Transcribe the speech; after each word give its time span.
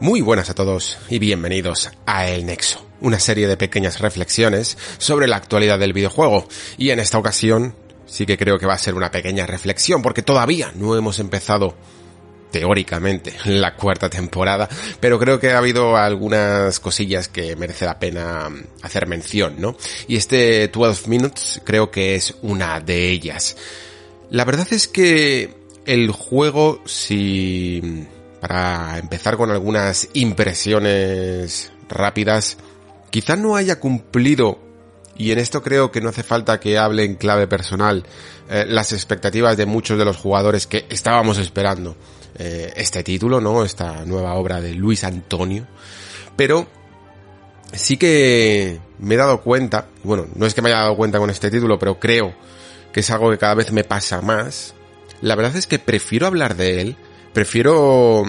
Muy 0.00 0.22
buenas 0.22 0.48
a 0.48 0.54
todos 0.54 0.96
y 1.10 1.18
bienvenidos 1.18 1.90
a 2.06 2.26
El 2.26 2.46
Nexo, 2.46 2.82
una 3.02 3.20
serie 3.20 3.46
de 3.46 3.58
pequeñas 3.58 4.00
reflexiones 4.00 4.78
sobre 4.96 5.28
la 5.28 5.36
actualidad 5.36 5.78
del 5.78 5.92
videojuego. 5.92 6.48
Y 6.78 6.88
en 6.88 7.00
esta 7.00 7.18
ocasión 7.18 7.74
sí 8.06 8.24
que 8.24 8.38
creo 8.38 8.58
que 8.58 8.64
va 8.64 8.72
a 8.72 8.78
ser 8.78 8.94
una 8.94 9.10
pequeña 9.10 9.44
reflexión 9.44 10.00
porque 10.00 10.22
todavía 10.22 10.72
no 10.74 10.96
hemos 10.96 11.18
empezado 11.18 11.76
teóricamente 12.50 13.34
la 13.44 13.76
cuarta 13.76 14.08
temporada, 14.08 14.70
pero 15.00 15.18
creo 15.18 15.38
que 15.38 15.50
ha 15.50 15.58
habido 15.58 15.98
algunas 15.98 16.80
cosillas 16.80 17.28
que 17.28 17.54
merece 17.56 17.84
la 17.84 17.98
pena 17.98 18.48
hacer 18.80 19.06
mención, 19.06 19.56
¿no? 19.58 19.76
Y 20.08 20.16
este 20.16 20.68
12 20.68 21.10
Minutes 21.10 21.60
creo 21.62 21.90
que 21.90 22.14
es 22.14 22.36
una 22.40 22.80
de 22.80 23.10
ellas. 23.10 23.54
La 24.30 24.46
verdad 24.46 24.66
es 24.70 24.88
que 24.88 25.54
el 25.84 26.10
juego, 26.10 26.80
si 26.86 28.06
para 28.40 28.98
empezar 28.98 29.36
con 29.36 29.50
algunas 29.50 30.08
impresiones 30.14 31.72
rápidas, 31.88 32.56
quizá 33.10 33.36
no 33.36 33.56
haya 33.56 33.78
cumplido, 33.78 34.58
y 35.16 35.32
en 35.32 35.38
esto 35.38 35.62
creo 35.62 35.92
que 35.92 36.00
no 36.00 36.08
hace 36.08 36.22
falta 36.22 36.58
que 36.58 36.78
hable 36.78 37.04
en 37.04 37.16
clave 37.16 37.46
personal, 37.46 38.04
eh, 38.48 38.64
las 38.66 38.92
expectativas 38.92 39.56
de 39.56 39.66
muchos 39.66 39.98
de 39.98 40.04
los 40.04 40.16
jugadores 40.16 40.66
que 40.66 40.86
estábamos 40.88 41.38
esperando 41.38 41.96
eh, 42.38 42.72
este 42.76 43.02
título, 43.02 43.40
¿no? 43.40 43.64
Esta 43.64 44.04
nueva 44.06 44.34
obra 44.34 44.60
de 44.60 44.72
Luis 44.72 45.04
Antonio. 45.04 45.66
Pero 46.36 46.66
sí 47.72 47.98
que 47.98 48.80
me 48.98 49.14
he 49.14 49.18
dado 49.18 49.42
cuenta, 49.42 49.88
bueno, 50.02 50.26
no 50.34 50.46
es 50.46 50.54
que 50.54 50.62
me 50.62 50.70
haya 50.70 50.80
dado 50.80 50.96
cuenta 50.96 51.18
con 51.18 51.28
este 51.28 51.50
título, 51.50 51.78
pero 51.78 52.00
creo 52.00 52.34
que 52.92 53.00
es 53.00 53.10
algo 53.10 53.30
que 53.30 53.38
cada 53.38 53.54
vez 53.54 53.72
me 53.72 53.84
pasa 53.84 54.22
más. 54.22 54.74
La 55.20 55.34
verdad 55.34 55.56
es 55.56 55.66
que 55.66 55.78
prefiero 55.78 56.26
hablar 56.26 56.56
de 56.56 56.80
él 56.80 56.96
prefiero 57.32 58.24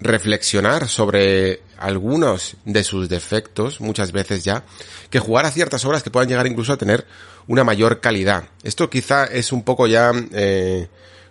reflexionar 0.00 0.88
sobre 0.88 1.62
algunos 1.78 2.56
de 2.64 2.84
sus 2.84 3.08
defectos, 3.08 3.80
muchas 3.80 4.12
veces 4.12 4.44
ya, 4.44 4.64
que 5.10 5.18
jugar 5.18 5.46
a 5.46 5.50
ciertas 5.50 5.84
obras 5.84 6.02
que 6.02 6.10
puedan 6.10 6.28
llegar 6.28 6.46
incluso 6.46 6.72
a 6.72 6.76
tener 6.76 7.06
una 7.46 7.64
mayor 7.64 8.00
calidad. 8.00 8.44
Esto 8.62 8.90
quizá 8.90 9.24
es 9.24 9.52
un 9.52 9.62
poco 9.62 9.86
ya 9.86 10.12
eh, 10.32 10.88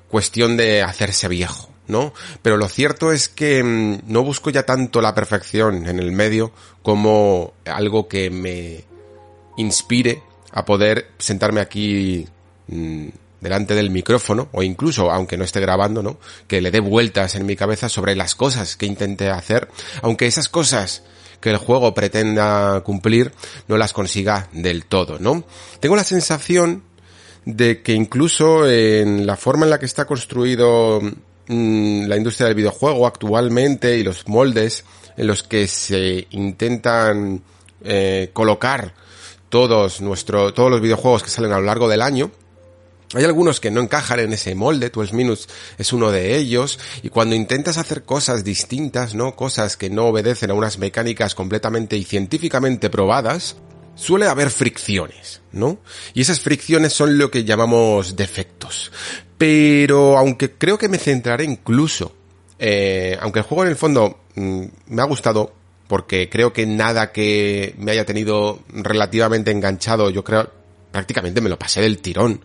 cuestión 0.09 0.57
de 0.57 0.83
hacerse 0.83 1.27
viejo, 1.27 1.69
¿no? 1.87 2.13
Pero 2.41 2.57
lo 2.57 2.67
cierto 2.67 3.11
es 3.11 3.29
que 3.29 3.63
mm, 3.63 4.01
no 4.11 4.23
busco 4.23 4.49
ya 4.49 4.63
tanto 4.63 5.01
la 5.01 5.15
perfección 5.15 5.87
en 5.87 5.99
el 5.99 6.11
medio 6.11 6.51
como 6.81 7.53
algo 7.65 8.07
que 8.07 8.29
me 8.29 8.85
inspire 9.57 10.21
a 10.51 10.65
poder 10.65 11.09
sentarme 11.17 11.61
aquí 11.61 12.27
mm, 12.67 13.07
delante 13.43 13.75
del 13.75 13.91
micrófono, 13.91 14.49
o 14.51 14.63
incluso, 14.63 15.11
aunque 15.11 15.37
no 15.37 15.43
esté 15.43 15.59
grabando, 15.59 16.01
¿no? 16.01 16.17
Que 16.47 16.61
le 16.61 16.71
dé 16.71 16.79
vueltas 16.79 17.35
en 17.35 17.45
mi 17.45 17.55
cabeza 17.55 17.89
sobre 17.89 18.15
las 18.15 18.33
cosas 18.33 18.75
que 18.75 18.87
intenté 18.87 19.29
hacer, 19.29 19.69
aunque 20.01 20.25
esas 20.25 20.49
cosas 20.49 21.03
que 21.39 21.49
el 21.49 21.57
juego 21.57 21.93
pretenda 21.93 22.81
cumplir 22.81 23.33
no 23.67 23.77
las 23.77 23.93
consiga 23.93 24.47
del 24.53 24.85
todo, 24.85 25.19
¿no? 25.19 25.43
Tengo 25.81 25.95
la 25.95 26.05
sensación 26.05 26.83
de 27.45 27.81
que 27.81 27.93
incluso 27.93 28.67
en 28.67 29.27
la 29.27 29.35
forma 29.35 29.65
en 29.65 29.71
la 29.71 29.79
que 29.79 29.85
está 29.85 30.05
construido 30.05 31.01
mm, 31.01 32.05
la 32.05 32.15
industria 32.15 32.47
del 32.47 32.55
videojuego 32.55 33.05
actualmente 33.05 33.97
y 33.97 34.03
los 34.03 34.27
moldes 34.27 34.85
en 35.17 35.27
los 35.27 35.43
que 35.43 35.67
se 35.67 36.27
intentan 36.31 37.43
eh, 37.83 38.29
colocar 38.31 38.93
todos 39.49 40.01
nuestro, 40.01 40.53
todos 40.53 40.71
los 40.71 40.81
videojuegos 40.81 41.23
que 41.23 41.29
salen 41.29 41.51
a 41.51 41.59
lo 41.59 41.65
largo 41.65 41.89
del 41.89 42.01
año, 42.01 42.31
hay 43.13 43.23
algunos 43.25 43.59
que 43.59 43.71
no 43.71 43.81
encajan 43.81 44.19
en 44.19 44.33
ese 44.33 44.55
molde, 44.55 44.89
12 44.89 45.15
Minutes 45.15 45.47
es 45.77 45.93
uno 45.93 46.11
de 46.11 46.37
ellos, 46.37 46.79
y 47.01 47.09
cuando 47.09 47.35
intentas 47.35 47.77
hacer 47.77 48.03
cosas 48.03 48.43
distintas, 48.43 49.13
¿no? 49.13 49.35
Cosas 49.35 49.77
que 49.77 49.89
no 49.89 50.05
obedecen 50.05 50.51
a 50.51 50.55
unas 50.55 50.77
mecánicas 50.77 51.35
completamente 51.35 51.97
y 51.97 52.03
científicamente 52.03 52.89
probadas, 52.89 53.55
suele 53.95 54.27
haber 54.27 54.49
fricciones, 54.49 55.41
¿no? 55.51 55.79
Y 56.13 56.21
esas 56.21 56.39
fricciones 56.39 56.93
son 56.93 57.17
lo 57.17 57.29
que 57.29 57.43
llamamos 57.43 58.15
defectos. 58.15 58.91
Pero 59.37 60.17
aunque 60.17 60.53
creo 60.53 60.77
que 60.77 60.89
me 60.89 60.97
centraré 60.97 61.43
incluso, 61.43 62.13
eh, 62.57 63.17
aunque 63.21 63.39
el 63.39 63.45
juego 63.45 63.63
en 63.63 63.69
el 63.69 63.75
fondo 63.75 64.21
mm, 64.35 64.63
me 64.87 65.01
ha 65.01 65.05
gustado, 65.05 65.53
porque 65.87 66.29
creo 66.29 66.53
que 66.53 66.65
nada 66.65 67.11
que 67.11 67.75
me 67.77 67.91
haya 67.91 68.05
tenido 68.05 68.63
relativamente 68.69 69.51
enganchado, 69.51 70.09
yo 70.09 70.23
creo, 70.23 70.49
prácticamente 70.91 71.41
me 71.41 71.49
lo 71.49 71.59
pasé 71.59 71.81
del 71.81 71.99
tirón 71.99 72.41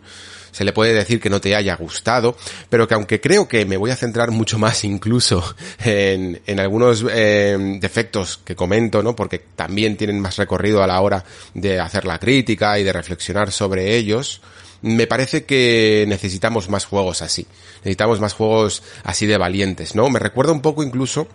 se 0.51 0.63
le 0.63 0.73
puede 0.73 0.93
decir 0.93 1.19
que 1.19 1.29
no 1.29 1.41
te 1.41 1.55
haya 1.55 1.75
gustado, 1.75 2.35
pero 2.69 2.87
que 2.87 2.93
aunque 2.93 3.21
creo 3.21 3.47
que 3.47 3.65
me 3.65 3.77
voy 3.77 3.91
a 3.91 3.95
centrar 3.95 4.31
mucho 4.31 4.57
más 4.57 4.83
incluso 4.83 5.43
en, 5.83 6.41
en 6.45 6.59
algunos 6.59 7.05
eh, 7.11 7.57
defectos 7.79 8.39
que 8.43 8.55
comento, 8.55 9.03
¿no? 9.03 9.15
Porque 9.15 9.39
también 9.55 9.97
tienen 9.97 10.19
más 10.19 10.37
recorrido 10.37 10.83
a 10.83 10.87
la 10.87 11.01
hora 11.01 11.23
de 11.53 11.79
hacer 11.79 12.05
la 12.05 12.19
crítica 12.19 12.79
y 12.79 12.83
de 12.83 12.93
reflexionar 12.93 13.51
sobre 13.51 13.95
ellos, 13.95 14.41
me 14.81 15.07
parece 15.07 15.43
que 15.45 16.05
necesitamos 16.07 16.69
más 16.69 16.85
juegos 16.85 17.21
así. 17.21 17.45
Necesitamos 17.79 18.19
más 18.19 18.33
juegos 18.33 18.83
así 19.03 19.25
de 19.25 19.37
valientes, 19.37 19.95
¿no? 19.95 20.09
Me 20.09 20.19
recuerda 20.19 20.51
un 20.51 20.61
poco 20.61 20.83
incluso 20.83 21.27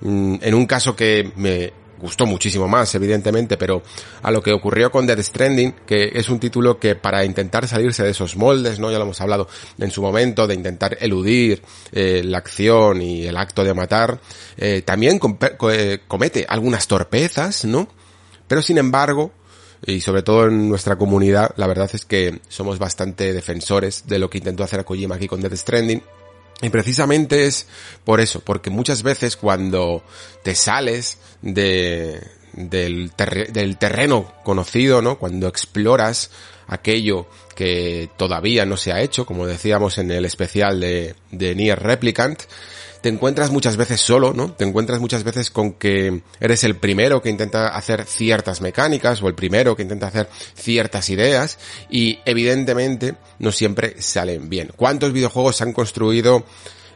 mm, 0.00 0.36
en 0.40 0.54
un 0.54 0.66
caso 0.66 0.96
que 0.96 1.32
me 1.36 1.72
gustó 1.98 2.26
muchísimo 2.26 2.68
más, 2.68 2.94
evidentemente, 2.94 3.56
pero 3.56 3.82
a 4.22 4.30
lo 4.30 4.42
que 4.42 4.52
ocurrió 4.52 4.90
con 4.90 5.06
Dead 5.06 5.20
Stranding, 5.20 5.72
que 5.86 6.10
es 6.14 6.28
un 6.28 6.38
título 6.38 6.78
que 6.78 6.94
para 6.94 7.24
intentar 7.24 7.66
salirse 7.66 8.02
de 8.02 8.10
esos 8.10 8.36
moldes, 8.36 8.78
¿no? 8.78 8.90
Ya 8.90 8.98
lo 8.98 9.04
hemos 9.04 9.20
hablado 9.20 9.48
en 9.78 9.90
su 9.90 10.02
momento, 10.02 10.46
de 10.46 10.54
intentar 10.54 10.96
eludir 11.00 11.62
eh, 11.92 12.22
la 12.24 12.38
acción 12.38 13.02
y 13.02 13.26
el 13.26 13.36
acto 13.36 13.64
de 13.64 13.74
matar, 13.74 14.20
eh, 14.56 14.82
también 14.82 15.20
eh, 15.72 15.98
comete 16.06 16.46
algunas 16.48 16.86
torpezas, 16.86 17.64
¿no? 17.64 17.88
Pero 18.46 18.62
sin 18.62 18.78
embargo, 18.78 19.32
y 19.84 20.00
sobre 20.00 20.22
todo 20.22 20.46
en 20.46 20.68
nuestra 20.68 20.96
comunidad, 20.96 21.52
la 21.56 21.66
verdad 21.66 21.90
es 21.92 22.04
que 22.04 22.40
somos 22.48 22.78
bastante 22.78 23.32
defensores 23.32 24.06
de 24.06 24.18
lo 24.18 24.28
que 24.30 24.38
intentó 24.38 24.64
hacer 24.64 24.84
Kojima 24.84 25.16
aquí 25.16 25.28
con 25.28 25.40
Dead 25.40 25.54
Stranding, 25.54 26.02
y 26.60 26.70
precisamente 26.70 27.46
es 27.46 27.66
por 28.04 28.20
eso, 28.20 28.40
porque 28.40 28.70
muchas 28.70 29.02
veces 29.02 29.36
cuando 29.36 30.02
te 30.42 30.54
sales 30.54 31.18
de, 31.40 32.20
del, 32.52 33.12
del 33.52 33.76
terreno 33.76 34.32
conocido, 34.42 35.00
¿no? 35.00 35.18
Cuando 35.18 35.46
exploras 35.46 36.30
aquello 36.66 37.26
que 37.54 38.10
todavía 38.16 38.66
no 38.66 38.76
se 38.76 38.92
ha 38.92 39.00
hecho, 39.00 39.24
como 39.24 39.46
decíamos 39.46 39.98
en 39.98 40.10
el 40.10 40.24
especial 40.24 40.80
de, 40.80 41.14
de 41.30 41.54
Nier 41.54 41.80
Replicant, 41.80 42.42
te 43.00 43.08
encuentras 43.08 43.50
muchas 43.50 43.76
veces 43.76 44.00
solo, 44.00 44.32
¿no? 44.32 44.52
Te 44.52 44.64
encuentras 44.64 45.00
muchas 45.00 45.24
veces 45.24 45.50
con 45.50 45.72
que 45.72 46.22
eres 46.40 46.64
el 46.64 46.76
primero 46.76 47.22
que 47.22 47.30
intenta 47.30 47.68
hacer 47.68 48.04
ciertas 48.04 48.60
mecánicas 48.60 49.22
o 49.22 49.28
el 49.28 49.34
primero 49.34 49.76
que 49.76 49.82
intenta 49.82 50.08
hacer 50.08 50.28
ciertas 50.54 51.08
ideas 51.10 51.58
y 51.90 52.18
evidentemente 52.24 53.14
no 53.38 53.52
siempre 53.52 54.00
salen 54.00 54.48
bien. 54.48 54.70
¿Cuántos 54.76 55.12
videojuegos 55.12 55.56
se 55.56 55.64
han 55.64 55.72
construido 55.72 56.44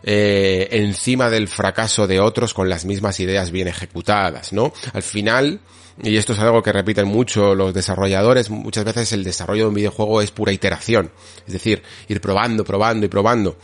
eh, 0.04 0.68
encima 0.72 1.30
del 1.30 1.46
fracaso 1.46 2.06
de 2.06 2.20
otros 2.20 2.54
con 2.54 2.68
las 2.68 2.84
mismas 2.84 3.20
ideas 3.20 3.52
bien 3.52 3.68
ejecutadas, 3.68 4.52
¿no? 4.52 4.72
Al 4.92 5.02
final, 5.02 5.60
y 6.02 6.16
esto 6.16 6.32
es 6.32 6.38
algo 6.38 6.62
que 6.62 6.72
repiten 6.72 7.06
mucho 7.06 7.54
los 7.54 7.74
desarrolladores, 7.74 8.50
muchas 8.50 8.84
veces 8.84 9.12
el 9.12 9.24
desarrollo 9.24 9.64
de 9.64 9.68
un 9.68 9.74
videojuego 9.74 10.22
es 10.22 10.30
pura 10.30 10.52
iteración, 10.52 11.10
es 11.46 11.52
decir, 11.52 11.82
ir 12.08 12.20
probando, 12.20 12.64
probando 12.64 13.06
y 13.06 13.08
probando 13.08 13.56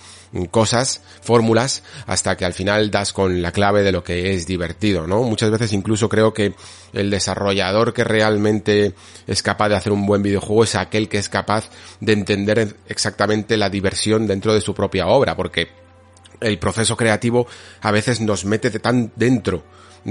cosas, 0.51 1.03
fórmulas, 1.23 1.83
hasta 2.07 2.37
que 2.37 2.45
al 2.45 2.53
final 2.53 2.91
das 2.91 3.13
con 3.13 3.41
la 3.41 3.53
clave 3.53 3.83
de 3.83 3.93
lo 3.93 4.05
que 4.05 4.35
es 4.35 4.47
divertido, 4.47 5.07
¿no? 5.07 5.23
Muchas 5.23 5.51
veces 5.51 5.73
incluso 5.73 6.09
creo 6.09 6.35
que 6.35 6.55
el 6.93 7.11
desarrollador 7.11 7.95
que 7.95 8.05
realmente 8.05 8.95
es 9.27 9.43
capaz 9.43 9.71
de 9.71 9.77
hacer 9.77 9.93
un 9.93 10.07
buen 10.07 10.23
videojuego 10.23 10.65
es 10.65 10.75
aquel 10.75 11.09
que 11.09 11.19
es 11.19 11.29
capaz 11.29 11.71
de 12.01 12.13
entender 12.13 12.77
exactamente 12.89 13.57
la 13.57 13.71
diversión 13.71 14.27
dentro 14.27 14.53
de 14.53 14.61
su 14.61 14.75
propia 14.75 15.07
obra, 15.07 15.37
porque 15.37 15.69
el 16.41 16.59
proceso 16.59 16.97
creativo 16.97 17.47
a 17.81 17.91
veces 17.91 18.21
nos 18.21 18.45
mete 18.45 18.71
de 18.71 18.79
tan 18.79 19.13
dentro 19.17 19.65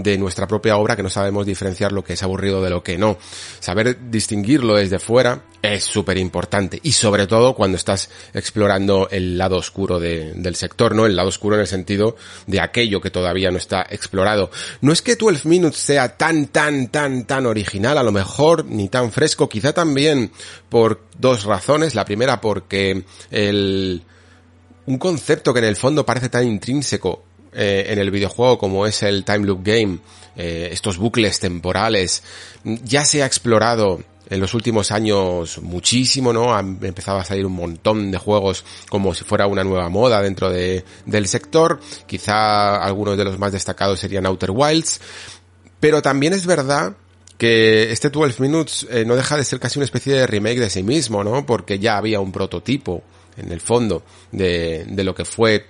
de 0.04 0.18
nuestra 0.18 0.48
propia 0.48 0.78
obra 0.78 0.96
que 0.96 1.04
no 1.04 1.10
sabemos 1.10 1.46
diferenciar 1.46 1.92
lo 1.92 2.04
que 2.04 2.14
es 2.14 2.24
aburrido 2.24 2.62
de 2.62 2.70
lo 2.70 2.84
que 2.84 2.98
no. 2.98 3.18
Saber 3.60 4.10
distinguirlo 4.10 4.76
desde 4.76 5.00
fuera 5.00 5.44
es 5.62 5.84
súper 5.84 6.18
importante 6.18 6.80
y 6.82 6.92
sobre 6.92 7.28
todo 7.28 7.56
cuando 7.56 7.78
estás 7.78 8.10
explorando 8.34 9.08
el 9.10 9.38
lado 9.38 9.58
oscuro 9.58 10.00
del 10.00 10.56
sector, 10.56 10.96
¿no? 10.96 11.06
El 11.06 11.16
lado 11.16 11.30
oscuro 11.30 11.56
en 11.56 11.62
el 11.62 11.68
sentido 11.68 12.16
de 12.46 12.62
aquello 12.62 13.02
que 13.02 13.10
todavía 13.10 13.52
no 13.52 13.58
está 13.58 13.86
explorado. 13.90 14.52
No 14.82 14.92
es 14.92 15.02
que 15.02 15.16
12 15.16 15.48
Minutes 15.48 15.78
sea 15.78 16.18
tan, 16.18 16.48
tan, 16.48 16.88
tan, 16.88 17.26
tan 17.26 17.46
original, 17.46 17.98
a 17.98 18.04
lo 18.04 18.12
mejor, 18.12 18.66
ni 18.66 18.90
tan 18.90 19.12
fresco, 19.12 19.50
quizá 19.50 19.74
también 19.74 20.32
por 20.70 21.02
dos 21.18 21.44
razones. 21.44 21.96
La 21.96 22.06
primera 22.06 22.40
porque 22.40 23.04
el, 23.32 24.04
un 24.86 24.98
concepto 24.98 25.54
que 25.54 25.60
en 25.60 25.66
el 25.66 25.76
fondo 25.76 26.06
parece 26.06 26.30
tan 26.30 26.48
intrínseco 26.48 27.27
eh, 27.54 27.86
en 27.90 28.00
el 28.00 28.12
videojuego 28.12 28.58
como 28.58 28.86
es 28.86 29.04
el 29.04 29.24
time 29.24 29.46
loop 29.46 29.62
game, 29.64 30.00
eh, 30.36 30.70
estos 30.72 30.98
bucles 30.98 31.40
temporales, 31.40 32.24
ya 32.64 33.06
se 33.06 33.24
ha 33.24 33.26
explorado 33.26 34.00
en 34.30 34.40
los 34.40 34.54
últimos 34.54 34.92
años 34.92 35.62
muchísimo, 35.62 36.34
¿no? 36.34 36.54
Han 36.54 36.80
empezado 36.82 37.18
a 37.18 37.24
salir 37.24 37.46
un 37.46 37.54
montón 37.54 38.12
de 38.12 38.18
juegos 38.18 38.66
como 38.90 39.14
si 39.14 39.24
fuera 39.24 39.48
una 39.48 39.64
nueva 39.64 39.90
moda 39.90 40.22
dentro 40.22 40.50
de, 40.50 40.84
del 41.06 41.28
sector. 41.28 41.80
Quizá 42.06 42.76
algunos 42.76 43.18
de 43.18 43.24
los 43.24 43.40
más 43.40 43.54
destacados 43.54 44.00
serían 44.00 44.26
Outer 44.26 44.52
Wilds. 44.52 45.00
Pero 45.80 46.02
también 46.02 46.34
es 46.34 46.46
verdad 46.46 46.96
que 47.38 47.92
este 47.92 48.10
12 48.10 48.42
Minutes 48.42 48.88
eh, 48.90 49.06
no 49.06 49.16
deja 49.16 49.38
de 49.38 49.44
ser 49.44 49.60
casi 49.60 49.80
una 49.80 49.86
especie 49.86 50.14
de 50.14 50.28
remake 50.28 50.60
de 50.60 50.70
sí 50.70 50.84
mismo, 50.84 51.24
¿no? 51.24 51.46
Porque 51.46 51.80
ya 51.80 51.98
había 51.98 52.20
un 52.20 52.32
prototipo 52.32 53.04
en 53.38 53.52
el 53.52 53.62
fondo 53.62 54.04
de, 54.32 54.86
de 54.90 55.04
lo 55.04 55.14
que 55.14 55.24
fue 55.24 55.66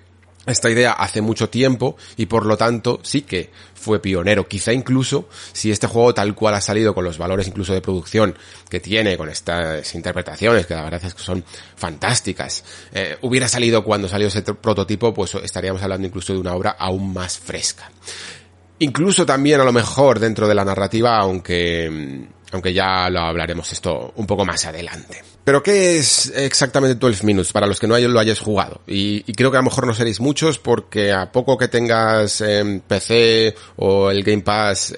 esta 0.47 0.69
idea 0.69 0.93
hace 0.93 1.21
mucho 1.21 1.49
tiempo 1.49 1.97
y 2.15 2.25
por 2.25 2.45
lo 2.45 2.57
tanto 2.57 2.99
sí 3.03 3.21
que 3.21 3.51
fue 3.73 4.01
pionero. 4.01 4.47
Quizá 4.47 4.73
incluso 4.73 5.29
si 5.53 5.71
este 5.71 5.87
juego 5.87 6.13
tal 6.13 6.35
cual 6.35 6.55
ha 6.55 6.61
salido 6.61 6.93
con 6.93 7.03
los 7.03 7.17
valores 7.17 7.47
incluso 7.47 7.73
de 7.73 7.81
producción 7.81 8.35
que 8.69 8.79
tiene, 8.79 9.17
con 9.17 9.29
estas 9.29 9.93
interpretaciones 9.95 10.65
que 10.65 10.75
la 10.75 10.83
verdad 10.83 11.01
es 11.03 11.13
que 11.13 11.21
son 11.21 11.43
fantásticas, 11.75 12.63
eh, 12.93 13.17
hubiera 13.21 13.47
salido 13.47 13.83
cuando 13.83 14.07
salió 14.07 14.27
ese 14.27 14.41
prototipo, 14.41 15.13
pues 15.13 15.35
estaríamos 15.35 15.81
hablando 15.83 16.07
incluso 16.07 16.33
de 16.33 16.39
una 16.39 16.53
obra 16.53 16.75
aún 16.79 17.13
más 17.13 17.37
fresca. 17.37 17.91
Incluso 18.79 19.25
también 19.25 19.59
a 19.59 19.63
lo 19.63 19.73
mejor 19.73 20.19
dentro 20.19 20.47
de 20.47 20.53
la 20.53 20.63
narrativa, 20.63 21.17
aunque, 21.17 22.27
aunque 22.51 22.73
ya 22.73 23.09
lo 23.09 23.21
hablaremos 23.21 23.71
esto 23.71 24.13
un 24.15 24.27
poco 24.27 24.45
más 24.45 24.65
adelante. 24.65 25.36
Pero 25.47 25.63
¿qué 25.63 25.97
es 25.97 26.33
exactamente 26.35 26.95
12 26.95 27.25
Minutes 27.25 27.53
para 27.53 27.67
los 27.67 27.79
que 27.79 27.87
no 27.87 27.97
lo 27.97 28.19
hayáis 28.19 28.41
jugado? 28.41 28.81
Y, 28.85 29.21
creo 29.31 29.49
que 29.49 29.55
a 29.55 29.61
lo 29.61 29.63
mejor 29.63 29.87
no 29.87 29.93
seréis 29.93 30.19
muchos 30.19 30.59
porque 30.59 31.13
a 31.13 31.31
poco 31.31 31.57
que 31.57 31.69
tengas 31.69 32.41
en 32.41 32.81
PC 32.81 33.55
o 33.77 34.11
el 34.11 34.25
Game 34.25 34.41
Pass, 34.41 34.93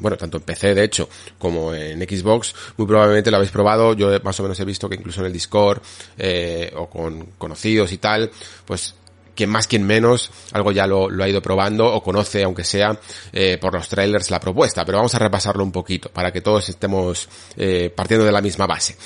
bueno, 0.00 0.16
tanto 0.16 0.38
en 0.38 0.42
PC 0.42 0.74
de 0.74 0.82
hecho 0.82 1.08
como 1.38 1.72
en 1.72 2.00
Xbox, 2.00 2.52
muy 2.78 2.88
probablemente 2.88 3.30
lo 3.30 3.36
habéis 3.36 3.52
probado. 3.52 3.94
Yo 3.94 4.10
más 4.24 4.40
o 4.40 4.42
menos 4.42 4.58
he 4.58 4.64
visto 4.64 4.88
que 4.88 4.96
incluso 4.96 5.20
en 5.20 5.26
el 5.26 5.32
Discord 5.32 5.80
eh, 6.18 6.72
o 6.74 6.90
con 6.90 7.34
conocidos 7.38 7.92
y 7.92 7.98
tal, 7.98 8.28
pues 8.66 8.96
quien 9.36 9.50
más, 9.50 9.68
quien 9.68 9.86
menos, 9.86 10.32
algo 10.50 10.72
ya 10.72 10.88
lo, 10.88 11.10
ha 11.22 11.28
ido 11.28 11.40
probando 11.40 11.86
o 11.86 12.02
conoce, 12.02 12.42
aunque 12.42 12.64
sea 12.64 12.98
eh, 13.32 13.56
por 13.60 13.72
los 13.72 13.88
trailers, 13.88 14.32
la 14.32 14.40
propuesta. 14.40 14.84
Pero 14.84 14.98
vamos 14.98 15.14
a 15.14 15.20
repasarlo 15.20 15.62
un 15.62 15.70
poquito 15.70 16.08
para 16.08 16.32
que 16.32 16.40
todos 16.40 16.68
estemos 16.68 17.28
eh, 17.56 17.92
partiendo 17.94 18.26
de 18.26 18.32
la 18.32 18.40
misma 18.40 18.66
base. 18.66 18.96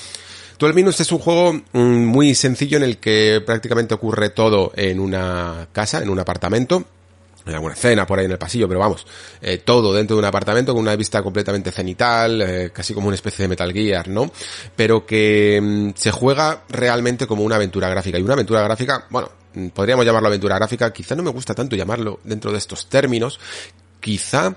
12 0.59 0.73
Minutes 0.73 1.01
es 1.01 1.11
un 1.11 1.19
juego 1.19 1.53
mm, 1.53 2.05
muy 2.05 2.33
sencillo 2.33 2.77
en 2.77 2.83
el 2.83 2.97
que 2.97 3.41
prácticamente 3.45 3.93
ocurre 3.93 4.29
todo 4.29 4.71
en 4.75 4.99
una 4.99 5.67
casa, 5.71 6.01
en 6.01 6.09
un 6.09 6.19
apartamento. 6.19 6.83
Hay 7.45 7.53
alguna 7.53 7.75
escena 7.75 8.05
por 8.05 8.19
ahí 8.19 8.25
en 8.25 8.31
el 8.31 8.37
pasillo, 8.37 8.67
pero 8.67 8.79
vamos, 8.81 9.05
eh, 9.41 9.59
todo 9.59 9.93
dentro 9.93 10.17
de 10.17 10.19
un 10.19 10.25
apartamento 10.25 10.73
con 10.73 10.81
una 10.81 10.95
vista 10.97 11.23
completamente 11.23 11.71
cenital, 11.71 12.41
eh, 12.41 12.71
casi 12.73 12.93
como 12.93 13.07
una 13.07 13.15
especie 13.15 13.43
de 13.43 13.49
Metal 13.49 13.71
Gear, 13.71 14.09
¿no? 14.09 14.29
Pero 14.75 15.05
que 15.05 15.59
mm, 15.61 15.89
se 15.95 16.11
juega 16.11 16.63
realmente 16.69 17.25
como 17.25 17.43
una 17.43 17.55
aventura 17.55 17.87
gráfica. 17.87 18.17
Y 18.17 18.23
una 18.23 18.33
aventura 18.33 18.61
gráfica, 18.63 19.05
bueno, 19.09 19.29
mm, 19.53 19.67
podríamos 19.67 20.05
llamarlo 20.05 20.27
aventura 20.27 20.55
gráfica, 20.55 20.91
quizá 20.91 21.15
no 21.15 21.23
me 21.23 21.31
gusta 21.31 21.53
tanto 21.53 21.75
llamarlo 21.75 22.19
dentro 22.23 22.51
de 22.51 22.57
estos 22.57 22.87
términos, 22.87 23.39
quizá 24.01 24.55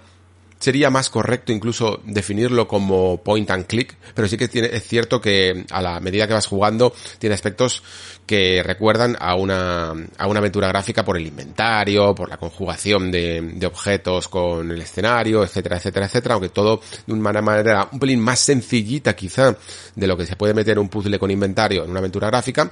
sería 0.60 0.90
más 0.90 1.10
correcto 1.10 1.52
incluso 1.52 2.00
definirlo 2.04 2.68
como 2.68 3.22
point 3.22 3.50
and 3.50 3.66
click, 3.66 3.96
pero 4.14 4.28
sí 4.28 4.36
que 4.36 4.46
tiene, 4.46 4.68
es 4.72 4.86
cierto 4.86 5.20
que 5.20 5.64
a 5.70 5.80
la 5.80 5.98
medida 6.00 6.28
que 6.28 6.34
vas 6.34 6.46
jugando 6.46 6.94
tiene 7.18 7.34
aspectos 7.34 7.82
que 8.26 8.62
recuerdan 8.62 9.16
a 9.18 9.34
una, 9.34 9.94
a 10.18 10.26
una 10.28 10.38
aventura 10.38 10.68
gráfica 10.68 11.04
por 11.04 11.16
el 11.16 11.26
inventario, 11.26 12.14
por 12.14 12.28
la 12.28 12.36
conjugación 12.36 13.10
de, 13.10 13.40
de 13.40 13.66
objetos 13.66 14.28
con 14.28 14.70
el 14.70 14.80
escenario, 14.82 15.42
etcétera, 15.42 15.78
etcétera, 15.78 16.06
etcétera, 16.06 16.34
aunque 16.34 16.50
todo 16.50 16.80
de 17.06 17.12
una 17.12 17.40
manera 17.40 17.88
un 17.90 17.98
pelín 17.98 18.20
más 18.20 18.38
sencillita 18.38 19.16
quizá 19.16 19.56
de 19.96 20.06
lo 20.06 20.16
que 20.16 20.26
se 20.26 20.36
puede 20.36 20.54
meter 20.54 20.78
un 20.78 20.88
puzzle 20.88 21.18
con 21.18 21.30
inventario 21.30 21.84
en 21.84 21.90
una 21.90 22.00
aventura 22.00 22.28
gráfica, 22.28 22.70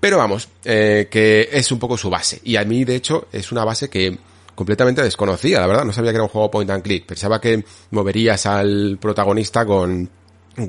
pero 0.00 0.16
vamos, 0.16 0.48
eh, 0.64 1.08
que 1.10 1.48
es 1.52 1.70
un 1.70 1.78
poco 1.78 1.96
su 1.96 2.08
base. 2.08 2.40
Y 2.42 2.56
a 2.56 2.64
mí, 2.64 2.84
de 2.84 2.96
hecho, 2.96 3.28
es 3.32 3.52
una 3.52 3.64
base 3.64 3.90
que 3.90 4.18
completamente 4.54 5.02
desconocía, 5.02 5.60
la 5.60 5.66
verdad, 5.66 5.84
no 5.84 5.92
sabía 5.92 6.10
que 6.10 6.16
era 6.16 6.24
un 6.24 6.28
juego 6.28 6.50
point 6.50 6.70
and 6.70 6.82
click, 6.82 7.06
pensaba 7.06 7.40
que 7.40 7.64
moverías 7.90 8.46
al 8.46 8.98
protagonista 9.00 9.64
con 9.64 10.10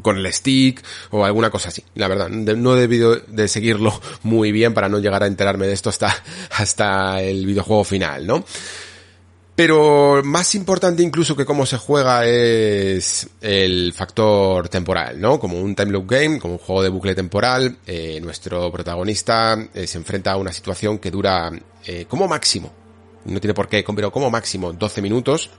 con 0.02 0.18
el 0.18 0.32
stick 0.32 0.82
o 1.10 1.26
alguna 1.26 1.50
cosa 1.50 1.70
así. 1.70 1.84
La 1.96 2.08
verdad, 2.08 2.30
no 2.30 2.78
he 2.78 2.80
debido 2.80 3.16
de 3.16 3.48
seguirlo 3.48 4.00
muy 4.24 4.52
bien 4.52 4.74
para 4.74 4.90
no 4.90 5.00
llegar 5.00 5.24
a 5.24 5.28
enterarme 5.28 5.68
de 5.68 5.74
esto 5.74 5.90
hasta, 5.90 6.16
hasta 6.52 7.22
el 7.22 7.46
videojuego 7.46 7.84
final, 7.84 8.26
¿no? 8.26 8.46
Pero 9.54 10.22
más 10.24 10.56
importante 10.56 11.04
incluso 11.04 11.36
que 11.36 11.46
cómo 11.46 11.66
se 11.66 11.78
juega 11.78 12.26
es 12.26 13.30
el 13.42 13.94
factor 13.94 14.70
temporal, 14.70 15.20
¿no? 15.20 15.40
Como 15.40 15.60
un 15.60 15.76
time 15.76 15.92
loop 15.92 16.10
game, 16.10 16.40
como 16.40 16.54
un 16.54 16.60
juego 16.60 16.82
de 16.82 16.90
bucle 16.90 17.14
temporal, 17.14 17.78
eh, 17.86 18.20
nuestro 18.22 18.72
protagonista 18.72 19.58
eh, 19.74 19.86
se 19.86 19.98
enfrenta 19.98 20.32
a 20.32 20.38
una 20.38 20.54
situación 20.54 21.00
que 21.00 21.12
dura 21.12 21.52
eh, 21.86 22.06
como 22.08 22.28
máximo 22.28 22.81
no 23.26 23.40
tiene 23.40 23.54
por 23.54 23.68
qué, 23.68 23.84
pero 23.96 24.12
como 24.12 24.30
máximo 24.30 24.74
12 24.74 25.02
minutos, 25.02 25.50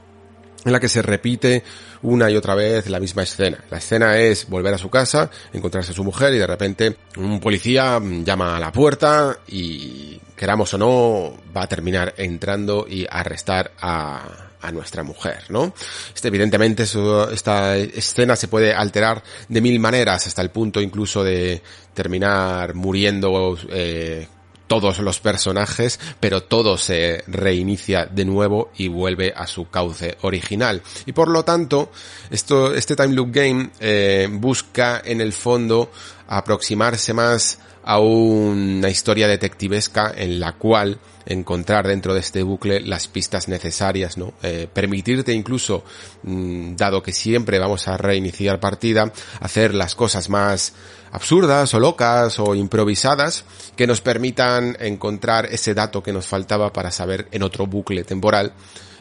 en 0.64 0.72
la 0.72 0.80
que 0.80 0.88
se 0.88 1.02
repite 1.02 1.62
una 2.02 2.30
y 2.30 2.36
otra 2.36 2.54
vez 2.54 2.88
la 2.88 3.00
misma 3.00 3.22
escena. 3.22 3.64
La 3.70 3.78
escena 3.78 4.18
es 4.18 4.48
volver 4.48 4.74
a 4.74 4.78
su 4.78 4.90
casa, 4.90 5.30
encontrarse 5.52 5.92
a 5.92 5.94
su 5.94 6.04
mujer 6.04 6.34
y 6.34 6.38
de 6.38 6.46
repente 6.46 6.96
un 7.16 7.40
policía 7.40 8.00
llama 8.00 8.56
a 8.56 8.60
la 8.60 8.72
puerta 8.72 9.38
y 9.48 10.20
queramos 10.36 10.72
o 10.74 10.78
no 10.78 11.34
va 11.56 11.64
a 11.64 11.68
terminar 11.68 12.14
entrando 12.16 12.86
y 12.88 13.06
arrestar 13.08 13.72
a, 13.80 14.52
a 14.62 14.70
nuestra 14.70 15.02
mujer, 15.02 15.44
¿no? 15.48 15.74
Este, 16.14 16.28
evidentemente 16.28 16.84
esta 16.84 17.76
escena 17.76 18.36
se 18.36 18.48
puede 18.48 18.72
alterar 18.72 19.22
de 19.48 19.60
mil 19.60 19.78
maneras 19.80 20.26
hasta 20.26 20.42
el 20.42 20.50
punto 20.50 20.80
incluso 20.80 21.24
de 21.24 21.60
terminar 21.92 22.74
muriendo 22.74 23.56
eh, 23.68 24.28
todos 24.72 25.00
los 25.00 25.20
personajes, 25.20 26.00
pero 26.18 26.44
todo 26.44 26.78
se 26.78 27.24
reinicia 27.26 28.06
de 28.06 28.24
nuevo 28.24 28.70
y 28.74 28.88
vuelve 28.88 29.30
a 29.36 29.46
su 29.46 29.68
cauce 29.68 30.16
original. 30.22 30.80
Y 31.04 31.12
por 31.12 31.28
lo 31.28 31.44
tanto, 31.44 31.92
esto, 32.30 32.74
este 32.74 32.96
time 32.96 33.12
loop 33.12 33.28
game 33.32 33.68
eh, 33.80 34.30
busca 34.32 35.02
en 35.04 35.20
el 35.20 35.34
fondo 35.34 35.92
aproximarse 36.26 37.12
más 37.12 37.58
a 37.84 37.98
una 37.98 38.88
historia 38.88 39.26
detectivesca 39.26 40.12
en 40.16 40.38
la 40.40 40.52
cual 40.52 40.98
encontrar 41.26 41.86
dentro 41.86 42.14
de 42.14 42.20
este 42.20 42.42
bucle 42.42 42.80
las 42.80 43.08
pistas 43.08 43.48
necesarias, 43.48 44.16
¿no? 44.16 44.34
Eh, 44.42 44.68
permitirte 44.72 45.32
incluso, 45.32 45.84
mm, 46.22 46.74
dado 46.76 47.02
que 47.02 47.12
siempre 47.12 47.58
vamos 47.58 47.88
a 47.88 47.96
reiniciar 47.96 48.60
partida, 48.60 49.12
hacer 49.40 49.74
las 49.74 49.94
cosas 49.94 50.28
más 50.28 50.74
absurdas 51.12 51.72
o 51.74 51.80
locas 51.80 52.38
o 52.38 52.54
improvisadas 52.54 53.44
que 53.76 53.86
nos 53.86 54.00
permitan 54.00 54.76
encontrar 54.80 55.46
ese 55.46 55.74
dato 55.74 56.02
que 56.02 56.12
nos 56.12 56.26
faltaba 56.26 56.72
para 56.72 56.90
saber 56.90 57.28
en 57.30 57.42
otro 57.42 57.66
bucle 57.66 58.04
temporal 58.04 58.52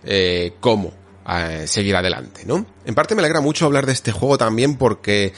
eh, 0.03 0.53
cómo 0.59 0.93
eh, 1.29 1.65
seguir 1.67 1.95
adelante, 1.95 2.41
¿no? 2.45 2.65
En 2.85 2.95
parte 2.95 3.15
me 3.15 3.21
alegra 3.21 3.41
mucho 3.41 3.65
hablar 3.65 3.85
de 3.85 3.93
este 3.93 4.11
juego 4.11 4.37
también 4.37 4.75
porque 4.75 5.33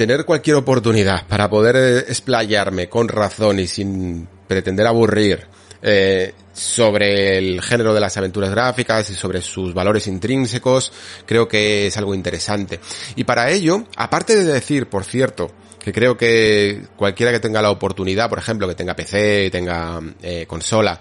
tener 0.00 0.24
cualquier 0.24 0.56
oportunidad 0.56 1.26
para 1.26 1.50
poder 1.50 2.06
explayarme 2.08 2.88
con 2.88 3.06
razón 3.06 3.58
y 3.58 3.66
sin 3.66 4.26
pretender 4.48 4.86
aburrir 4.86 5.46
eh, 5.82 6.32
sobre 6.54 7.36
el 7.36 7.60
género 7.60 7.92
de 7.92 8.00
las 8.00 8.16
aventuras 8.16 8.50
gráficas 8.50 9.10
y 9.10 9.14
sobre 9.14 9.42
sus 9.42 9.74
valores 9.74 10.06
intrínsecos, 10.06 10.90
creo 11.26 11.46
que 11.46 11.88
es 11.88 11.98
algo 11.98 12.14
interesante. 12.14 12.80
Y 13.14 13.24
para 13.24 13.50
ello, 13.50 13.84
aparte 13.94 14.36
de 14.36 14.50
decir, 14.50 14.86
por 14.86 15.04
cierto, 15.04 15.50
que 15.78 15.92
creo 15.92 16.16
que 16.16 16.80
cualquiera 16.96 17.30
que 17.30 17.40
tenga 17.40 17.60
la 17.60 17.70
oportunidad, 17.70 18.30
por 18.30 18.38
ejemplo, 18.38 18.66
que 18.66 18.74
tenga 18.74 18.96
PC, 18.96 19.50
tenga 19.52 20.00
eh, 20.22 20.46
consola, 20.48 20.98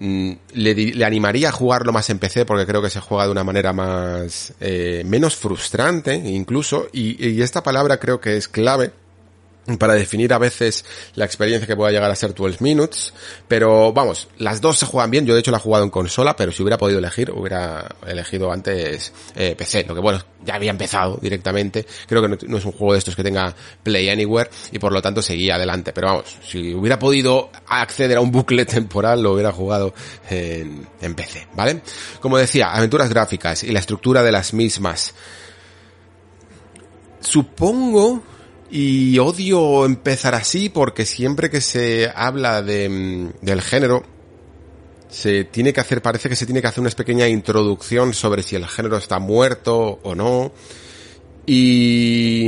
le, 0.00 0.74
le, 0.74 1.04
animaría 1.04 1.50
a 1.50 1.52
jugarlo 1.52 1.92
más 1.92 2.08
en 2.08 2.18
PC 2.18 2.46
porque 2.46 2.66
creo 2.66 2.80
que 2.80 2.88
se 2.88 3.00
juega 3.00 3.26
de 3.26 3.32
una 3.32 3.44
manera 3.44 3.74
más 3.74 4.54
eh, 4.58 5.02
menos 5.04 5.36
frustrante 5.36 6.14
incluso. 6.14 6.88
Y 6.92 7.40
esta 7.42 7.62
palabra 7.62 7.98
creo 7.98 8.20
que 8.20 8.36
es 8.36 8.48
clave 8.48 8.92
para 9.78 9.94
definir 9.94 10.32
a 10.32 10.38
veces 10.38 10.84
la 11.14 11.24
experiencia 11.24 11.66
que 11.66 11.76
pueda 11.76 11.90
llegar 11.90 12.10
a 12.10 12.16
ser 12.16 12.34
12 12.34 12.58
minutes, 12.60 13.12
pero 13.46 13.92
vamos, 13.92 14.28
las 14.38 14.60
dos 14.60 14.78
se 14.78 14.86
juegan 14.86 15.10
bien, 15.10 15.26
yo 15.26 15.34
de 15.34 15.40
hecho 15.40 15.50
la 15.50 15.58
he 15.58 15.60
jugado 15.60 15.84
en 15.84 15.90
consola, 15.90 16.34
pero 16.36 16.52
si 16.52 16.62
hubiera 16.62 16.78
podido 16.78 16.98
elegir, 16.98 17.30
hubiera 17.30 17.86
elegido 18.06 18.52
antes 18.52 19.12
eh, 19.36 19.54
PC, 19.56 19.84
lo 19.84 19.94
que 19.94 20.00
bueno, 20.00 20.20
ya 20.44 20.54
había 20.54 20.70
empezado 20.70 21.18
directamente, 21.20 21.86
creo 22.06 22.22
que 22.22 22.46
no, 22.46 22.56
es 22.56 22.64
un 22.64 22.72
juego 22.72 22.94
de 22.94 22.98
estos 22.98 23.14
que 23.14 23.22
tenga 23.22 23.54
Play 23.82 24.08
Anywhere 24.08 24.50
y 24.72 24.78
por 24.78 24.92
lo 24.92 25.02
tanto 25.02 25.22
seguía 25.22 25.56
adelante, 25.56 25.92
pero 25.92 26.08
vamos, 26.08 26.36
si 26.46 26.74
hubiera 26.74 26.98
podido 26.98 27.50
acceder 27.66 28.16
a 28.16 28.20
un 28.20 28.30
bucle 28.30 28.64
temporal 28.70 29.22
lo 29.22 29.32
hubiera 29.32 29.52
jugado 29.52 29.94
en, 30.28 30.86
en 31.00 31.14
PC, 31.14 31.48
¿vale? 31.54 31.82
Como 32.20 32.38
decía, 32.38 32.72
aventuras 32.72 33.08
gráficas 33.08 33.64
y 33.64 33.72
la 33.72 33.80
estructura 33.80 34.22
de 34.22 34.32
las 34.32 34.54
mismas. 34.54 35.14
Supongo 37.20 38.22
y 38.70 39.18
odio 39.18 39.84
empezar 39.84 40.34
así 40.34 40.68
porque 40.68 41.04
siempre 41.04 41.50
que 41.50 41.60
se 41.60 42.10
habla 42.14 42.62
de, 42.62 43.32
del 43.42 43.62
género, 43.62 44.02
se 45.08 45.44
tiene 45.44 45.72
que 45.72 45.80
hacer, 45.80 46.02
parece 46.02 46.28
que 46.28 46.36
se 46.36 46.46
tiene 46.46 46.60
que 46.60 46.68
hacer 46.68 46.80
una 46.80 46.90
pequeña 46.90 47.26
introducción 47.28 48.14
sobre 48.14 48.42
si 48.42 48.56
el 48.56 48.66
género 48.66 48.96
está 48.96 49.18
muerto 49.18 49.98
o 50.02 50.14
no. 50.14 50.52
Y, 51.46 52.46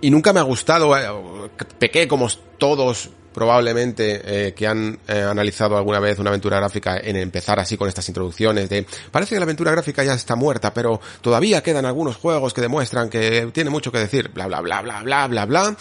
y 0.00 0.10
nunca 0.10 0.32
me 0.32 0.40
ha 0.40 0.44
gustado, 0.44 0.96
eh, 0.98 1.50
pequé 1.78 2.08
como 2.08 2.28
todos 2.58 3.10
probablemente 3.34 4.22
eh, 4.24 4.54
que 4.54 4.66
han 4.66 4.98
eh, 5.06 5.20
analizado 5.20 5.76
alguna 5.76 6.00
vez 6.00 6.18
una 6.18 6.30
aventura 6.30 6.58
gráfica 6.58 6.96
en 6.96 7.16
empezar 7.16 7.60
así 7.60 7.76
con 7.76 7.88
estas 7.88 8.08
introducciones 8.08 8.70
de 8.70 8.86
parece 9.10 9.34
que 9.34 9.40
la 9.40 9.44
aventura 9.44 9.72
gráfica 9.72 10.02
ya 10.04 10.14
está 10.14 10.36
muerta, 10.36 10.72
pero 10.72 11.00
todavía 11.20 11.62
quedan 11.62 11.84
algunos 11.84 12.16
juegos 12.16 12.54
que 12.54 12.60
demuestran 12.62 13.10
que 13.10 13.50
tiene 13.52 13.68
mucho 13.68 13.92
que 13.92 13.98
decir, 13.98 14.30
bla 14.30 14.46
bla 14.46 14.60
bla 14.60 14.80
bla 14.80 15.02
bla 15.02 15.26
bla 15.26 15.44
bla. 15.44 15.76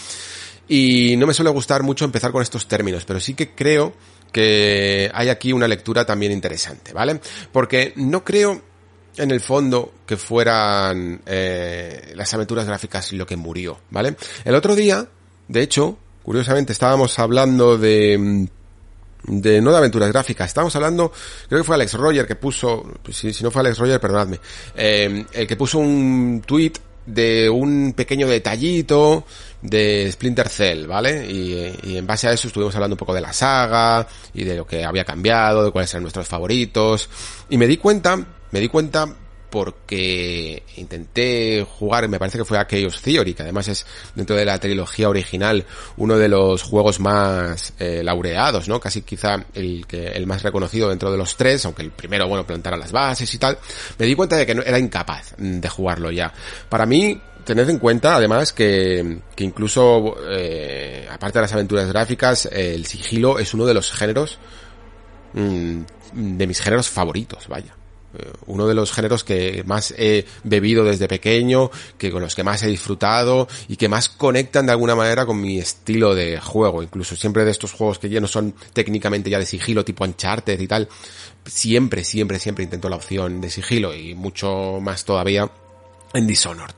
Y 0.68 1.16
no 1.18 1.28
me 1.28 1.34
suele 1.34 1.52
gustar 1.52 1.84
mucho 1.84 2.06
empezar 2.06 2.32
con 2.32 2.42
estos 2.42 2.68
términos, 2.68 3.06
pero 3.06 3.20
sí 3.20 3.34
que 3.34 3.52
creo 3.52 3.94
que 4.32 5.12
hay 5.14 5.30
aquí 5.30 5.54
una 5.54 5.68
lectura 5.68 6.06
también 6.06 6.32
interesante, 6.32 6.92
¿vale? 6.92 7.22
Porque 7.52 7.94
no 7.98 8.24
creo 8.24 8.62
en 9.18 9.32
el 9.32 9.42
fondo 9.42 9.94
que 10.06 10.18
fueran 10.18 11.22
eh, 11.26 12.14
las 12.16 12.34
aventuras 12.34 12.66
gráficas 12.66 13.14
lo 13.14 13.26
que 13.26 13.38
murió, 13.38 13.80
¿vale? 13.92 14.16
El 14.44 14.56
otro 14.56 14.76
día, 14.76 15.08
de 15.48 15.62
hecho, 15.62 16.00
Curiosamente 16.24 16.74
estábamos 16.74 17.18
hablando 17.20 17.78
de 17.78 18.18
mm, 18.18 18.46
de 19.26 19.62
no 19.62 19.72
de 19.72 19.78
aventuras 19.78 20.12
gráficas, 20.12 20.48
estábamos 20.48 20.76
hablando, 20.76 21.12
creo 21.48 21.62
que 21.62 21.66
fue 21.66 21.76
Alex 21.76 21.94
Roger 21.94 22.28
que 22.28 22.36
puso, 22.36 22.86
si, 23.10 23.34
si 23.34 23.44
no 23.44 23.52
fue 23.52 23.62
Alex 23.62 23.78
Roger, 23.78 24.00
perdonadme, 24.00 24.40
eh, 24.76 25.26
el 25.32 25.48
que 25.48 25.56
puso 25.56 25.80
un 25.80 26.42
tweet 26.46 26.74
de 27.06 27.50
un 27.50 27.94
pequeño 27.96 28.28
detallito 28.28 29.26
de 29.62 30.10
Splinter 30.12 30.48
Cell, 30.50 30.88
¿vale? 30.88 31.26
Y, 31.30 31.76
y, 31.84 31.98
en 31.98 32.08
base 32.08 32.28
a 32.28 32.34
eso 32.34 32.48
estuvimos 32.48 32.74
hablando 32.76 32.96
un 32.96 32.98
poco 32.98 33.14
de 33.14 33.22
la 33.22 33.34
saga 33.34 34.08
y 34.34 34.44
de 34.44 34.56
lo 34.56 34.66
que 34.66 34.86
había 34.86 35.04
cambiado, 35.04 35.66
de 35.66 35.72
cuáles 35.72 35.94
eran 35.94 36.04
nuestros 36.04 36.28
favoritos. 36.28 37.10
Y 37.50 37.58
me 37.58 37.68
di 37.68 37.78
cuenta, 37.78 38.18
me 38.52 38.60
di 38.60 38.70
cuenta 38.70 39.06
porque 39.54 40.64
intenté 40.78 41.64
jugar, 41.78 42.08
me 42.08 42.18
parece 42.18 42.40
que 42.40 42.44
fue 42.44 42.58
a 42.58 42.66
Chaos 42.66 43.00
Theory, 43.04 43.36
que 43.36 43.44
además 43.44 43.68
es 43.68 43.86
dentro 44.16 44.36
de 44.36 44.46
la 44.46 44.58
trilogía 44.58 45.10
original 45.10 45.64
uno 45.98 46.18
de 46.18 46.28
los 46.28 46.64
juegos 46.64 47.00
más 47.00 47.72
eh, 47.78 48.02
laureados, 48.04 48.68
¿no? 48.68 48.80
Casi 48.80 49.04
quizá 49.04 49.46
el 49.54 49.86
que 49.86 50.08
el 50.08 50.26
más 50.26 50.42
reconocido 50.42 50.90
dentro 50.90 51.12
de 51.12 51.20
los 51.20 51.38
tres, 51.38 51.64
aunque 51.66 51.84
el 51.84 51.92
primero, 51.92 52.28
bueno, 52.28 52.48
plantara 52.48 52.76
las 52.76 52.92
bases 52.92 53.32
y 53.32 53.38
tal. 53.38 53.60
Me 54.00 54.08
di 54.08 54.16
cuenta 54.16 54.38
de 54.38 54.48
que 54.48 54.56
no, 54.56 54.64
era 54.64 54.80
incapaz 54.80 55.36
de 55.38 55.70
jugarlo 55.70 56.10
ya. 56.10 56.34
Para 56.68 56.88
mí, 56.88 57.22
tened 57.46 57.70
en 57.70 57.78
cuenta 57.78 58.16
además 58.16 58.54
que, 58.54 59.20
que 59.36 59.44
incluso 59.44 60.16
eh, 60.32 61.08
aparte 61.12 61.38
de 61.38 61.44
las 61.44 61.54
aventuras 61.54 61.88
gráficas 61.90 62.50
el 62.52 62.88
sigilo 62.88 63.38
es 63.38 63.54
uno 63.54 63.68
de 63.68 63.76
los 63.76 63.92
géneros 63.92 64.40
mmm, 65.34 65.82
de 66.14 66.48
mis 66.48 66.60
géneros 66.60 66.90
favoritos 66.90 67.48
vaya 67.48 67.76
uno 68.46 68.68
de 68.68 68.74
los 68.74 68.92
géneros 68.92 69.24
que 69.24 69.64
más 69.66 69.94
he 69.98 70.26
bebido 70.44 70.84
desde 70.84 71.08
pequeño, 71.08 71.72
que 71.98 72.12
con 72.12 72.22
los 72.22 72.36
que 72.36 72.44
más 72.44 72.64
he 72.64 72.68
disfrutado 72.68 73.48
y 73.68 73.76
que 73.76 73.90
más 73.90 74.10
conectan 74.10 74.66
de 74.66 74.72
alguna 74.72 74.96
manera 74.96 75.26
con 75.26 75.42
mi 75.42 75.60
estilo 75.60 76.16
de 76.16 76.40
juego. 76.40 76.84
Incluso 76.84 77.16
siempre 77.16 77.46
de 77.46 77.52
estos 77.52 77.72
juegos 77.72 78.00
que 78.00 78.10
ya 78.10 78.22
no 78.22 78.28
son 78.28 78.54
técnicamente 78.74 79.30
ya 79.30 79.40
de 79.40 79.46
sigilo 79.46 79.84
tipo 79.84 80.04
Uncharted 80.04 80.60
y 80.60 80.68
tal, 80.68 80.88
siempre, 81.46 82.04
siempre, 82.04 82.40
siempre 82.40 82.64
intento 82.64 82.90
la 82.90 82.96
opción 82.98 83.42
de 83.42 83.50
sigilo 83.50 83.94
y 83.94 84.14
mucho 84.14 84.80
más 84.82 85.06
todavía 85.06 85.50
en 86.14 86.28
Dishonored. 86.28 86.76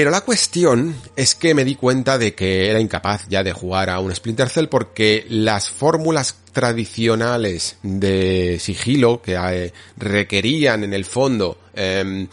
Pero 0.00 0.10
la 0.10 0.22
cuestión 0.22 0.96
es 1.14 1.34
que 1.34 1.54
me 1.54 1.62
di 1.62 1.74
cuenta 1.74 2.16
de 2.16 2.34
que 2.34 2.70
era 2.70 2.80
incapaz 2.80 3.26
ya 3.28 3.44
de 3.44 3.52
jugar 3.52 3.90
a 3.90 4.00
un 4.00 4.16
Splinter 4.16 4.48
Cell 4.48 4.68
porque 4.68 5.26
las 5.28 5.68
fórmulas 5.68 6.36
tradicionales 6.52 7.76
de 7.82 8.56
sigilo 8.58 9.20
que 9.20 9.34
eh, 9.34 9.74
requerían 9.98 10.84
en 10.84 10.94
el 10.94 11.04
fondo 11.04 11.58
eh, 11.74 12.26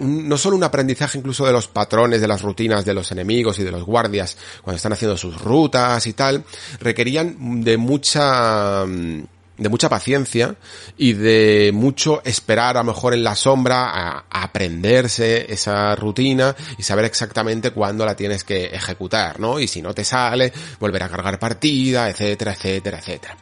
no 0.00 0.36
solo 0.36 0.56
un 0.56 0.64
aprendizaje 0.64 1.18
incluso 1.18 1.46
de 1.46 1.52
los 1.52 1.68
patrones, 1.68 2.20
de 2.20 2.26
las 2.26 2.42
rutinas 2.42 2.84
de 2.84 2.94
los 2.94 3.12
enemigos 3.12 3.60
y 3.60 3.62
de 3.62 3.70
los 3.70 3.84
guardias 3.84 4.36
cuando 4.62 4.78
están 4.78 4.94
haciendo 4.94 5.16
sus 5.16 5.40
rutas 5.40 6.04
y 6.08 6.14
tal, 6.14 6.42
requerían 6.80 7.62
de 7.62 7.76
mucha 7.76 8.84
de 9.56 9.68
mucha 9.68 9.88
paciencia 9.88 10.56
y 10.96 11.12
de 11.12 11.70
mucho 11.72 12.22
esperar 12.24 12.76
a 12.76 12.80
lo 12.80 12.92
mejor 12.92 13.14
en 13.14 13.22
la 13.22 13.36
sombra 13.36 13.90
a, 13.90 14.24
aprenderse 14.30 15.52
esa 15.52 15.94
rutina 15.94 16.54
y 16.76 16.82
saber 16.82 17.04
exactamente 17.04 17.70
cuándo 17.70 18.04
la 18.04 18.16
tienes 18.16 18.44
que 18.44 18.66
ejecutar, 18.66 19.40
¿no? 19.40 19.58
Y 19.58 19.68
si 19.68 19.80
no 19.80 19.94
te 19.94 20.04
sale, 20.04 20.52
volver 20.78 21.02
a 21.04 21.08
cargar 21.08 21.38
partida, 21.38 22.08
etcétera, 22.08 22.52
etcétera, 22.52 22.98
etcétera. 22.98 23.36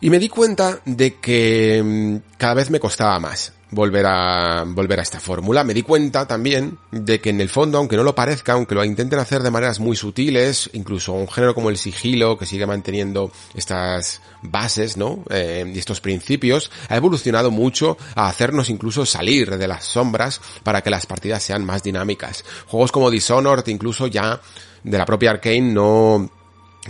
Y 0.00 0.10
me 0.10 0.18
di 0.18 0.28
cuenta 0.28 0.80
de 0.84 1.14
que 1.16 1.82
mm, 1.82 2.36
cada 2.36 2.54
vez 2.54 2.70
me 2.70 2.80
costaba 2.80 3.18
más 3.18 3.52
volver 3.70 4.06
a 4.06 4.64
volver 4.66 5.00
a 5.00 5.02
esta 5.02 5.20
fórmula. 5.20 5.64
Me 5.64 5.74
di 5.74 5.82
cuenta 5.82 6.26
también 6.26 6.78
de 6.90 7.20
que 7.20 7.30
en 7.30 7.40
el 7.40 7.48
fondo, 7.48 7.78
aunque 7.78 7.96
no 7.96 8.02
lo 8.02 8.14
parezca, 8.14 8.52
aunque 8.52 8.74
lo 8.74 8.84
intenten 8.84 9.18
hacer 9.18 9.42
de 9.42 9.50
maneras 9.50 9.80
muy 9.80 9.96
sutiles, 9.96 10.70
incluso 10.72 11.12
un 11.12 11.28
género 11.28 11.54
como 11.54 11.70
el 11.70 11.76
sigilo, 11.76 12.38
que 12.38 12.46
sigue 12.46 12.66
manteniendo 12.66 13.32
estas 13.54 14.20
bases, 14.42 14.96
¿no? 14.96 15.24
Eh, 15.30 15.70
y 15.74 15.78
estos 15.78 16.00
principios, 16.00 16.70
ha 16.88 16.96
evolucionado 16.96 17.50
mucho 17.50 17.96
a 18.14 18.28
hacernos 18.28 18.70
incluso 18.70 19.04
salir 19.04 19.56
de 19.56 19.68
las 19.68 19.84
sombras 19.84 20.40
para 20.62 20.82
que 20.82 20.90
las 20.90 21.06
partidas 21.06 21.42
sean 21.42 21.64
más 21.64 21.82
dinámicas. 21.82 22.44
Juegos 22.66 22.92
como 22.92 23.10
Dishonored, 23.10 23.66
incluso 23.66 24.06
ya 24.06 24.40
de 24.84 24.98
la 24.98 25.04
propia 25.04 25.30
Arkane, 25.30 25.60
no 25.60 26.30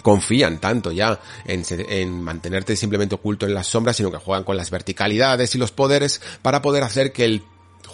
confían 0.02 0.58
tanto 0.58 0.92
ya 0.92 1.20
en, 1.44 1.64
en, 1.68 2.22
mantenerte 2.22 2.76
simplemente 2.76 3.14
oculto 3.14 3.46
en 3.46 3.54
las 3.54 3.66
sombras, 3.66 3.96
sino 3.96 4.10
que 4.10 4.18
juegan 4.18 4.44
con 4.44 4.56
las 4.56 4.70
verticalidades 4.70 5.54
y 5.54 5.58
los 5.58 5.72
poderes 5.72 6.20
para 6.42 6.62
poder 6.62 6.82
hacer 6.82 7.12
que 7.12 7.24
el 7.24 7.42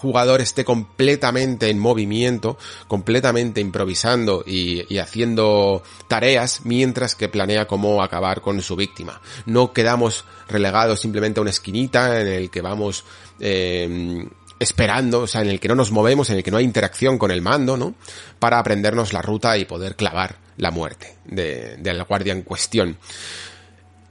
jugador 0.03 0.41
esté 0.41 0.65
completamente 0.65 1.71
en 1.71 1.79
movimiento, 1.79 2.59
completamente 2.89 3.61
improvisando 3.61 4.43
y, 4.45 4.99
haciendo 4.99 5.85
tareas 6.09 6.63
mientras 6.65 7.15
que 7.15 7.29
planea 7.29 7.67
cómo 7.67 8.03
acabar 8.03 8.41
con 8.41 8.61
su 8.63 8.75
víctima. 8.75 9.21
No 9.47 9.73
quedamos 9.73 10.25
relegados 10.49 11.01
simplemente 11.01 11.39
a 11.39 11.43
una 11.43 11.51
esquinita 11.51 12.21
en 12.21 12.27
el 12.27 12.51
que 12.51 12.61
vamos 12.63 13.05
eh, 13.39 14.27
esperando, 14.59 15.21
o 15.21 15.27
sea, 15.29 15.43
en 15.43 15.49
el 15.49 15.61
que 15.61 15.69
no 15.69 15.77
nos 15.77 15.93
movemos, 15.93 16.31
en 16.31 16.37
el 16.37 16.43
que 16.43 16.51
no 16.51 16.57
hay 16.57 16.65
interacción 16.65 17.17
con 17.17 17.31
el 17.31 17.41
mando, 17.41 17.77
¿no? 17.77 17.95
Para 18.41 18.59
aprendernos 18.59 19.13
la 19.13 19.23
ruta 19.23 19.57
y 19.57 19.65
poder 19.67 19.95
clavar 19.95 20.39
la 20.63 20.71
muerte 20.71 21.17
de, 21.25 21.77
de 21.77 22.05
guardia 22.05 22.33
en 22.33 22.43
cuestión. 22.43 22.97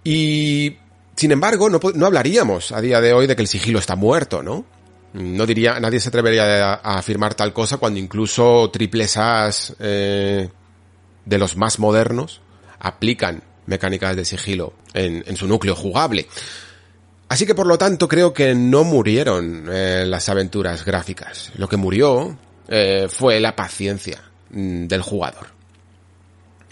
Y, 0.04 0.78
sin 1.16 1.32
embargo, 1.32 1.70
no, 1.70 1.80
no, 1.96 2.06
hablaríamos 2.06 2.72
a 2.74 2.82
día 2.82 3.00
de 3.00 3.14
hoy 3.14 3.26
de 3.26 3.36
que 3.36 3.42
el 3.42 3.48
sigilo 3.48 3.80
está 3.80 3.96
muerto, 3.96 4.44
¿no? 4.44 4.66
No 5.14 5.46
diría, 5.46 5.80
nadie 5.80 6.00
se 6.00 6.10
atrevería 6.10 6.74
a, 6.74 6.74
a 6.76 6.98
afirmar 7.00 7.34
tal 7.36 7.54
cosa 7.54 7.78
cuando 7.78 8.00
incluso 8.00 8.70
triples 8.72 9.18
As 9.18 9.76
eh, 9.80 10.50
de 11.26 11.38
los 11.38 11.56
más 11.56 11.80
modernos 11.80 12.42
aplican 12.80 13.44
mecánicas 13.66 14.16
de 14.16 14.26
sigilo 14.26 14.74
en, 14.94 15.24
en 15.26 15.38
su 15.38 15.48
núcleo 15.48 15.76
jugable. 15.76 16.28
Así 17.30 17.46
que 17.46 17.56
por 17.56 17.68
lo 17.68 17.78
tanto 17.78 18.10
creo 18.10 18.34
que 18.34 18.54
no 18.56 18.84
murieron 18.84 19.70
eh, 19.72 20.04
las 20.06 20.28
aventuras 20.28 20.84
gráficas. 20.84 21.52
Lo 21.56 21.70
que 21.70 21.78
murió 21.78 22.38
eh, 22.68 23.08
fue 23.10 23.40
la 23.40 23.56
paciencia 23.56 24.22
mm, 24.50 24.88
del 24.88 25.02
jugador. 25.02 25.61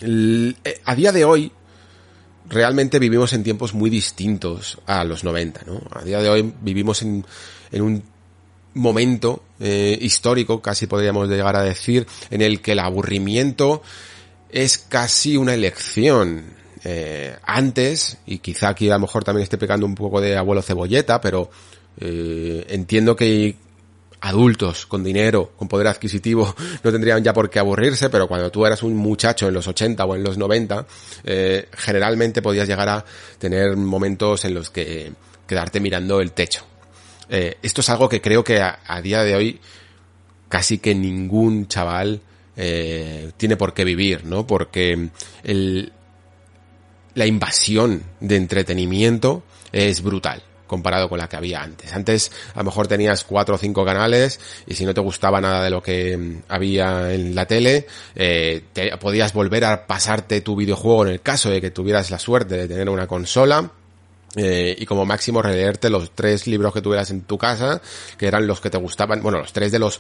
Eh, 0.02 0.82
a 0.86 0.96
día 0.96 1.12
de 1.12 1.26
hoy, 1.26 1.52
realmente 2.48 3.00
vivimos 3.00 3.34
en 3.34 3.44
tiempos 3.44 3.74
muy 3.74 3.90
distintos 3.90 4.80
a 4.86 5.04
los 5.04 5.24
90, 5.24 5.62
¿no? 5.66 5.82
A 5.92 6.04
día 6.04 6.22
de 6.22 6.30
hoy 6.30 6.54
vivimos 6.62 7.02
en, 7.02 7.26
en 7.72 7.82
un 7.82 8.04
momento 8.74 9.44
eh, 9.60 9.98
histórico, 10.02 10.62
casi 10.62 10.88
podríamos 10.88 11.28
llegar 11.30 11.56
a 11.56 11.64
decir, 11.64 12.08
en 12.30 12.42
el 12.42 12.62
que 12.62 12.74
el 12.74 12.80
aburrimiento 12.80 13.82
es 14.50 14.78
casi 14.78 15.38
una 15.38 15.54
elección. 15.54 16.58
Eh, 16.86 17.36
antes, 17.44 18.20
y 18.26 18.40
quizá 18.40 18.70
aquí 18.70 18.90
a 18.90 18.94
lo 18.94 19.02
mejor 19.02 19.26
también 19.26 19.44
esté 19.44 19.58
pegando 19.58 19.86
un 19.86 19.96
poco 19.96 20.22
de 20.22 20.38
abuelo 20.38 20.62
cebolleta, 20.62 21.20
pero 21.20 21.50
eh, 22.00 22.66
entiendo 22.70 23.18
que 23.18 23.58
adultos 24.22 24.86
con 24.86 25.04
dinero, 25.04 25.52
con 25.56 25.68
poder 25.68 25.88
adquisitivo, 25.88 26.56
no 26.84 26.92
tendrían 26.92 27.24
ya 27.24 27.34
por 27.34 27.50
qué 27.50 27.60
aburrirse, 27.60 28.10
pero 28.10 28.28
cuando 28.28 28.52
tú 28.52 28.66
eras 28.66 28.84
un 28.84 28.96
muchacho 28.96 29.48
en 29.48 29.54
los 29.54 29.68
80 29.68 30.04
o 30.06 30.16
en 30.16 30.24
los 30.24 30.38
90, 30.38 30.86
eh, 31.24 31.70
generalmente 31.74 32.42
podías 32.42 32.68
llegar 32.68 32.90
a 32.90 33.06
tener 33.38 33.76
momentos 33.76 34.46
en 34.46 34.54
los 34.54 34.70
que 34.70 35.12
quedarte 35.48 35.80
mirando 35.80 36.22
el 36.22 36.32
techo. 36.32 36.64
Eh, 37.30 37.58
esto 37.62 37.82
es 37.82 37.90
algo 37.90 38.10
que 38.10 38.22
creo 38.22 38.44
que 38.44 38.62
a, 38.62 39.02
día 39.02 39.24
de 39.24 39.36
hoy 39.36 39.60
casi 40.48 40.80
que 40.80 40.96
ningún 40.96 41.68
chaval 41.68 42.22
eh, 42.58 43.32
tiene 43.38 43.56
por 43.56 43.74
qué 43.74 43.86
vivir, 43.86 44.26
¿no? 44.26 44.48
Porque 44.48 45.10
el, 45.44 45.94
la 47.14 47.26
invasión 47.28 48.04
de 48.20 48.36
entretenimiento 48.36 49.44
es 49.72 50.02
brutal 50.02 50.44
comparado 50.70 51.10
con 51.10 51.18
la 51.18 51.28
que 51.28 51.36
había 51.36 51.62
antes. 51.62 51.92
Antes 51.92 52.32
a 52.54 52.60
lo 52.60 52.66
mejor 52.66 52.88
tenías 52.88 53.26
cuatro 53.26 53.56
o 53.56 53.58
cinco 53.58 53.84
canales 53.84 54.40
y 54.68 54.76
si 54.76 54.86
no 54.86 54.94
te 54.94 55.02
gustaba 55.02 55.42
nada 55.42 55.64
de 55.64 55.70
lo 55.70 55.84
que 55.84 56.16
mm, 56.16 56.44
había 56.48 57.14
en 57.14 57.36
la 57.36 57.46
tele, 57.46 57.88
eh, 58.16 58.64
te, 58.72 58.96
podías 58.98 59.34
volver 59.34 59.66
a 59.66 59.88
pasarte 59.88 60.40
tu 60.40 60.56
videojuego 60.56 61.08
en 61.08 61.14
el 61.14 61.22
caso 61.22 61.50
de 61.50 61.60
que 61.60 61.72
tuvieras 61.72 62.12
la 62.12 62.20
suerte 62.20 62.56
de 62.56 62.68
tener 62.68 62.88
una 62.88 63.08
consola. 63.08 63.72
Eh, 64.36 64.76
y 64.78 64.86
como 64.86 65.06
máximo 65.08 65.42
releerte 65.42 65.90
los 65.90 66.12
tres 66.12 66.46
libros 66.46 66.72
que 66.72 66.84
tuvieras 66.84 67.10
en 67.10 67.22
tu 67.22 67.36
casa, 67.40 67.82
que 68.16 68.28
eran 68.28 68.46
los 68.46 68.62
que 68.62 68.70
te 68.70 68.78
gustaban, 68.78 69.24
bueno, 69.24 69.40
los 69.40 69.52
tres 69.52 69.72
de 69.72 69.80
los 69.80 70.00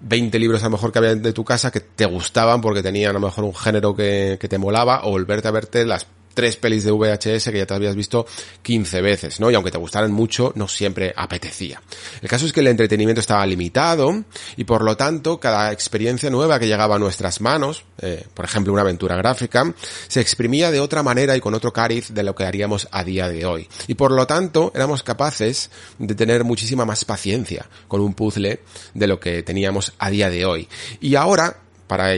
20 0.00 0.38
libros 0.38 0.62
a 0.62 0.66
lo 0.66 0.70
mejor 0.70 0.92
que 0.92 0.98
había 0.98 1.14
de 1.14 1.32
tu 1.34 1.44
casa 1.44 1.70
que 1.70 1.80
te 1.80 2.06
gustaban 2.06 2.62
porque 2.62 2.82
tenían 2.82 3.10
a 3.10 3.12
lo 3.14 3.26
mejor 3.26 3.44
un 3.44 3.54
género 3.54 3.94
que, 3.94 4.38
que 4.40 4.48
te 4.48 4.56
molaba 4.56 5.02
o 5.04 5.10
volverte 5.10 5.48
a 5.48 5.50
verte 5.50 5.84
las 5.84 6.06
tres 6.36 6.56
pelis 6.56 6.84
de 6.84 6.92
VHS 6.92 7.50
que 7.50 7.58
ya 7.58 7.66
te 7.66 7.74
habías 7.74 7.96
visto 7.96 8.26
15 8.60 9.00
veces, 9.00 9.40
¿no? 9.40 9.50
Y 9.50 9.54
aunque 9.54 9.70
te 9.70 9.78
gustaran 9.78 10.12
mucho, 10.12 10.52
no 10.54 10.68
siempre 10.68 11.14
apetecía. 11.16 11.82
El 12.20 12.28
caso 12.28 12.44
es 12.44 12.52
que 12.52 12.60
el 12.60 12.66
entretenimiento 12.66 13.20
estaba 13.20 13.44
limitado 13.46 14.24
y 14.56 14.64
por 14.64 14.84
lo 14.84 14.98
tanto 14.98 15.40
cada 15.40 15.72
experiencia 15.72 16.28
nueva 16.28 16.58
que 16.58 16.68
llegaba 16.68 16.96
a 16.96 16.98
nuestras 16.98 17.40
manos, 17.40 17.84
eh, 18.02 18.26
por 18.34 18.44
ejemplo 18.44 18.70
una 18.70 18.82
aventura 18.82 19.16
gráfica, 19.16 19.72
se 20.08 20.20
exprimía 20.20 20.70
de 20.70 20.78
otra 20.78 21.02
manera 21.02 21.34
y 21.34 21.40
con 21.40 21.54
otro 21.54 21.72
cariz 21.72 22.12
de 22.12 22.22
lo 22.22 22.34
que 22.34 22.44
haríamos 22.44 22.86
a 22.90 23.02
día 23.02 23.28
de 23.30 23.46
hoy. 23.46 23.66
Y 23.86 23.94
por 23.94 24.12
lo 24.12 24.26
tanto 24.26 24.72
éramos 24.74 25.02
capaces 25.02 25.70
de 25.98 26.14
tener 26.14 26.44
muchísima 26.44 26.84
más 26.84 27.06
paciencia 27.06 27.66
con 27.88 28.02
un 28.02 28.12
puzzle 28.12 28.60
de 28.92 29.06
lo 29.06 29.18
que 29.18 29.42
teníamos 29.42 29.94
a 29.98 30.10
día 30.10 30.28
de 30.28 30.44
hoy. 30.44 30.68
Y 31.00 31.14
ahora, 31.14 31.56
para 31.86 32.14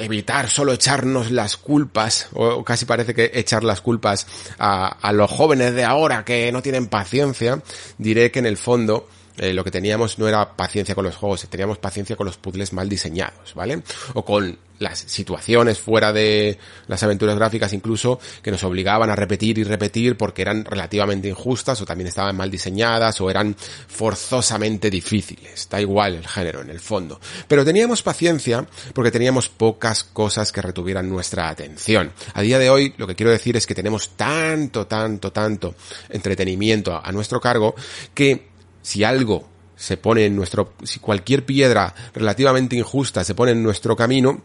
evitar 0.00 0.48
solo 0.48 0.72
echarnos 0.72 1.30
las 1.30 1.56
culpas, 1.56 2.28
o 2.32 2.64
casi 2.64 2.84
parece 2.84 3.14
que 3.14 3.30
echar 3.34 3.64
las 3.64 3.80
culpas 3.80 4.26
a, 4.58 4.86
a 4.86 5.12
los 5.12 5.30
jóvenes 5.30 5.74
de 5.74 5.84
ahora 5.84 6.24
que 6.24 6.50
no 6.52 6.62
tienen 6.62 6.88
paciencia, 6.88 7.62
diré 7.98 8.30
que 8.30 8.38
en 8.38 8.46
el 8.46 8.56
fondo 8.56 9.08
eh, 9.40 9.54
lo 9.54 9.64
que 9.64 9.70
teníamos 9.70 10.18
no 10.18 10.28
era 10.28 10.54
paciencia 10.54 10.94
con 10.94 11.06
los 11.06 11.16
juegos, 11.16 11.48
teníamos 11.48 11.78
paciencia 11.78 12.14
con 12.14 12.26
los 12.26 12.36
puzzles 12.36 12.74
mal 12.74 12.90
diseñados, 12.90 13.54
¿vale? 13.54 13.82
O 14.12 14.22
con 14.22 14.58
las 14.80 14.98
situaciones 14.98 15.78
fuera 15.78 16.12
de 16.12 16.58
las 16.88 17.02
aventuras 17.02 17.36
gráficas 17.36 17.72
incluso 17.72 18.18
que 18.42 18.50
nos 18.50 18.64
obligaban 18.64 19.08
a 19.08 19.16
repetir 19.16 19.58
y 19.58 19.64
repetir 19.64 20.16
porque 20.18 20.42
eran 20.42 20.64
relativamente 20.64 21.28
injustas 21.28 21.80
o 21.80 21.86
también 21.86 22.08
estaban 22.08 22.36
mal 22.36 22.50
diseñadas 22.50 23.18
o 23.22 23.30
eran 23.30 23.56
forzosamente 23.88 24.90
difíciles. 24.90 25.68
Da 25.70 25.80
igual 25.80 26.16
el 26.16 26.26
género 26.26 26.60
en 26.60 26.68
el 26.68 26.80
fondo. 26.80 27.18
Pero 27.48 27.64
teníamos 27.64 28.02
paciencia 28.02 28.66
porque 28.92 29.10
teníamos 29.10 29.48
pocas 29.48 30.04
cosas 30.04 30.52
que 30.52 30.60
retuvieran 30.60 31.08
nuestra 31.08 31.48
atención. 31.48 32.12
A 32.34 32.42
día 32.42 32.58
de 32.58 32.68
hoy 32.68 32.92
lo 32.98 33.06
que 33.06 33.14
quiero 33.14 33.32
decir 33.32 33.56
es 33.56 33.66
que 33.66 33.74
tenemos 33.74 34.16
tanto, 34.16 34.86
tanto, 34.86 35.32
tanto 35.32 35.74
entretenimiento 36.10 37.00
a 37.02 37.10
nuestro 37.12 37.40
cargo 37.40 37.74
que 38.12 38.49
si 38.82 39.04
algo 39.04 39.48
se 39.76 39.96
pone 39.96 40.26
en 40.26 40.36
nuestro, 40.36 40.74
si 40.82 40.98
cualquier 40.98 41.46
piedra 41.46 41.94
relativamente 42.12 42.76
injusta 42.76 43.24
se 43.24 43.34
pone 43.34 43.52
en 43.52 43.62
nuestro 43.62 43.96
camino, 43.96 44.42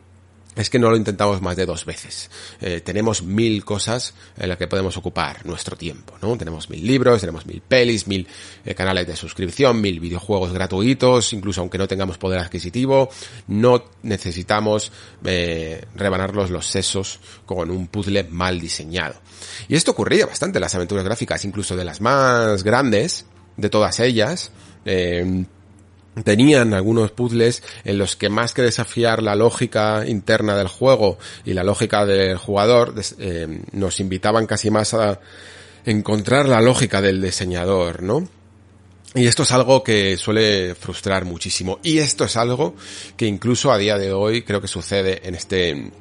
es 0.56 0.70
que 0.70 0.80
no 0.80 0.90
lo 0.90 0.96
intentamos 0.96 1.42
más 1.42 1.56
de 1.56 1.66
dos 1.66 1.86
veces. 1.86 2.30
Eh, 2.62 2.82
tenemos 2.82 3.24
mil 3.24 3.66
cosas 3.66 4.14
en 4.38 4.50
las 4.50 4.58
que 4.58 4.68
podemos 4.68 4.96
ocupar 4.98 5.46
nuestro 5.46 5.76
tiempo, 5.76 6.16
¿no? 6.22 6.38
Tenemos 6.38 6.70
mil 6.70 6.86
libros, 6.86 7.20
tenemos 7.20 7.46
mil 7.46 7.62
pelis, 7.62 8.08
mil 8.08 8.28
eh, 8.64 8.74
canales 8.74 9.06
de 9.08 9.16
suscripción, 9.16 9.82
mil 9.82 10.00
videojuegos 10.00 10.54
gratuitos, 10.54 11.34
incluso 11.34 11.62
aunque 11.62 11.78
no 11.78 11.88
tengamos 11.88 12.18
poder 12.18 12.40
adquisitivo, 12.40 13.10
no 13.48 13.84
necesitamos 14.04 14.92
eh, 15.26 15.86
los 16.50 16.66
sesos 16.66 17.20
con 17.46 17.70
un 17.70 17.88
puzzle 17.88 18.24
mal 18.30 18.60
diseñado. 18.60 19.16
Y 19.68 19.76
esto 19.76 19.92
ocurría 19.92 20.26
bastante 20.26 20.58
en 20.60 20.62
las 20.62 20.76
aventuras 20.76 21.04
gráficas, 21.04 21.44
incluso 21.44 21.76
de 21.76 21.84
las 21.84 22.00
más 22.00 22.64
grandes, 22.64 23.26
de 23.58 23.70
todas 23.70 24.00
ellas. 24.00 24.52
Eh, 24.86 25.46
tenían 26.24 26.74
algunos 26.74 27.12
puzzles 27.12 27.62
en 27.84 27.98
los 27.98 28.16
que 28.16 28.30
más 28.30 28.54
que 28.54 28.62
desafiar 28.62 29.22
la 29.22 29.36
lógica 29.36 30.06
interna 30.08 30.56
del 30.56 30.68
juego 30.68 31.18
y 31.44 31.54
la 31.54 31.64
lógica 31.64 32.06
del 32.06 32.38
jugador, 32.38 32.94
eh, 33.20 33.62
nos 33.74 34.00
invitaban 34.00 34.48
casi 34.48 34.72
más 34.72 34.94
a 34.94 35.20
encontrar 35.86 36.48
la 36.48 36.62
lógica 36.62 37.02
del 37.02 37.22
diseñador, 37.22 38.02
¿no? 38.02 38.28
Y 39.14 39.28
esto 39.28 39.44
es 39.44 39.52
algo 39.54 39.82
que 39.82 40.18
suele 40.18 40.76
frustrar 40.76 41.24
muchísimo. 41.24 41.80
Y 41.84 42.00
esto 42.00 42.26
es 42.26 42.36
algo 42.36 42.76
que 43.16 43.26
incluso 43.26 43.72
a 43.72 43.78
día 43.78 43.98
de 43.98 44.12
hoy 44.12 44.42
creo 44.42 44.60
que 44.60 44.68
sucede 44.68 45.22
en 45.26 45.36
este 45.36 45.92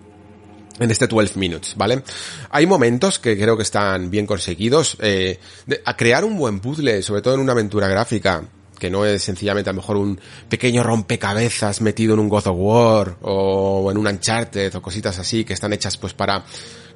en 0.79 0.91
este 0.91 1.07
12 1.07 1.39
minutes, 1.39 1.75
¿vale? 1.77 2.03
Hay 2.51 2.67
momentos 2.67 3.19
que 3.19 3.37
creo 3.37 3.57
que 3.57 3.63
están 3.63 4.11
bien 4.11 4.27
conseguidos. 4.27 4.97
Eh, 5.01 5.39
a 5.85 5.97
crear 5.97 6.25
un 6.25 6.37
buen 6.37 6.61
puzzle, 6.61 7.03
sobre 7.03 7.23
todo 7.23 7.35
en 7.35 7.41
una 7.41 7.53
aventura 7.53 7.89
gráfica, 7.89 8.43
que 8.79 8.91
no 8.91 9.05
es 9.05 9.23
sencillamente 9.23 9.71
a 9.71 9.73
lo 9.73 9.79
mejor 9.81 9.97
un 9.97 10.21
pequeño 10.49 10.83
rompecabezas 10.83 11.81
metido 11.81 12.15
en 12.15 12.21
un 12.21 12.29
God 12.29 12.47
of 12.49 12.57
War 12.59 13.17
o 13.23 13.91
en 13.91 13.99
un 13.99 14.07
Uncharted 14.07 14.75
o 14.75 14.83
cositas 14.83 15.19
así 15.19 15.45
que 15.45 15.53
están 15.53 15.73
hechas 15.73 15.97
pues 15.97 16.13
para 16.13 16.45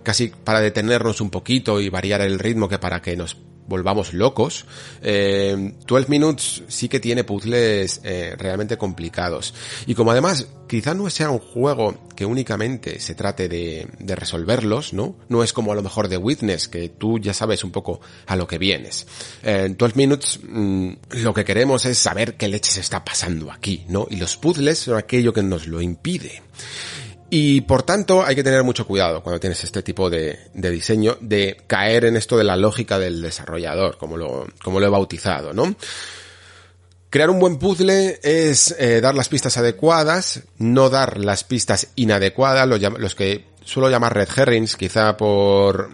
casi 0.02 0.28
para 0.28 0.60
detenernos 0.60 1.20
un 1.20 1.30
poquito 1.30 1.80
y 1.80 1.88
variar 1.88 2.20
el 2.20 2.38
ritmo 2.38 2.68
que 2.68 2.78
para 2.78 3.00
que 3.00 3.16
nos 3.16 3.36
volvamos 3.68 4.12
locos. 4.14 4.64
Eh, 5.02 5.74
12 5.86 6.08
Minutes 6.08 6.62
sí 6.68 6.88
que 6.88 6.98
tiene 6.98 7.22
puzzles 7.22 8.00
eh, 8.02 8.34
realmente 8.36 8.76
complicados. 8.76 9.54
Y 9.86 9.94
como 9.94 10.10
además 10.10 10.48
quizá 10.66 10.94
no 10.94 11.08
sea 11.10 11.30
un 11.30 11.38
juego 11.38 12.08
que 12.16 12.26
únicamente 12.26 13.00
se 13.00 13.14
trate 13.14 13.48
de, 13.48 13.88
resolverlos, 14.16 14.92
¿no? 14.92 15.16
No 15.28 15.42
es 15.42 15.52
como 15.52 15.72
a 15.72 15.74
lo 15.74 15.82
mejor 15.82 16.08
de 16.08 16.16
Witness, 16.16 16.68
que 16.68 16.88
tú 16.88 17.18
ya 17.18 17.32
sabes 17.32 17.64
un 17.64 17.70
poco 17.70 18.00
a 18.26 18.36
lo 18.36 18.46
que 18.46 18.58
vienes. 18.58 19.06
En 19.42 19.76
12 19.76 19.94
Minutes 19.96 20.40
mm, 20.42 20.90
lo 21.22 21.34
que 21.34 21.44
queremos 21.44 21.84
es 21.84 21.98
saber 21.98 22.36
qué 22.36 22.48
leche 22.48 22.70
se 22.70 22.80
está 22.80 23.04
pasando 23.04 23.50
aquí, 23.50 23.84
¿no? 23.88 24.06
Y 24.10 24.16
los 24.16 24.36
puzzles 24.36 24.78
son 24.78 24.98
aquello 24.98 25.32
que 25.32 25.42
nos 25.42 25.66
lo 25.66 25.80
impide. 25.80 26.42
Y 27.30 27.60
por 27.62 27.82
tanto 27.82 28.24
hay 28.24 28.34
que 28.34 28.42
tener 28.42 28.64
mucho 28.64 28.86
cuidado 28.86 29.22
cuando 29.22 29.38
tienes 29.38 29.62
este 29.62 29.82
tipo 29.82 30.08
de, 30.08 30.38
de, 30.54 30.70
diseño 30.70 31.18
de 31.20 31.58
caer 31.66 32.06
en 32.06 32.16
esto 32.16 32.38
de 32.38 32.44
la 32.44 32.56
lógica 32.56 32.98
del 32.98 33.20
desarrollador, 33.20 33.98
como 33.98 34.16
lo, 34.16 34.46
como 34.62 34.80
lo 34.80 34.86
he 34.86 34.90
bautizado, 34.90 35.52
¿no? 35.52 35.74
Crear 37.10 37.30
un 37.30 37.38
buen 37.38 37.58
puzzle 37.58 38.18
es 38.22 38.74
eh, 38.78 39.00
dar 39.00 39.14
las 39.14 39.28
pistas 39.28 39.56
adecuadas, 39.56 40.42
no 40.58 40.90
dar 40.90 41.18
las 41.18 41.44
pistas 41.44 41.88
inadecuadas, 41.96 42.68
los, 42.68 43.14
que 43.14 43.46
suelo 43.64 43.88
llamar 43.88 44.14
red 44.14 44.28
herrings, 44.34 44.76
quizá 44.76 45.16
por 45.16 45.90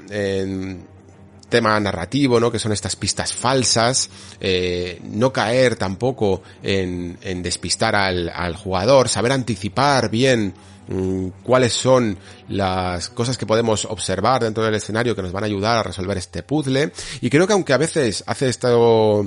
tema 1.49 1.79
narrativo, 1.79 2.41
¿no? 2.41 2.51
Que 2.51 2.59
son 2.59 2.73
estas 2.73 2.97
pistas 2.97 3.33
falsas, 3.33 4.11
eh, 4.41 5.01
no 5.05 5.33
caer 5.33 5.77
tampoco 5.77 6.43
en, 6.65 7.17
en 7.23 7.45
despistar 7.45 7.95
al, 7.95 8.29
al 8.29 8.57
jugador, 8.57 9.09
saber 9.09 9.31
anticipar 9.31 10.11
bien 10.11 10.53
cuáles 11.43 11.73
son 11.73 12.19
las 12.49 13.09
cosas 13.09 13.39
que 13.39 13.47
podemos 13.47 13.85
observar 13.85 14.43
dentro 14.43 14.65
del 14.65 14.75
escenario 14.75 15.17
que 15.17 15.23
nos 15.23 15.33
van 15.33 15.45
a 15.45 15.47
ayudar 15.47 15.79
a 15.79 15.83
resolver 15.83 16.17
este 16.19 16.43
puzzle. 16.43 16.93
Y 17.21 17.31
creo 17.31 17.47
que 17.47 17.53
aunque 17.53 17.73
a 17.73 17.79
veces 17.79 18.25
hace 18.27 18.49
esto, 18.49 19.27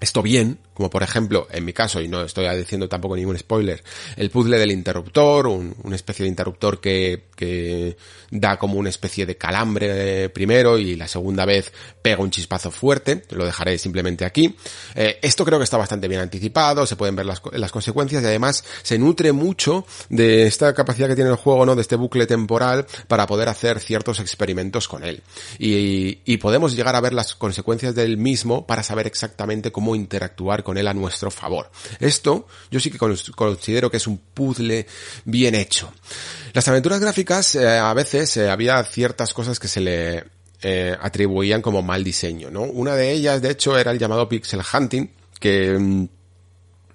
esto 0.00 0.22
bien, 0.22 0.58
como 0.78 0.90
por 0.90 1.02
ejemplo, 1.02 1.48
en 1.50 1.64
mi 1.64 1.72
caso, 1.72 2.00
y 2.00 2.06
no 2.06 2.22
estoy 2.22 2.48
diciendo 2.56 2.88
tampoco 2.88 3.16
ningún 3.16 3.36
spoiler, 3.36 3.82
el 4.14 4.30
puzzle 4.30 4.58
del 4.58 4.70
interruptor, 4.70 5.48
un, 5.48 5.74
una 5.82 5.96
especie 5.96 6.22
de 6.22 6.28
interruptor 6.28 6.80
que, 6.80 7.24
que 7.34 7.96
da 8.30 8.60
como 8.60 8.78
una 8.78 8.88
especie 8.88 9.26
de 9.26 9.36
calambre 9.36 10.28
primero 10.28 10.78
y 10.78 10.94
la 10.94 11.08
segunda 11.08 11.44
vez 11.44 11.72
pega 12.00 12.22
un 12.22 12.30
chispazo 12.30 12.70
fuerte, 12.70 13.24
lo 13.30 13.44
dejaré 13.44 13.76
simplemente 13.76 14.24
aquí. 14.24 14.54
Eh, 14.94 15.18
esto 15.20 15.44
creo 15.44 15.58
que 15.58 15.64
está 15.64 15.76
bastante 15.76 16.06
bien 16.06 16.20
anticipado, 16.20 16.86
se 16.86 16.94
pueden 16.94 17.16
ver 17.16 17.26
las, 17.26 17.42
las 17.54 17.72
consecuencias 17.72 18.22
y 18.22 18.26
además 18.26 18.62
se 18.82 18.98
nutre 18.98 19.32
mucho 19.32 19.84
de 20.10 20.46
esta 20.46 20.72
capacidad 20.74 21.08
que 21.08 21.16
tiene 21.16 21.30
el 21.30 21.36
juego, 21.36 21.66
¿no? 21.66 21.74
De 21.74 21.82
este 21.82 21.96
bucle 21.96 22.28
temporal 22.28 22.86
para 23.08 23.26
poder 23.26 23.48
hacer 23.48 23.80
ciertos 23.80 24.20
experimentos 24.20 24.86
con 24.86 25.02
él. 25.02 25.24
Y, 25.58 26.20
y 26.24 26.36
podemos 26.36 26.76
llegar 26.76 26.94
a 26.94 27.00
ver 27.00 27.14
las 27.14 27.34
consecuencias 27.34 27.96
del 27.96 28.16
mismo 28.16 28.64
para 28.64 28.84
saber 28.84 29.08
exactamente 29.08 29.72
cómo 29.72 29.96
interactuar 29.96 30.62
con 30.68 30.76
él 30.76 30.86
a 30.86 30.92
nuestro 30.92 31.30
favor. 31.30 31.70
Esto 31.98 32.46
yo 32.70 32.78
sí 32.78 32.90
que 32.90 32.98
considero 32.98 33.90
que 33.90 33.96
es 33.96 34.06
un 34.06 34.18
puzzle 34.18 34.86
bien 35.24 35.54
hecho. 35.54 35.90
Las 36.52 36.68
aventuras 36.68 37.00
gráficas 37.00 37.54
eh, 37.54 37.66
a 37.66 37.94
veces 37.94 38.36
eh, 38.36 38.50
había 38.50 38.84
ciertas 38.84 39.32
cosas 39.32 39.58
que 39.58 39.66
se 39.66 39.80
le 39.80 40.24
eh, 40.60 40.94
atribuían 41.00 41.62
como 41.62 41.80
mal 41.80 42.04
diseño, 42.04 42.50
¿no? 42.50 42.64
Una 42.64 42.96
de 42.96 43.12
ellas, 43.12 43.40
de 43.40 43.52
hecho, 43.52 43.78
era 43.78 43.92
el 43.92 43.98
llamado 43.98 44.28
pixel 44.28 44.60
hunting, 44.60 45.08
que, 45.40 45.78
mm, 45.78 46.08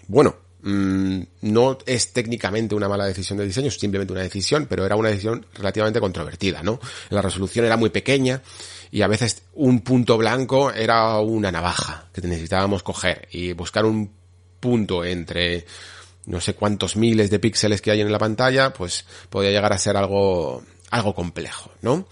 bueno, 0.10 0.36
mm, 0.62 1.22
no 1.42 1.80
es 1.88 2.14
técnicamente 2.14 2.76
una 2.76 2.88
mala 2.88 3.08
decisión 3.08 3.40
de 3.40 3.48
diseño, 3.48 3.70
es 3.70 3.80
simplemente 3.80 4.14
una 4.14 4.22
decisión, 4.22 4.68
pero 4.70 4.86
era 4.86 4.96
una 4.96 5.10
decisión 5.10 5.48
relativamente 5.56 6.00
controvertida, 6.00 6.62
¿no? 6.62 6.80
La 7.10 7.24
resolución 7.24 7.66
era 7.66 7.76
muy 7.76 7.90
pequeña 7.90 8.40
y 8.94 9.02
a 9.02 9.08
veces 9.08 9.42
un 9.54 9.80
punto 9.80 10.20
blanco 10.20 10.72
era 10.72 11.18
una 11.18 11.52
navaja 11.52 12.06
que 12.14 12.22
necesitábamos 12.22 12.84
coger 12.84 13.28
y 13.32 13.52
buscar 13.54 13.86
un 13.86 14.12
punto 14.60 15.04
entre 15.04 15.66
no 16.28 16.40
sé 16.40 16.54
cuántos 16.54 16.96
miles 16.96 17.32
de 17.32 17.40
píxeles 17.40 17.82
que 17.82 17.90
hay 17.90 18.02
en 18.02 18.12
la 18.12 18.20
pantalla, 18.20 18.72
pues 18.72 19.04
podía 19.32 19.50
llegar 19.50 19.74
a 19.74 19.80
ser 19.80 19.98
algo, 19.98 20.62
algo 20.92 21.16
complejo, 21.16 21.72
¿no? 21.82 22.08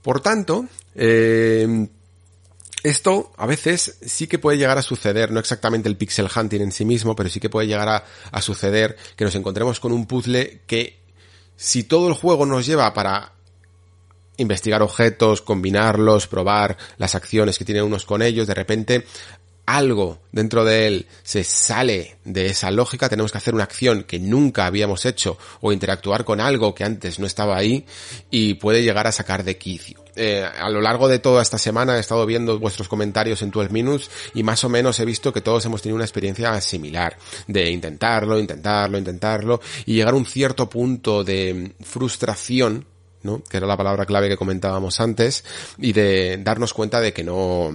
Por 0.00 0.22
tanto, 0.22 0.64
eh, 0.94 1.86
esto 2.82 3.32
a 3.36 3.44
veces 3.44 3.98
sí 4.00 4.26
que 4.26 4.38
puede 4.38 4.56
llegar 4.56 4.78
a 4.78 4.82
suceder, 4.82 5.30
no 5.30 5.38
exactamente 5.38 5.90
el 5.90 5.98
pixel 5.98 6.30
hunting 6.34 6.62
en 6.62 6.72
sí 6.72 6.86
mismo, 6.86 7.14
pero 7.14 7.28
sí 7.28 7.40
que 7.40 7.50
puede 7.50 7.66
llegar 7.66 7.90
a, 7.90 8.04
a 8.32 8.40
suceder 8.40 8.96
que 9.16 9.26
nos 9.26 9.34
encontremos 9.34 9.78
con 9.80 9.92
un 9.92 10.06
puzzle 10.06 10.62
que 10.66 11.02
si 11.56 11.84
todo 11.84 12.08
el 12.08 12.14
juego 12.14 12.46
nos 12.46 12.64
lleva 12.64 12.94
para 12.94 13.34
investigar 14.40 14.82
objetos, 14.82 15.42
combinarlos, 15.42 16.26
probar 16.26 16.76
las 16.98 17.14
acciones 17.14 17.58
que 17.58 17.64
tienen 17.64 17.84
unos 17.84 18.04
con 18.04 18.22
ellos, 18.22 18.46
de 18.46 18.54
repente 18.54 19.04
algo 19.70 20.18
dentro 20.32 20.64
de 20.64 20.88
él 20.88 21.06
se 21.22 21.44
sale 21.44 22.16
de 22.24 22.46
esa 22.46 22.72
lógica, 22.72 23.08
tenemos 23.08 23.30
que 23.30 23.38
hacer 23.38 23.54
una 23.54 23.64
acción 23.64 24.02
que 24.02 24.18
nunca 24.18 24.66
habíamos 24.66 25.06
hecho 25.06 25.38
o 25.60 25.72
interactuar 25.72 26.24
con 26.24 26.40
algo 26.40 26.74
que 26.74 26.82
antes 26.82 27.20
no 27.20 27.26
estaba 27.26 27.56
ahí 27.56 27.86
y 28.30 28.54
puede 28.54 28.82
llegar 28.82 29.06
a 29.06 29.12
sacar 29.12 29.44
de 29.44 29.58
quicio. 29.58 30.04
Eh, 30.16 30.44
a 30.44 30.68
lo 30.70 30.80
largo 30.80 31.06
de 31.06 31.20
toda 31.20 31.40
esta 31.40 31.56
semana 31.56 31.96
he 31.96 32.00
estado 32.00 32.26
viendo 32.26 32.58
vuestros 32.58 32.88
comentarios 32.88 33.42
en 33.42 33.52
12 33.52 33.70
Minutes 33.70 34.10
y 34.34 34.42
más 34.42 34.64
o 34.64 34.68
menos 34.68 34.98
he 34.98 35.04
visto 35.04 35.32
que 35.32 35.40
todos 35.40 35.64
hemos 35.64 35.82
tenido 35.82 35.94
una 35.94 36.04
experiencia 36.04 36.60
similar 36.60 37.16
de 37.46 37.70
intentarlo, 37.70 38.40
intentarlo, 38.40 38.98
intentarlo 38.98 39.60
y 39.86 39.94
llegar 39.94 40.14
a 40.14 40.16
un 40.16 40.26
cierto 40.26 40.68
punto 40.68 41.22
de 41.22 41.74
frustración 41.80 42.86
¿no? 43.22 43.42
Que 43.44 43.56
era 43.58 43.66
la 43.66 43.76
palabra 43.76 44.06
clave 44.06 44.28
que 44.28 44.36
comentábamos 44.36 45.00
antes, 45.00 45.44
y 45.78 45.92
de 45.92 46.38
darnos 46.42 46.72
cuenta 46.74 47.00
de 47.00 47.12
que 47.12 47.24
no, 47.24 47.72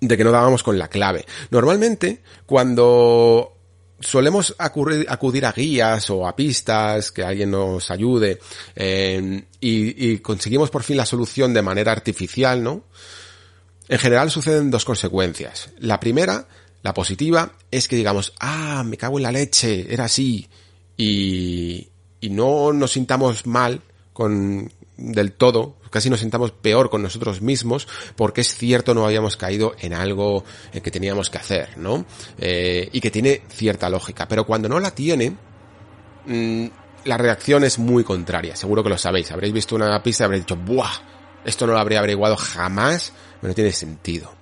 de 0.00 0.16
que 0.16 0.24
no 0.24 0.32
dábamos 0.32 0.62
con 0.62 0.78
la 0.78 0.88
clave. 0.88 1.24
Normalmente, 1.50 2.20
cuando 2.46 3.56
solemos 4.00 4.54
acudir, 4.58 5.46
a 5.46 5.52
guías 5.52 6.10
o 6.10 6.26
a 6.26 6.34
pistas, 6.34 7.12
que 7.12 7.22
alguien 7.22 7.50
nos 7.50 7.90
ayude, 7.90 8.40
eh, 8.74 9.44
y, 9.60 10.12
y, 10.12 10.18
conseguimos 10.18 10.70
por 10.70 10.82
fin 10.82 10.96
la 10.96 11.06
solución 11.06 11.52
de 11.52 11.62
manera 11.62 11.92
artificial, 11.92 12.62
¿no? 12.62 12.84
En 13.88 13.98
general 13.98 14.30
suceden 14.30 14.70
dos 14.70 14.84
consecuencias. 14.84 15.70
La 15.78 16.00
primera, 16.00 16.46
la 16.82 16.94
positiva, 16.94 17.52
es 17.70 17.88
que 17.88 17.96
digamos, 17.96 18.32
ah, 18.40 18.82
me 18.86 18.96
cago 18.96 19.18
en 19.18 19.24
la 19.24 19.32
leche, 19.32 19.92
era 19.92 20.04
así, 20.04 20.48
y, 20.96 21.88
y 22.20 22.30
no 22.30 22.72
nos 22.72 22.92
sintamos 22.92 23.46
mal 23.46 23.82
con 24.20 24.70
del 24.98 25.32
todo, 25.32 25.76
casi 25.88 26.10
nos 26.10 26.20
sintamos 26.20 26.50
peor 26.50 26.90
con 26.90 27.00
nosotros 27.02 27.40
mismos 27.40 27.88
porque 28.16 28.42
es 28.42 28.54
cierto 28.54 28.92
no 28.92 29.06
habíamos 29.06 29.38
caído 29.38 29.74
en 29.80 29.94
algo 29.94 30.44
eh, 30.74 30.82
que 30.82 30.90
teníamos 30.90 31.30
que 31.30 31.38
hacer, 31.38 31.78
¿no? 31.78 32.04
Eh, 32.36 32.90
y 32.92 33.00
que 33.00 33.10
tiene 33.10 33.40
cierta 33.48 33.88
lógica, 33.88 34.28
pero 34.28 34.44
cuando 34.44 34.68
no 34.68 34.78
la 34.78 34.90
tiene, 34.90 35.34
mmm, 36.26 36.66
la 37.06 37.16
reacción 37.16 37.64
es 37.64 37.78
muy 37.78 38.04
contraria, 38.04 38.56
seguro 38.56 38.82
que 38.82 38.90
lo 38.90 38.98
sabéis, 38.98 39.30
habréis 39.30 39.54
visto 39.54 39.74
una 39.74 40.02
pista 40.02 40.24
y 40.24 40.26
habréis 40.26 40.42
dicho, 40.42 40.56
¡buah! 40.56 40.92
Esto 41.42 41.66
no 41.66 41.72
lo 41.72 41.78
habría 41.78 42.00
averiguado 42.00 42.36
jamás, 42.36 43.14
pero 43.40 43.48
no 43.48 43.54
tiene 43.54 43.72
sentido. 43.72 44.34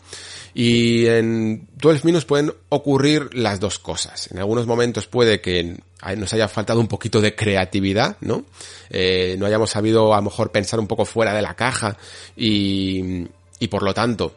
Y 0.61 1.07
en 1.07 1.69
12 1.77 2.01
Minutes 2.03 2.25
pueden 2.25 2.53
ocurrir 2.69 3.33
las 3.33 3.61
dos 3.61 3.79
cosas. 3.79 4.29
En 4.33 4.41
algunos 4.41 4.67
momentos 4.67 5.07
puede 5.07 5.41
que 5.41 5.79
nos 6.17 6.33
haya 6.35 6.49
faltado 6.49 6.81
un 6.81 6.89
poquito 6.89 7.21
de 7.21 7.37
creatividad, 7.37 8.17
¿no? 8.23 8.45
Eh, 8.91 9.37
no 9.39 9.47
hayamos 9.47 9.71
sabido 9.71 10.13
a 10.13 10.17
lo 10.17 10.23
mejor 10.25 10.51
pensar 10.51 10.81
un 10.81 10.89
poco 10.89 11.05
fuera 11.05 11.33
de 11.33 11.43
la 11.43 11.55
caja 11.55 11.97
y, 12.37 13.29
y 13.61 13.69
por 13.69 13.85
lo 13.85 13.95
tanto 13.95 14.35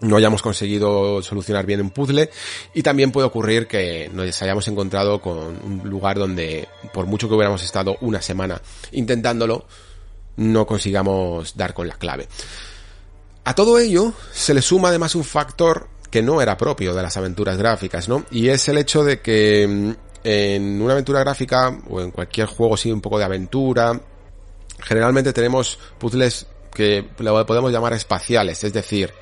no 0.00 0.16
hayamos 0.16 0.40
conseguido 0.40 1.20
solucionar 1.20 1.66
bien 1.66 1.82
un 1.82 1.90
puzzle 1.90 2.30
y 2.72 2.82
también 2.82 3.12
puede 3.12 3.26
ocurrir 3.26 3.66
que 3.66 4.10
nos 4.14 4.40
hayamos 4.40 4.66
encontrado 4.66 5.20
con 5.20 5.36
un 5.62 5.82
lugar 5.84 6.18
donde 6.18 6.68
por 6.94 7.04
mucho 7.04 7.28
que 7.28 7.34
hubiéramos 7.34 7.62
estado 7.62 7.98
una 8.00 8.22
semana 8.22 8.62
intentándolo 8.92 9.66
no 10.38 10.66
consigamos 10.66 11.54
dar 11.54 11.74
con 11.74 11.86
la 11.86 11.98
clave. 11.98 12.28
A 13.44 13.54
todo 13.54 13.78
ello 13.78 14.12
se 14.32 14.54
le 14.54 14.62
suma 14.62 14.88
además 14.88 15.14
un 15.14 15.24
factor 15.24 15.88
que 16.10 16.22
no 16.22 16.42
era 16.42 16.56
propio 16.56 16.94
de 16.94 17.02
las 17.02 17.16
aventuras 17.16 17.56
gráficas, 17.56 18.08
¿no? 18.08 18.24
Y 18.30 18.48
es 18.48 18.68
el 18.68 18.78
hecho 18.78 19.04
de 19.04 19.20
que 19.20 19.66
mm, 19.66 19.90
en 20.24 20.82
una 20.82 20.92
aventura 20.92 21.20
gráfica 21.20 21.78
o 21.88 22.00
en 22.00 22.10
cualquier 22.10 22.46
juego 22.46 22.74
así 22.74 22.90
un 22.90 23.00
poco 23.00 23.18
de 23.18 23.24
aventura, 23.24 23.98
generalmente 24.82 25.32
tenemos 25.32 25.78
puzzles 25.98 26.46
que 26.74 27.04
podemos 27.16 27.72
llamar 27.72 27.92
espaciales, 27.92 28.62
es 28.62 28.72
decir, 28.72 29.12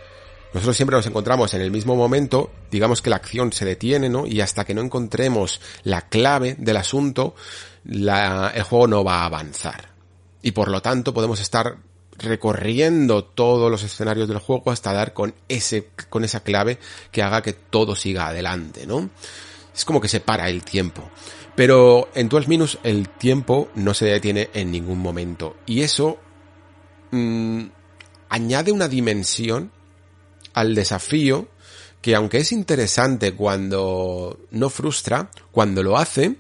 nosotros 0.53 0.77
siempre 0.77 0.97
nos 0.97 1.07
encontramos 1.07 1.53
en 1.55 1.61
el 1.61 1.71
mismo 1.71 1.95
momento, 1.95 2.51
digamos 2.71 3.03
que 3.03 3.11
la 3.11 3.17
acción 3.17 3.53
se 3.53 3.65
detiene, 3.65 4.09
¿no? 4.09 4.27
Y 4.27 4.41
hasta 4.41 4.65
que 4.65 4.75
no 4.75 4.81
encontremos 4.81 5.61
la 5.83 6.09
clave 6.09 6.57
del 6.59 6.79
asunto, 6.79 7.35
la, 7.85 8.53
el 8.55 8.63
juego 8.63 8.87
no 8.87 9.05
va 9.05 9.21
a 9.21 9.27
avanzar. 9.27 9.91
Y 10.41 10.53
por 10.53 10.71
lo 10.71 10.81
tanto 10.81 11.13
podemos 11.13 11.41
estar 11.41 11.77
recorriendo 12.19 13.25
todos 13.25 13.71
los 13.71 13.83
escenarios 13.83 14.29
del 14.29 14.39
juego 14.39 14.71
hasta 14.71 14.93
dar 14.93 15.13
con 15.13 15.35
ese, 15.49 15.89
con 16.11 16.25
esa 16.25 16.41
clave 16.41 16.79
que 17.13 17.23
haga 17.23 17.43
que 17.43 17.53
todo 17.53 17.95
siga 17.95 18.27
adelante, 18.27 18.87
¿no? 18.87 19.09
Es 19.75 19.85
como 19.85 20.01
que 20.01 20.09
se 20.09 20.21
para 20.21 20.49
el 20.49 20.65
tiempo. 20.65 21.09
Pero 21.55 22.09
en 22.15 22.29
12 22.29 22.49
Minus 22.49 22.79
el 22.83 23.09
tiempo 23.09 23.69
no 23.75 23.95
se 23.95 24.07
detiene 24.07 24.51
en 24.53 24.71
ningún 24.71 24.99
momento. 24.99 25.57
Y 25.67 25.83
eso 25.83 26.19
mmm, 27.11 27.65
añade 28.29 28.73
una 28.73 28.89
dimensión 28.89 29.71
al 30.55 30.75
desafío 30.75 31.49
que 32.01 32.15
aunque 32.15 32.39
es 32.39 32.53
interesante 32.53 33.33
cuando 33.35 34.39
no 34.51 34.71
frustra, 34.71 35.31
cuando 35.51 35.83
lo 35.83 35.97
hace, 35.99 36.37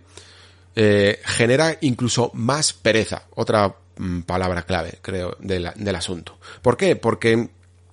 eh, 0.77 1.21
genera 1.25 1.77
incluso 1.81 2.31
más 2.35 2.73
pereza. 2.73 3.25
Otra 3.35 3.75
Mm, 3.88 3.88
palabra 4.27 4.63
clave, 4.63 4.99
creo, 5.03 5.37
del, 5.41 5.71
del 5.75 5.97
asunto. 5.97 6.39
¿Por 6.63 6.77
qué? 6.77 6.97
Porque 6.97 7.51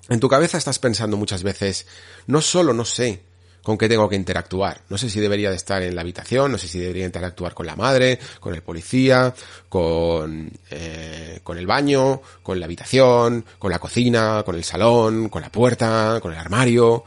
en 0.09 0.19
tu 0.19 0.29
cabeza 0.29 0.57
estás 0.57 0.79
pensando 0.79 1.17
muchas 1.17 1.43
veces, 1.43 1.87
no 2.27 2.41
solo 2.41 2.73
no 2.73 2.85
sé 2.85 3.21
con 3.65 3.79
qué 3.79 3.89
tengo 3.89 4.07
que 4.07 4.15
interactuar. 4.15 4.81
No 4.89 4.97
sé 4.99 5.09
si 5.09 5.19
debería 5.19 5.49
de 5.49 5.55
estar 5.55 5.81
en 5.81 5.95
la 5.95 6.01
habitación, 6.01 6.51
no 6.51 6.59
sé 6.59 6.67
si 6.67 6.77
debería 6.77 7.03
interactuar 7.03 7.55
con 7.55 7.65
la 7.65 7.75
madre, 7.75 8.19
con 8.39 8.53
el 8.53 8.61
policía, 8.61 9.33
con, 9.67 10.51
eh, 10.69 11.39
con 11.41 11.57
el 11.57 11.65
baño, 11.65 12.21
con 12.43 12.59
la 12.59 12.67
habitación, 12.67 13.43
con 13.57 13.71
la 13.71 13.79
cocina, 13.79 14.43
con 14.45 14.55
el 14.55 14.63
salón, 14.63 15.29
con 15.29 15.41
la 15.41 15.51
puerta, 15.51 16.19
con 16.21 16.31
el 16.31 16.37
armario. 16.37 17.03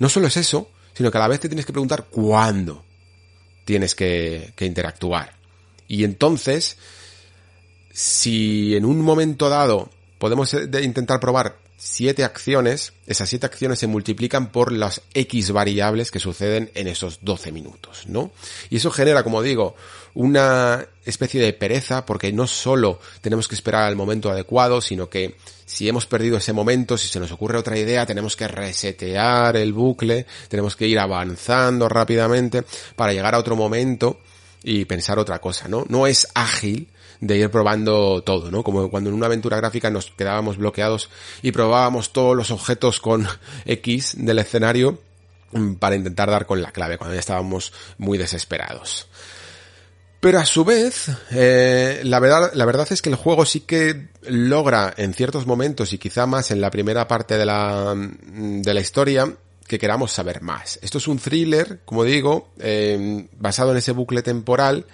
No 0.00 0.08
solo 0.08 0.26
es 0.26 0.36
eso, 0.36 0.70
sino 0.94 1.12
que 1.12 1.18
a 1.18 1.20
la 1.20 1.28
vez 1.28 1.38
te 1.38 1.48
tienes 1.48 1.64
que 1.64 1.72
preguntar 1.72 2.06
cuándo 2.10 2.84
tienes 3.64 3.94
que, 3.94 4.52
que 4.56 4.66
interactuar. 4.66 5.32
Y 5.86 6.02
entonces, 6.02 6.76
si 7.92 8.76
en 8.76 8.84
un 8.84 9.00
momento 9.00 9.48
dado 9.48 9.90
podemos 10.18 10.52
eh, 10.54 10.68
intentar 10.82 11.20
probar 11.20 11.56
siete 11.82 12.24
acciones, 12.24 12.92
esas 13.06 13.28
siete 13.30 13.46
acciones 13.46 13.78
se 13.78 13.86
multiplican 13.86 14.52
por 14.52 14.70
las 14.70 15.00
X 15.14 15.50
variables 15.50 16.10
que 16.10 16.20
suceden 16.20 16.70
en 16.74 16.88
esos 16.88 17.20
12 17.22 17.52
minutos, 17.52 18.04
¿no? 18.06 18.32
Y 18.68 18.76
eso 18.76 18.90
genera, 18.90 19.22
como 19.22 19.40
digo, 19.40 19.74
una 20.12 20.86
especie 21.06 21.40
de 21.40 21.54
pereza 21.54 22.04
porque 22.04 22.34
no 22.34 22.46
solo 22.46 23.00
tenemos 23.22 23.48
que 23.48 23.54
esperar 23.54 23.84
al 23.84 23.96
momento 23.96 24.30
adecuado, 24.30 24.82
sino 24.82 25.08
que 25.08 25.36
si 25.64 25.88
hemos 25.88 26.04
perdido 26.04 26.36
ese 26.36 26.52
momento, 26.52 26.98
si 26.98 27.08
se 27.08 27.18
nos 27.18 27.32
ocurre 27.32 27.56
otra 27.56 27.78
idea, 27.78 28.04
tenemos 28.04 28.36
que 28.36 28.46
resetear 28.46 29.56
el 29.56 29.72
bucle, 29.72 30.26
tenemos 30.48 30.76
que 30.76 30.86
ir 30.86 30.98
avanzando 30.98 31.88
rápidamente 31.88 32.62
para 32.94 33.14
llegar 33.14 33.34
a 33.34 33.38
otro 33.38 33.56
momento 33.56 34.20
y 34.62 34.84
pensar 34.84 35.18
otra 35.18 35.38
cosa, 35.38 35.66
¿no? 35.66 35.86
No 35.88 36.06
es 36.06 36.28
ágil 36.34 36.88
de 37.20 37.36
ir 37.36 37.50
probando 37.50 38.22
todo, 38.22 38.50
¿no? 38.50 38.62
Como 38.62 38.90
cuando 38.90 39.10
en 39.10 39.16
una 39.16 39.26
aventura 39.26 39.56
gráfica 39.56 39.90
nos 39.90 40.10
quedábamos 40.10 40.56
bloqueados 40.56 41.10
y 41.42 41.52
probábamos 41.52 42.12
todos 42.12 42.36
los 42.36 42.50
objetos 42.50 43.00
con 43.00 43.26
X 43.66 44.14
del 44.16 44.38
escenario 44.38 44.98
mm, 45.52 45.74
para 45.74 45.96
intentar 45.96 46.30
dar 46.30 46.46
con 46.46 46.62
la 46.62 46.72
clave, 46.72 46.98
cuando 46.98 47.14
ya 47.14 47.20
estábamos 47.20 47.72
muy 47.98 48.18
desesperados. 48.18 49.08
Pero 50.20 50.38
a 50.38 50.44
su 50.44 50.66
vez, 50.66 51.10
eh, 51.30 52.02
la, 52.04 52.20
verdad, 52.20 52.50
la 52.52 52.66
verdad 52.66 52.86
es 52.90 53.00
que 53.00 53.08
el 53.08 53.16
juego 53.16 53.46
sí 53.46 53.60
que 53.60 54.08
logra 54.22 54.92
en 54.98 55.14
ciertos 55.14 55.46
momentos 55.46 55.94
y 55.94 55.98
quizá 55.98 56.26
más 56.26 56.50
en 56.50 56.60
la 56.60 56.70
primera 56.70 57.08
parte 57.08 57.38
de 57.38 57.46
la, 57.46 57.94
mm, 57.94 58.60
de 58.60 58.74
la 58.74 58.80
historia 58.80 59.34
que 59.66 59.78
queramos 59.78 60.12
saber 60.12 60.42
más. 60.42 60.78
Esto 60.82 60.98
es 60.98 61.08
un 61.08 61.18
thriller, 61.18 61.80
como 61.86 62.04
digo, 62.04 62.50
eh, 62.58 63.28
basado 63.38 63.70
en 63.70 63.78
ese 63.78 63.92
bucle 63.92 64.20
temporal 64.20 64.84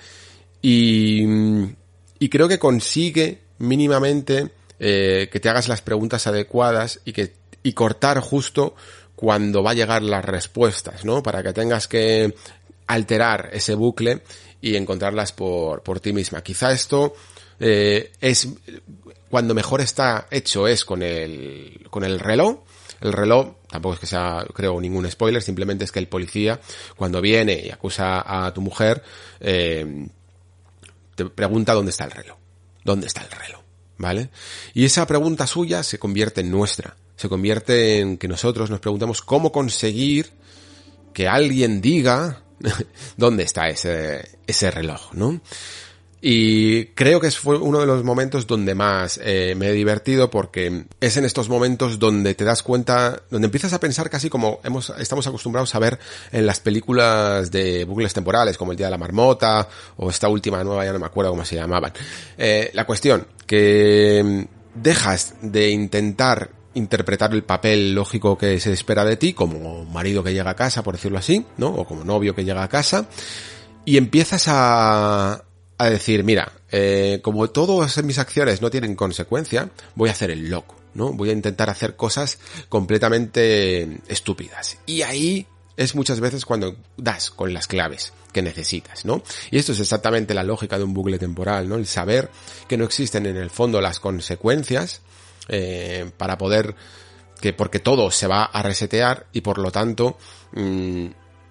y, 0.63 1.25
mm, 1.27 1.77
y 2.19 2.29
creo 2.29 2.49
que 2.49 2.59
consigue 2.59 3.41
mínimamente 3.59 4.51
eh, 4.79 5.29
que 5.33 5.41
te 5.41 5.49
hagas 5.49 5.69
las 5.69 5.83
preguntas 5.83 6.27
adecuadas 6.27 7.01
y 7.05 7.13
que 7.13 7.33
y 7.63 7.73
cortar 7.73 8.21
justo 8.21 8.75
cuando 9.17 9.63
va 9.63 9.73
a 9.73 9.75
llegar 9.75 10.03
las 10.03 10.25
respuestas, 10.25 11.05
¿no? 11.05 11.23
Para 11.23 11.43
que 11.43 11.53
tengas 11.53 11.89
que 11.89 12.35
alterar 12.87 13.51
ese 13.53 13.75
bucle 13.75 14.23
y 14.61 14.77
encontrarlas 14.77 15.33
por, 15.33 15.83
por 15.83 15.99
ti 15.99 16.13
misma. 16.13 16.43
Quizá 16.43 16.73
esto 16.73 17.15
eh, 17.59 18.13
es 18.21 18.49
cuando 19.29 19.55
mejor 19.55 19.81
está 19.81 20.29
hecho 20.31 20.69
es 20.69 20.85
con 20.85 21.03
el 21.03 21.87
con 21.91 22.05
el 22.05 22.21
reloj. 22.21 22.61
El 23.01 23.13
reloj 23.13 23.57
tampoco 23.69 23.95
es 23.95 24.01
que 24.01 24.07
sea 24.07 24.47
creo 24.55 24.81
ningún 24.81 25.11
spoiler, 25.11 25.43
simplemente 25.43 25.85
es 25.85 25.93
que 25.93 25.99
el 25.99 26.09
policía 26.09 26.61
cuando 26.97 27.21
viene 27.21 27.63
y 27.67 27.71
acusa 27.71 28.23
a 28.47 28.53
tu 28.55 28.61
mujer 28.61 29.03
eh, 29.41 30.07
te 31.17 31.25
pregunta 31.25 31.75
dónde 31.75 31.91
está 31.91 32.05
el 32.05 32.13
reloj. 32.13 32.37
¿Dónde 32.85 33.09
está 33.09 33.23
el 33.23 33.31
reloj? 33.31 33.63
¿Vale? 33.99 34.31
Y 34.75 34.85
esa 34.85 35.07
pregunta 35.07 35.47
suya 35.47 35.83
se 35.83 35.99
convierte 35.99 36.43
en 36.43 36.51
nuestra. 36.51 36.97
Se 37.17 37.29
convierte 37.29 37.99
en 37.99 38.19
que 38.19 38.29
nosotros 38.29 38.71
nos 38.71 38.79
preguntamos 38.79 39.23
cómo 39.23 39.51
conseguir 39.51 40.31
que 41.13 41.27
alguien 41.27 41.81
diga 41.81 42.43
dónde 43.17 43.43
está 43.43 43.69
ese, 43.69 44.39
ese 44.47 44.71
reloj, 44.71 45.15
¿no? 45.15 45.41
Y 46.21 46.87
creo 46.87 47.21
que 47.21 47.31
fue 47.31 47.59
uno 47.59 47.81
de 47.81 47.87
los 47.87 48.03
momentos 48.03 48.47
donde 48.47 48.75
más 48.75 49.21
eh, 49.23 49.55
me 49.57 49.69
he 49.69 49.73
divertido 49.73 50.31
porque 50.31 50.87
es 51.01 51.17
en 51.17 51.25
estos 51.25 51.49
momentos 51.49 51.99
donde 51.99 52.35
te 52.35 52.45
das 52.45 52.63
cuenta, 52.63 53.23
donde 53.31 53.47
empiezas 53.47 53.75
a 53.75 53.81
pensar 53.81 54.09
casi 54.09 54.31
como 54.31 54.61
hemos, 54.65 54.91
estamos 54.99 55.27
acostumbrados 55.27 55.75
a 55.75 55.79
ver 55.79 55.99
en 56.33 56.47
las 56.47 56.59
películas 56.61 57.51
de 57.51 57.85
bucles 57.85 58.15
temporales, 58.15 58.57
como 58.57 58.73
El 58.73 58.79
Día 58.79 58.87
de 58.87 58.93
la 58.93 58.99
Marmota 58.99 59.69
o 59.99 60.09
esta 60.09 60.29
última 60.29 60.65
nueva, 60.65 60.85
ya 60.85 60.93
no 60.93 60.99
me 60.99 61.07
acuerdo 61.07 61.31
cómo 61.31 61.45
se 61.45 61.57
llamaban. 61.57 61.93
Eh, 62.39 62.71
la 62.73 62.87
cuestión, 62.87 63.27
que 63.47 64.47
dejas 64.75 65.35
de 65.43 65.71
intentar 65.71 66.51
interpretar 66.75 67.33
el 67.33 67.43
papel 67.43 67.95
lógico 67.95 68.37
que 68.37 68.61
se 68.61 68.73
espera 68.73 69.05
de 69.05 69.17
ti, 69.17 69.33
como 69.33 69.85
marido 69.85 70.23
que 70.23 70.35
llega 70.35 70.51
a 70.51 70.57
casa, 70.57 70.83
por 70.83 70.95
decirlo 70.95 71.19
así, 71.19 71.45
¿no? 71.57 71.69
O 71.69 71.87
como 71.87 72.05
novio 72.05 72.35
que 72.35 72.45
llega 72.45 72.63
a 72.63 72.69
casa, 72.69 73.07
y 73.87 73.97
empiezas 73.97 74.45
a, 74.49 75.46
a 75.79 75.91
decir, 75.91 76.25
mira, 76.25 76.53
eh, 76.71 77.21
como 77.23 77.49
todas 77.51 78.03
mis 78.03 78.19
acciones 78.19 78.63
no 78.63 78.71
tienen 78.71 78.95
consecuencia, 78.95 79.71
voy 79.95 80.09
a 80.09 80.13
hacer 80.13 80.31
el 80.31 80.49
loco, 80.49 80.77
¿no? 80.95 81.13
Voy 81.13 81.31
a 81.31 81.33
intentar 81.33 81.71
hacer 81.71 81.97
cosas 81.97 82.39
completamente 82.69 84.01
estúpidas. 84.09 84.79
Y 84.87 85.03
ahí 85.03 85.47
es 85.77 85.95
muchas 85.95 86.21
veces 86.21 86.45
cuando 86.45 86.77
das 86.97 87.31
con 87.31 87.53
las 87.53 87.67
claves 87.67 88.13
que 88.33 88.43
necesitas, 88.43 89.05
¿no? 89.05 89.23
Y 89.51 89.59
esto 89.59 89.73
es 89.73 89.81
exactamente 89.81 90.35
la 90.35 90.43
lógica 90.43 90.79
de 90.79 90.85
un 90.85 90.95
bucle 90.95 91.19
temporal, 91.19 91.69
¿no? 91.69 91.77
El 91.77 91.87
saber 91.87 92.31
que 92.69 92.77
no 92.77 92.85
existen 92.85 93.27
en 93.27 93.37
el 93.37 93.51
fondo 93.51 93.81
las 93.81 94.01
consecuencias 94.01 95.03
eh, 95.49 96.11
para 96.17 96.39
poder 96.39 96.75
que 97.41 97.53
porque 97.53 97.81
todo 97.81 98.11
se 98.11 98.27
va 98.27 98.45
a 98.45 98.63
resetear 98.63 99.27
y 99.33 99.43
por 99.43 99.59
lo 99.59 99.71
tanto 99.71 100.17
mm, 100.53 101.07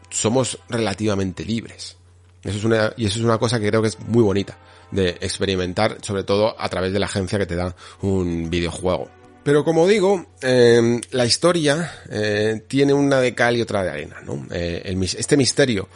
somos 0.10 0.60
relativamente 0.68 1.46
libres. 1.46 1.98
Eso 2.46 2.60
es 2.60 2.64
una, 2.64 2.94
y 2.96 3.08
eso 3.08 3.18
es 3.18 3.26
una 3.26 3.40
cosa 3.40 3.60
que 3.60 3.68
creo 3.68 3.82
que 3.82 3.88
es 3.88 4.00
muy 4.00 4.22
bonita 4.22 4.58
de 4.92 5.10
experimentar, 5.20 5.98
sobre 6.02 6.24
todo 6.24 6.56
a 6.60 6.70
través 6.70 6.94
de 6.94 7.00
la 7.00 7.08
agencia 7.08 7.40
que 7.40 7.48
te 7.48 7.56
da 7.56 7.76
un 8.02 8.52
videojuego. 8.52 9.10
Pero 9.44 9.64
como 9.64 9.88
digo, 9.88 10.26
eh, 10.42 11.02
la 11.12 11.26
historia 11.26 11.92
eh, 12.10 12.64
tiene 12.68 12.94
una 12.94 13.20
de 13.20 13.34
cal 13.34 13.58
y 13.58 13.62
otra 13.62 13.84
de 13.84 13.90
arena, 13.90 14.18
¿no? 14.24 14.46
Eh, 14.52 14.96
este 15.18 15.38
misterio 15.38 15.90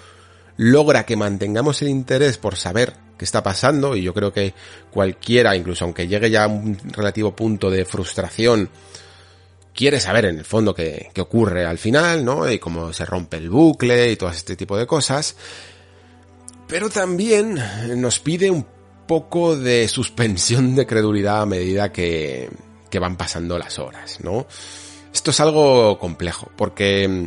logra 0.58 1.06
que 1.06 1.16
mantengamos 1.16 1.82
el 1.84 1.90
interés 1.90 2.38
por 2.38 2.58
saber 2.58 2.94
qué 3.18 3.26
está 3.26 3.44
pasando 3.44 3.96
y 3.96 4.02
yo 4.02 4.14
creo 4.14 4.34
que 4.34 4.54
cualquiera, 4.92 5.56
incluso 5.56 5.86
aunque 5.86 6.08
llegue 6.08 6.32
ya 6.32 6.46
a 6.46 6.48
un 6.48 6.78
relativo 6.92 7.36
punto 7.36 7.70
de 7.70 7.86
frustración, 7.86 8.70
quiere 9.74 10.00
saber 10.00 10.26
en 10.26 10.40
el 10.40 10.46
fondo 10.46 10.74
qué, 10.74 11.10
qué 11.14 11.22
ocurre 11.22 11.66
al 11.66 11.78
final, 11.78 12.26
¿no? 12.26 12.52
Y 12.52 12.60
cómo 12.60 12.92
se 12.92 13.06
rompe 13.06 13.38
el 13.38 13.50
bucle 13.50 14.12
y 14.12 14.16
todo 14.16 14.30
este 14.30 14.56
tipo 14.56 14.78
de 14.78 14.86
cosas 14.88 15.36
pero 16.70 16.90
también 16.90 17.60
nos 17.98 18.20
pide 18.20 18.52
un 18.52 18.66
poco 19.08 19.58
de 19.58 19.88
suspensión 19.88 20.76
de 20.76 20.86
credulidad 20.86 21.42
a 21.42 21.46
medida 21.48 21.92
que, 21.92 22.50
van 23.02 23.18
pasando 23.18 23.58
las 23.58 23.80
horas, 23.80 24.20
¿no? 24.22 24.46
Esto 25.12 25.32
es 25.32 25.40
algo 25.40 25.98
complejo, 25.98 26.52
porque 26.56 27.08
mm, 27.08 27.26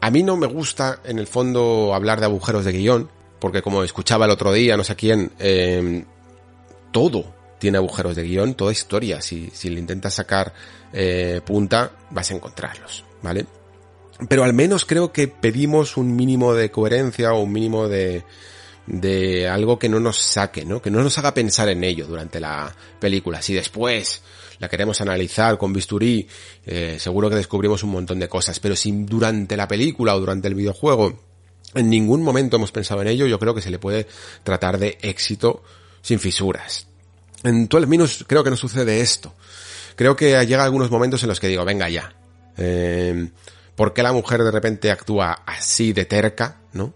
a 0.00 0.10
mí 0.10 0.24
no 0.24 0.36
me 0.36 0.48
gusta, 0.48 0.98
en 1.04 1.20
el 1.20 1.28
fondo, 1.28 1.94
hablar 1.94 2.18
de 2.18 2.26
agujeros 2.26 2.64
de 2.64 2.72
guion, 2.72 3.10
porque 3.38 3.62
como 3.62 3.84
escuchaba 3.84 4.24
el 4.24 4.32
otro 4.32 4.52
día, 4.52 4.76
no 4.76 4.82
sé 4.82 4.96
quién, 4.96 5.30
eh, 5.38 6.04
todo 6.90 7.32
tiene 7.60 7.78
agujeros 7.78 8.16
de 8.16 8.24
guion, 8.24 8.54
toda 8.54 8.72
historia, 8.72 9.20
si, 9.20 9.50
si 9.52 9.70
le 9.70 9.78
intentas 9.78 10.14
sacar 10.14 10.52
eh, 10.92 11.40
punta, 11.44 11.92
vas 12.10 12.32
a 12.32 12.34
encontrarlos, 12.34 13.04
¿vale? 13.22 13.46
Pero 14.28 14.44
al 14.44 14.52
menos 14.52 14.84
creo 14.84 15.12
que 15.12 15.28
pedimos 15.28 15.96
un 15.96 16.14
mínimo 16.14 16.54
de 16.54 16.70
coherencia 16.70 17.32
o 17.32 17.42
un 17.42 17.52
mínimo 17.52 17.88
de, 17.88 18.24
de 18.86 19.48
algo 19.48 19.78
que 19.78 19.88
no 19.88 20.00
nos 20.00 20.18
saque, 20.18 20.64
¿no? 20.64 20.82
Que 20.82 20.90
no 20.90 21.02
nos 21.02 21.16
haga 21.18 21.34
pensar 21.34 21.68
en 21.68 21.84
ello 21.84 22.06
durante 22.06 22.40
la 22.40 22.74
película. 22.98 23.40
Si 23.40 23.54
después 23.54 24.22
la 24.58 24.68
queremos 24.68 25.00
analizar 25.00 25.56
con 25.58 25.72
bisturí, 25.72 26.28
eh, 26.66 26.96
seguro 26.98 27.30
que 27.30 27.36
descubrimos 27.36 27.82
un 27.82 27.90
montón 27.90 28.18
de 28.18 28.28
cosas. 28.28 28.60
Pero 28.60 28.76
si 28.76 28.92
durante 28.92 29.56
la 29.56 29.66
película 29.66 30.14
o 30.14 30.20
durante 30.20 30.48
el 30.48 30.54
videojuego 30.54 31.18
en 31.74 31.88
ningún 31.88 32.22
momento 32.22 32.56
hemos 32.56 32.72
pensado 32.72 33.00
en 33.00 33.08
ello, 33.08 33.26
yo 33.26 33.38
creo 33.38 33.54
que 33.54 33.62
se 33.62 33.70
le 33.70 33.78
puede 33.78 34.06
tratar 34.42 34.78
de 34.78 34.98
éxito 35.02 35.62
sin 36.02 36.18
fisuras. 36.18 36.88
En 37.42 37.68
todo 37.68 37.80
al 37.80 37.86
menos 37.86 38.24
creo 38.26 38.44
que 38.44 38.50
no 38.50 38.56
sucede 38.56 39.00
esto. 39.00 39.34
Creo 39.96 40.16
que 40.16 40.44
llega 40.46 40.64
algunos 40.64 40.90
momentos 40.90 41.22
en 41.22 41.28
los 41.28 41.40
que 41.40 41.48
digo, 41.48 41.64
venga 41.64 41.88
ya. 41.88 42.14
Eh, 42.56 43.30
¿Por 43.80 43.94
qué 43.94 44.02
la 44.02 44.12
mujer 44.12 44.42
de 44.42 44.50
repente 44.50 44.90
actúa 44.90 45.32
así 45.46 45.94
de 45.94 46.04
terca, 46.04 46.60
no? 46.74 46.92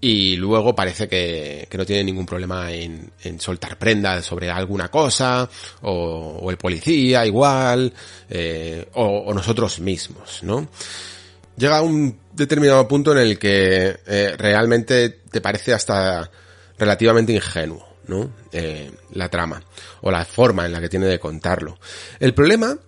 Y 0.00 0.36
luego 0.36 0.74
parece 0.74 1.06
que, 1.06 1.68
no 1.76 1.84
tiene 1.84 2.02
ningún 2.02 2.24
problema 2.24 2.72
en, 2.72 3.12
soltar 3.38 3.76
prendas 3.78 4.24
sobre 4.24 4.50
alguna 4.50 4.90
cosa, 4.90 5.46
o, 5.82 6.50
el 6.50 6.56
policía 6.56 7.26
igual, 7.26 7.92
eh, 8.30 8.88
o, 8.94 9.34
nosotros 9.34 9.80
mismos, 9.80 10.42
¿no? 10.44 10.66
Llega 11.58 11.82
un 11.82 12.18
determinado 12.32 12.88
punto 12.88 13.12
en 13.12 13.18
el 13.18 13.38
que 13.38 14.00
eh, 14.06 14.34
realmente 14.38 15.10
te 15.30 15.42
parece 15.42 15.74
hasta 15.74 16.30
relativamente 16.78 17.34
ingenuo, 17.34 17.86
¿no? 18.06 18.30
Eh, 18.50 18.90
la 19.12 19.28
trama, 19.28 19.62
o 20.00 20.10
la 20.10 20.24
forma 20.24 20.64
en 20.64 20.72
la 20.72 20.80
que 20.80 20.88
tiene 20.88 21.04
de 21.04 21.20
contarlo. 21.20 21.78
El 22.18 22.32
problema, 22.32 22.78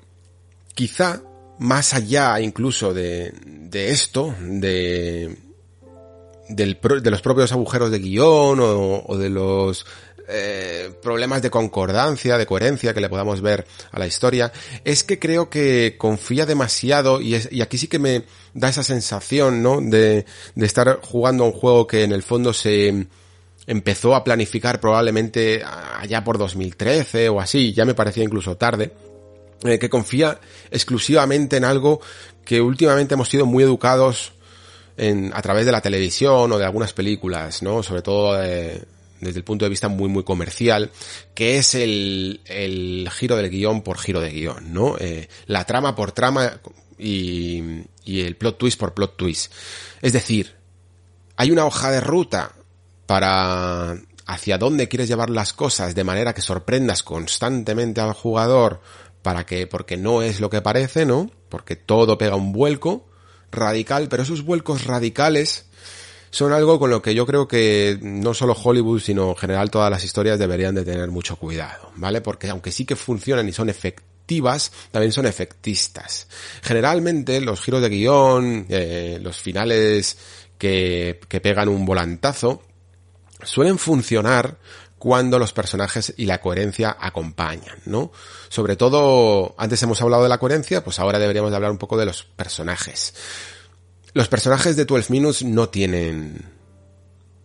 quizá, 0.74 1.20
más 1.58 1.94
allá 1.94 2.40
incluso 2.40 2.92
de, 2.92 3.32
de 3.44 3.90
esto, 3.90 4.34
de, 4.40 5.36
del, 6.48 6.78
de 7.02 7.10
los 7.10 7.22
propios 7.22 7.52
agujeros 7.52 7.90
de 7.90 7.98
guion 7.98 8.58
o, 8.60 9.16
de 9.16 9.30
los 9.30 9.86
eh, 10.28 10.90
problemas 11.02 11.42
de 11.42 11.50
concordancia, 11.50 12.38
de 12.38 12.46
coherencia 12.46 12.92
que 12.92 13.00
le 13.00 13.08
podamos 13.08 13.40
ver 13.40 13.66
a 13.92 13.98
la 13.98 14.06
historia, 14.06 14.52
es 14.84 15.04
que 15.04 15.18
creo 15.18 15.48
que 15.50 15.96
confía 15.98 16.46
demasiado 16.46 17.20
y, 17.20 17.34
es, 17.34 17.48
y 17.50 17.62
aquí 17.62 17.78
sí 17.78 17.88
que 17.88 17.98
me 17.98 18.24
da 18.54 18.68
esa 18.68 18.82
sensación, 18.82 19.62
¿no? 19.62 19.80
De, 19.80 20.26
de 20.54 20.66
estar 20.66 21.00
jugando 21.02 21.44
a 21.44 21.46
un 21.48 21.52
juego 21.52 21.86
que 21.86 22.02
en 22.02 22.12
el 22.12 22.22
fondo 22.22 22.52
se, 22.52 23.06
empezó 23.66 24.14
a 24.14 24.24
planificar 24.24 24.80
probablemente 24.80 25.62
allá 25.64 26.22
por 26.22 26.38
2013 26.38 27.28
o 27.28 27.40
así, 27.40 27.72
ya 27.72 27.84
me 27.84 27.94
parecía 27.94 28.24
incluso 28.24 28.56
tarde, 28.56 28.92
eh, 29.64 29.78
que 29.78 29.88
confía 29.88 30.40
exclusivamente 30.70 31.56
en 31.56 31.64
algo 31.64 32.00
que 32.44 32.60
últimamente 32.60 33.14
hemos 33.14 33.28
sido 33.28 33.46
muy 33.46 33.62
educados 33.64 34.32
en, 34.96 35.32
a 35.34 35.42
través 35.42 35.66
de 35.66 35.72
la 35.72 35.80
televisión 35.80 36.50
o 36.52 36.58
de 36.58 36.64
algunas 36.64 36.92
películas, 36.92 37.62
¿no? 37.62 37.82
Sobre 37.82 38.02
todo 38.02 38.42
eh, 38.42 38.82
desde 39.20 39.38
el 39.38 39.44
punto 39.44 39.64
de 39.64 39.70
vista 39.70 39.88
muy 39.88 40.08
muy 40.08 40.24
comercial, 40.24 40.90
que 41.34 41.58
es 41.58 41.74
el, 41.74 42.40
el 42.46 43.08
giro 43.12 43.36
del 43.36 43.50
guion 43.50 43.82
por 43.82 43.98
giro 43.98 44.20
de 44.20 44.30
guion, 44.30 44.72
¿no? 44.72 44.96
Eh, 44.98 45.28
la 45.46 45.64
trama 45.64 45.94
por 45.94 46.12
trama 46.12 46.60
y, 46.98 47.82
y 48.04 48.20
el 48.20 48.36
plot 48.36 48.58
twist 48.58 48.78
por 48.78 48.94
plot 48.94 49.16
twist. 49.16 49.52
Es 50.02 50.12
decir, 50.12 50.54
hay 51.36 51.50
una 51.50 51.66
hoja 51.66 51.90
de 51.90 52.00
ruta 52.00 52.52
para 53.06 53.96
hacia 54.26 54.58
dónde 54.58 54.88
quieres 54.88 55.08
llevar 55.08 55.30
las 55.30 55.52
cosas 55.52 55.94
de 55.94 56.04
manera 56.04 56.34
que 56.34 56.42
sorprendas 56.42 57.02
constantemente 57.02 58.00
al 58.00 58.12
jugador 58.12 58.80
para 59.26 59.44
que, 59.44 59.66
porque 59.66 59.96
no 59.96 60.22
es 60.22 60.38
lo 60.38 60.50
que 60.50 60.62
parece, 60.62 61.04
¿no? 61.04 61.28
Porque 61.48 61.74
todo 61.74 62.16
pega 62.16 62.36
un 62.36 62.52
vuelco 62.52 63.08
radical, 63.50 64.06
pero 64.08 64.22
esos 64.22 64.44
vuelcos 64.44 64.84
radicales 64.84 65.66
son 66.30 66.52
algo 66.52 66.78
con 66.78 66.90
lo 66.90 67.02
que 67.02 67.12
yo 67.12 67.26
creo 67.26 67.48
que 67.48 67.98
no 68.00 68.34
solo 68.34 68.52
Hollywood, 68.52 69.00
sino 69.00 69.30
en 69.30 69.36
general 69.36 69.68
todas 69.68 69.90
las 69.90 70.04
historias 70.04 70.38
deberían 70.38 70.76
de 70.76 70.84
tener 70.84 71.10
mucho 71.10 71.34
cuidado, 71.34 71.90
¿vale? 71.96 72.20
Porque 72.20 72.48
aunque 72.50 72.70
sí 72.70 72.84
que 72.84 72.94
funcionan 72.94 73.48
y 73.48 73.52
son 73.52 73.68
efectivas, 73.68 74.70
también 74.92 75.10
son 75.10 75.26
efectistas. 75.26 76.28
Generalmente 76.62 77.40
los 77.40 77.60
giros 77.60 77.82
de 77.82 77.88
guion, 77.88 78.66
eh, 78.68 79.18
los 79.20 79.40
finales 79.40 80.18
que, 80.56 81.18
que 81.28 81.40
pegan 81.40 81.68
un 81.68 81.84
volantazo, 81.84 82.62
suelen 83.42 83.76
funcionar 83.76 84.56
cuando 84.98 85.38
los 85.38 85.52
personajes 85.52 86.14
y 86.16 86.26
la 86.26 86.40
coherencia 86.40 86.96
acompañan, 86.98 87.78
¿no? 87.84 88.12
Sobre 88.48 88.76
todo, 88.76 89.54
antes 89.58 89.82
hemos 89.82 90.00
hablado 90.00 90.22
de 90.22 90.28
la 90.28 90.38
coherencia, 90.38 90.82
pues 90.82 90.98
ahora 90.98 91.18
deberíamos 91.18 91.52
hablar 91.52 91.70
un 91.70 91.78
poco 91.78 91.96
de 91.96 92.06
los 92.06 92.24
personajes. 92.24 93.14
Los 94.14 94.28
personajes 94.28 94.76
de 94.76 94.86
12 94.86 95.12
Minutes 95.12 95.44
no 95.44 95.68
tienen, 95.68 96.50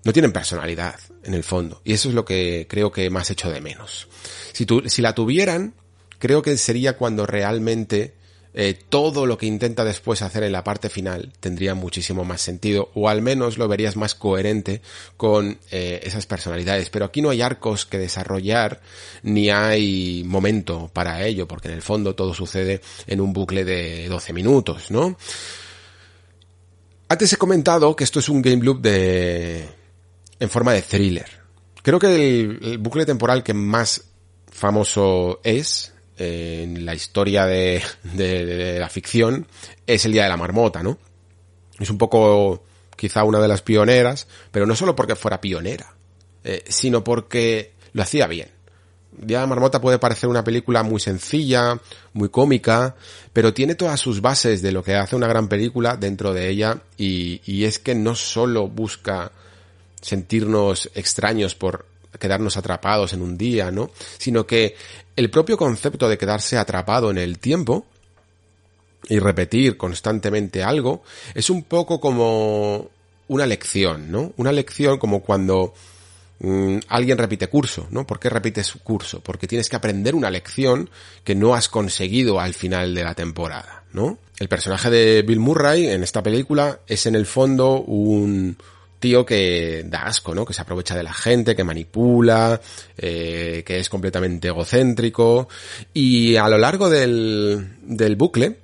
no 0.04 0.14
tienen 0.14 0.32
personalidad, 0.32 0.96
en 1.24 1.34
el 1.34 1.44
fondo, 1.44 1.82
y 1.84 1.94
eso 1.94 2.10
es 2.10 2.16
lo 2.16 2.26
que 2.26 2.68
creo 2.70 2.92
que 2.92 3.10
más 3.10 3.30
echo 3.30 3.52
de 3.52 3.62
menos. 3.62 4.08
Si, 4.54 4.66
tu, 4.66 4.88
si 4.90 5.02
la 5.02 5.14
tuvieran, 5.14 5.76
creo 6.20 6.42
que 6.42 6.58
sería 6.58 6.98
cuando 6.98 7.26
realmente 7.26 8.16
eh, 8.54 8.78
todo 8.90 9.26
lo 9.26 9.38
que 9.38 9.46
intenta 9.46 9.86
después 9.86 10.22
hacer 10.22 10.44
en 10.44 10.52
la 10.52 10.64
parte 10.64 10.90
final 10.90 11.32
tendría 11.40 11.74
muchísimo 11.74 12.26
más 12.26 12.42
sentido 12.42 12.90
o 12.96 13.08
al 13.08 13.22
menos 13.22 13.58
lo 13.58 13.68
verías 13.70 13.96
más 13.96 14.14
coherente 14.14 14.82
con 15.16 15.58
eh, 15.72 16.02
esas 16.04 16.26
personalidades. 16.26 16.90
Pero 16.90 17.06
aquí 17.06 17.22
no 17.22 17.30
hay 17.30 17.42
arcos 17.42 17.86
que 17.86 17.98
desarrollar 17.98 18.82
ni 19.24 19.50
hay 19.50 20.24
momento 20.26 20.90
para 20.92 21.26
ello 21.26 21.48
porque 21.48 21.70
en 21.70 21.76
el 21.76 21.82
fondo 21.82 22.14
todo 22.14 22.34
sucede 22.34 22.82
en 23.08 23.22
un 23.22 23.32
bucle 23.32 23.64
de 23.64 24.10
12 24.10 24.34
minutos, 24.34 24.92
¿no? 24.92 25.18
Antes 27.08 27.32
he 27.34 27.38
comentado 27.38 27.96
que 27.96 28.04
esto 28.04 28.20
es 28.20 28.30
un 28.30 28.42
game 28.42 28.64
loop 28.64 28.82
de 28.82 29.68
en 30.40 30.50
forma 30.50 30.74
de 30.74 30.82
thriller. 30.82 31.42
Creo 31.84 32.00
que 32.00 32.08
el, 32.08 32.60
el 32.62 32.78
bucle 32.80 33.06
temporal 33.06 33.44
que 33.44 33.54
más 33.54 34.04
famoso 34.52 35.40
es 35.44 35.91
en 36.22 36.86
la 36.86 36.94
historia 36.94 37.46
de, 37.46 37.82
de, 38.04 38.80
la 38.80 38.90
ficción 38.90 39.48
es 39.88 40.06
el 40.06 40.12
Día 40.12 40.24
de 40.24 40.30
la 40.30 40.38
Marmota, 40.38 40.84
¿no? 40.84 41.00
Es 41.80 41.90
un 41.90 41.98
poco 41.98 42.64
quizá 42.96 43.24
una 43.24 43.40
de 43.40 43.48
las 43.48 43.64
pioneras, 43.64 44.28
pero 44.52 44.68
no 44.68 44.76
solo 44.76 44.96
porque 44.96 45.16
fuera 45.16 45.42
pionera, 45.42 45.96
eh, 46.44 46.64
sino 46.68 47.04
porque 47.04 47.74
lo 47.94 48.04
hacía 48.04 48.28
bien. 48.28 48.50
Día 49.12 49.40
de 49.40 49.44
la 49.44 49.48
Marmota 49.48 49.82
puede 49.82 49.98
parecer 49.98 50.30
una 50.30 50.44
película 50.44 50.84
muy 50.84 51.00
sencilla, 51.00 51.80
muy 52.14 52.30
cómica, 52.30 52.96
pero 53.34 53.54
tiene 53.54 53.74
todas 53.74 54.00
sus 54.00 54.22
bases 54.22 54.62
de 54.62 54.72
lo 54.72 54.84
que 54.84 54.96
hace 54.96 55.16
una 55.16 55.28
gran 55.28 55.48
película 55.48 55.98
dentro 55.98 56.34
de 56.34 56.50
ella 56.50 56.82
y, 56.98 57.42
y 57.46 57.66
es 57.66 57.80
que 57.80 57.96
no 57.96 58.14
solo 58.14 58.68
busca 58.68 59.32
sentirnos 60.02 60.90
extraños 60.94 61.56
por 61.56 61.86
quedarnos 62.20 62.58
atrapados 62.58 63.14
en 63.14 63.22
un 63.22 63.38
día, 63.38 63.72
¿no? 63.72 63.92
Sino 64.18 64.46
que 64.46 64.76
el 65.16 65.30
propio 65.30 65.58
concepto 65.58 66.08
de 66.08 66.18
quedarse 66.18 66.58
atrapado 66.58 67.12
en 67.12 67.18
el 67.18 67.40
tiempo 67.40 67.86
y 69.08 69.20
repetir 69.20 69.78
constantemente 69.78 70.64
algo 70.64 71.04
es 71.34 71.50
un 71.50 71.64
poco 71.64 72.00
como 72.00 72.90
una 73.28 73.46
lección, 73.46 74.12
¿no? 74.12 74.34
Una 74.38 74.52
lección 74.52 74.98
como 74.98 75.22
cuando 75.22 75.74
mmm, 76.40 76.78
alguien 76.88 77.18
repite 77.18 77.48
curso, 77.48 77.88
¿no? 77.92 78.06
¿Por 78.06 78.20
qué 78.20 78.30
repites 78.30 78.74
curso? 78.84 79.22
Porque 79.22 79.48
tienes 79.48 79.70
que 79.70 79.76
aprender 79.76 80.16
una 80.16 80.30
lección 80.30 80.90
que 81.24 81.36
no 81.36 81.56
has 81.56 81.70
conseguido 81.70 82.40
al 82.40 82.54
final 82.54 82.94
de 82.94 83.04
la 83.04 83.16
temporada, 83.16 83.84
¿no? 83.94 84.18
El 84.38 84.50
personaje 84.50 84.90
de 84.90 85.22
Bill 85.22 85.40
Murray 85.40 85.88
en 85.88 86.04
esta 86.04 86.24
película 86.24 86.80
es 86.88 87.06
en 87.06 87.16
el 87.16 87.26
fondo 87.26 87.82
un, 87.82 88.58
tío 89.02 89.26
que 89.26 89.84
da 89.86 90.04
asco, 90.04 90.34
¿no? 90.34 90.46
Que 90.46 90.54
se 90.54 90.62
aprovecha 90.62 90.96
de 90.96 91.04
la 91.04 91.12
gente, 91.12 91.56
que 91.56 91.66
manipula, 91.66 92.62
eh, 92.98 93.64
que 93.66 93.80
es 93.80 93.90
completamente 93.90 94.48
egocéntrico. 94.48 95.50
Y 95.94 96.38
a 96.38 96.48
lo 96.48 96.58
largo 96.58 96.90
del, 96.90 97.76
del 97.82 98.16
bucle 98.16 98.60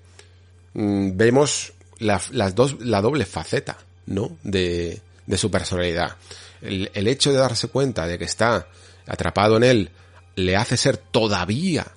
mmm, 0.74 1.18
vemos 1.18 1.74
la, 2.00 2.22
las 2.32 2.56
dos, 2.56 2.78
la 2.80 3.02
doble 3.02 3.26
faceta, 3.26 3.78
¿no? 4.06 4.38
De, 4.44 5.02
de 5.26 5.38
su 5.38 5.52
personalidad. 5.52 6.16
El, 6.62 6.90
el 6.94 7.08
hecho 7.08 7.34
de 7.34 7.40
darse 7.40 7.68
cuenta 7.68 8.08
de 8.08 8.18
que 8.18 8.26
está 8.26 8.68
atrapado 9.06 9.58
en 9.58 9.64
él 9.64 9.90
le 10.36 10.56
hace 10.56 10.78
ser 10.78 10.98
todavía 10.98 11.88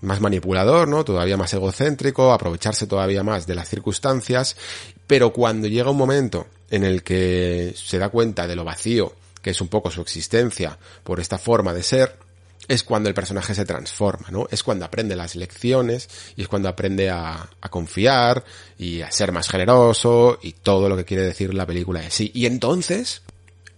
más 0.00 0.20
manipulador, 0.20 0.88
¿no? 0.88 1.04
Todavía 1.04 1.36
más 1.36 1.52
egocéntrico, 1.52 2.32
aprovecharse 2.32 2.86
todavía 2.86 3.22
más 3.22 3.46
de 3.46 3.54
las 3.54 3.68
circunstancias, 3.68 4.56
pero 5.06 5.32
cuando 5.32 5.68
llega 5.68 5.90
un 5.90 5.96
momento 5.96 6.46
en 6.70 6.84
el 6.84 7.02
que 7.02 7.74
se 7.76 7.98
da 7.98 8.08
cuenta 8.08 8.46
de 8.46 8.56
lo 8.56 8.64
vacío 8.64 9.14
que 9.42 9.50
es 9.50 9.60
un 9.60 9.68
poco 9.68 9.90
su 9.90 10.00
existencia 10.00 10.78
por 11.04 11.20
esta 11.20 11.38
forma 11.38 11.72
de 11.72 11.82
ser, 11.82 12.16
es 12.66 12.82
cuando 12.82 13.08
el 13.08 13.14
personaje 13.14 13.54
se 13.54 13.64
transforma, 13.64 14.28
¿no? 14.30 14.46
Es 14.50 14.62
cuando 14.62 14.84
aprende 14.84 15.16
las 15.16 15.36
lecciones 15.36 16.08
y 16.36 16.42
es 16.42 16.48
cuando 16.48 16.68
aprende 16.68 17.08
a, 17.08 17.48
confiar 17.70 18.44
y 18.78 19.00
a 19.00 19.10
ser 19.10 19.32
más 19.32 19.48
generoso 19.48 20.38
y 20.42 20.52
todo 20.52 20.88
lo 20.88 20.96
que 20.96 21.04
quiere 21.04 21.22
decir 21.22 21.54
la 21.54 21.66
película 21.66 22.00
de 22.00 22.10
sí. 22.10 22.30
Y 22.34 22.46
entonces, 22.46 23.22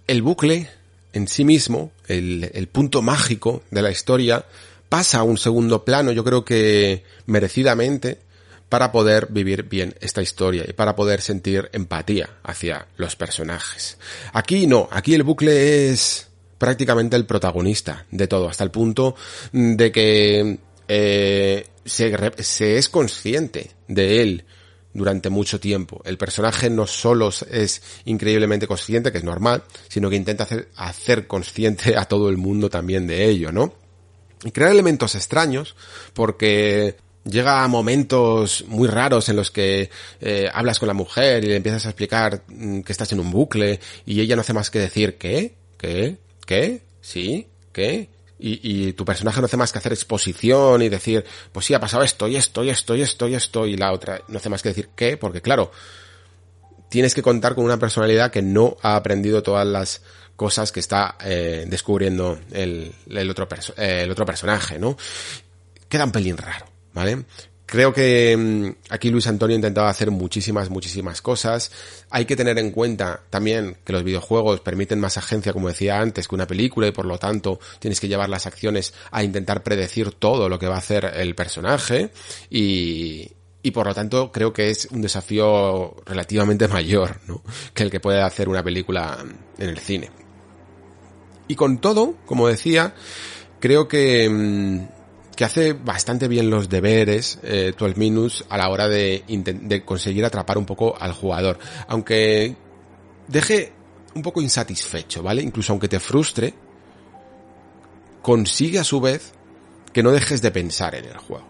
el 0.07 0.23
bucle 0.23 0.69
en 1.13 1.29
sí 1.29 1.45
mismo, 1.45 1.93
el 2.09 2.69
punto 2.73 3.03
mágico 3.03 3.63
de 3.71 3.83
la 3.83 3.91
historia, 3.91 4.45
pasa 4.89 5.21
a 5.21 5.23
un 5.23 5.39
segundo 5.39 5.85
plano, 5.85 6.11
yo 6.11 6.25
creo 6.25 6.45
que 6.45 7.05
merecidamente, 7.27 8.19
para 8.71 8.93
poder 8.93 9.27
vivir 9.31 9.65
bien 9.65 9.95
esta 10.01 10.23
historia 10.23 10.65
y 10.67 10.73
para 10.73 10.97
poder 10.97 11.21
sentir 11.21 11.69
empatía 11.73 12.39
hacia 12.45 12.87
los 12.97 13.17
personajes. 13.17 13.99
Aquí 14.33 14.67
no, 14.67 14.89
aquí 14.91 15.13
el 15.13 15.25
bucle 15.25 15.91
es 15.91 16.29
prácticamente 16.57 17.17
el 17.17 17.27
protagonista 17.27 18.07
de 18.11 18.29
todo, 18.29 18.49
hasta 18.49 18.65
el 18.65 18.71
punto 18.71 19.17
de 19.53 19.91
que 19.91 20.59
eh, 20.87 21.67
se, 21.85 22.79
es 22.79 22.89
consciente 22.89 23.73
de 23.89 24.23
él 24.23 24.45
durante 24.95 25.31
mucho 25.31 25.59
tiempo. 25.59 26.01
El 26.05 26.17
personaje 26.17 26.71
no 26.71 26.87
solo 26.87 27.31
es 27.51 27.83
increíblemente 28.05 28.69
consciente, 28.69 29.11
que 29.11 29.19
es 29.19 29.25
normal, 29.25 29.65
sino 29.89 30.09
que 30.09 30.17
intenta 30.17 30.45
hacer, 30.45 30.69
hacer 30.77 31.27
consciente 31.27 31.97
a 31.97 32.05
todo 32.05 32.29
el 32.29 32.37
mundo 32.37 32.71
también 32.71 33.09
de 33.09 33.29
ello, 33.29 33.51
¿no? 33.51 33.75
Y 34.45 34.53
crear 34.53 34.71
elementos 34.71 35.17
extraños, 35.17 35.75
porque 36.15 36.97
llega 37.25 37.63
a 37.63 37.69
momentos 37.69 38.65
muy 38.69 38.89
raros 38.89 39.29
en 39.29 39.37
los 39.37 39.51
que 39.51 39.91
eh, 40.21 40.49
hablas 40.53 40.79
con 40.79 40.89
la 40.89 40.95
mujer 40.95 41.45
y 41.45 41.49
le 41.49 41.57
empiezas 41.57 41.87
a 41.87 41.91
explicar 41.91 42.43
mm, 42.49 42.81
que 42.81 42.93
estás 42.93 43.13
en 43.13 43.21
un 43.21 43.31
bucle 43.31 43.81
y 44.07 44.21
ella 44.21 44.37
no 44.37 44.43
hace 44.43 44.53
más 44.53 44.71
que 44.71 44.79
decir 44.79 45.17
¿qué? 45.19 45.55
¿qué? 45.77 46.17
¿qué? 46.47 46.83
¿sí? 47.01 47.47
¿qué? 47.73 48.09
Y, 48.43 48.87
y, 48.89 48.93
tu 48.95 49.05
personaje 49.05 49.39
no 49.41 49.45
hace 49.45 49.59
más 49.59 49.71
que 49.71 49.79
hacer 49.79 49.93
exposición 49.93 50.81
y 50.81 50.89
decir, 50.89 51.23
pues 51.53 51.67
sí, 51.67 51.75
ha 51.75 51.81
pasado 51.81 52.03
esto 52.03 52.27
y 52.27 52.37
esto 52.37 52.65
y 52.65 52.71
esto 52.71 52.97
y 52.97 53.03
esto 53.03 53.29
y 53.29 53.35
esto 53.35 53.67
y 53.67 53.77
la 53.77 53.93
otra 53.93 54.23
no 54.29 54.39
hace 54.39 54.49
más 54.49 54.63
que 54.63 54.71
decir 54.71 54.89
qué, 54.97 55.19
porque 55.19 55.43
claro, 55.43 55.71
tienes 56.89 57.15
que 57.15 57.21
contar 57.21 57.55
con 57.55 57.67
una 57.67 57.79
personalidad 57.79 58.31
que 58.31 58.41
no 58.41 58.79
ha 58.81 58.97
aprendido 58.97 59.43
todas 59.43 59.67
las 59.67 60.01
cosas 60.37 60.73
que 60.73 60.81
está 60.81 61.19
eh, 61.23 61.67
descubriendo 61.69 62.41
el, 62.53 62.95
el, 63.11 63.29
otro 63.29 63.47
eh, 63.77 64.05
el 64.05 64.11
otro 64.11 64.25
personaje, 64.25 64.79
¿no? 64.79 64.97
Queda 65.87 66.07
un 66.07 66.13
pelín 66.13 66.39
raro. 66.39 66.70
¿Vale? 66.93 67.25
Creo 67.71 67.93
que 67.93 68.37
mmm, 68.37 68.93
aquí 68.93 69.11
Luis 69.11 69.29
Antonio 69.29 69.55
intentaba 69.55 69.89
hacer 69.89 70.11
muchísimas, 70.11 70.71
muchísimas 70.71 71.23
cosas. 71.23 71.71
Hay 72.11 72.25
que 72.25 72.35
tener 72.35 72.59
en 72.59 72.73
cuenta 72.73 73.23
también 73.31 73.77
que 73.85 73.93
los 73.93 74.03
videojuegos 74.03 74.61
permiten 74.61 74.99
más 74.99 75.17
agencia, 75.17 75.53
como 75.53 75.69
decía 75.69 76.01
antes, 76.01 76.27
que 76.27 76.35
una 76.35 76.49
película 76.49 76.89
y 76.89 76.93
por 76.93 77.07
lo 77.07 77.19
tanto 77.19 77.61
tienes 77.79 78.01
que 78.01 78.09
llevar 78.09 78.29
las 78.29 78.47
acciones 78.47 78.93
a 79.13 79.23
intentar 79.23 79.63
predecir 79.63 80.11
todo 80.11 80.49
lo 80.49 80.59
que 80.59 80.67
va 80.67 80.75
a 80.75 80.79
hacer 80.79 81.13
el 81.15 81.37
personaje 81.37 82.11
y, 82.51 83.31
y 83.63 83.71
por 83.71 83.87
lo 83.87 83.95
tanto 83.95 84.33
creo 84.33 84.53
que 84.53 84.71
es 84.71 84.89
un 84.91 85.03
desafío 85.03 85.95
relativamente 86.07 86.67
mayor 86.69 87.21
¿no? 87.29 87.43
que 87.73 87.85
el 87.85 87.91
que 87.91 88.01
puede 88.01 88.21
hacer 88.21 88.49
una 88.49 88.65
película 88.65 89.25
en 89.59 89.69
el 89.69 89.79
cine. 89.79 90.11
Y 91.47 91.55
con 91.57 91.79
todo, 91.79 92.17
como 92.27 92.49
decía, 92.49 92.95
creo 93.59 93.89
que, 93.89 94.29
mm, 94.29 95.00
que 95.41 95.47
hace 95.47 95.73
bastante 95.73 96.29
bien 96.29 96.51
los 96.51 96.69
deberes 96.69 97.39
eh, 97.43 97.73
12 97.79 97.95
Minutes 97.99 98.45
a 98.51 98.59
la 98.59 98.69
hora 98.69 98.89
de, 98.89 99.25
de 99.27 99.85
conseguir 99.87 100.23
atrapar 100.23 100.59
un 100.59 100.67
poco 100.67 100.95
al 101.01 101.15
jugador. 101.15 101.59
Aunque 101.89 102.55
deje 103.27 103.73
un 104.15 104.21
poco 104.21 104.43
insatisfecho, 104.43 105.23
¿vale? 105.23 105.41
Incluso 105.41 105.73
aunque 105.73 105.89
te 105.89 105.99
frustre, 105.99 106.53
consigue 108.21 108.81
a 108.81 108.85
su 108.85 109.01
vez 109.01 109.33
que 109.95 110.03
no 110.03 110.11
dejes 110.13 110.43
de 110.43 110.51
pensar 110.51 110.95
en 110.95 111.07
el 111.07 111.17
juego. 111.17 111.47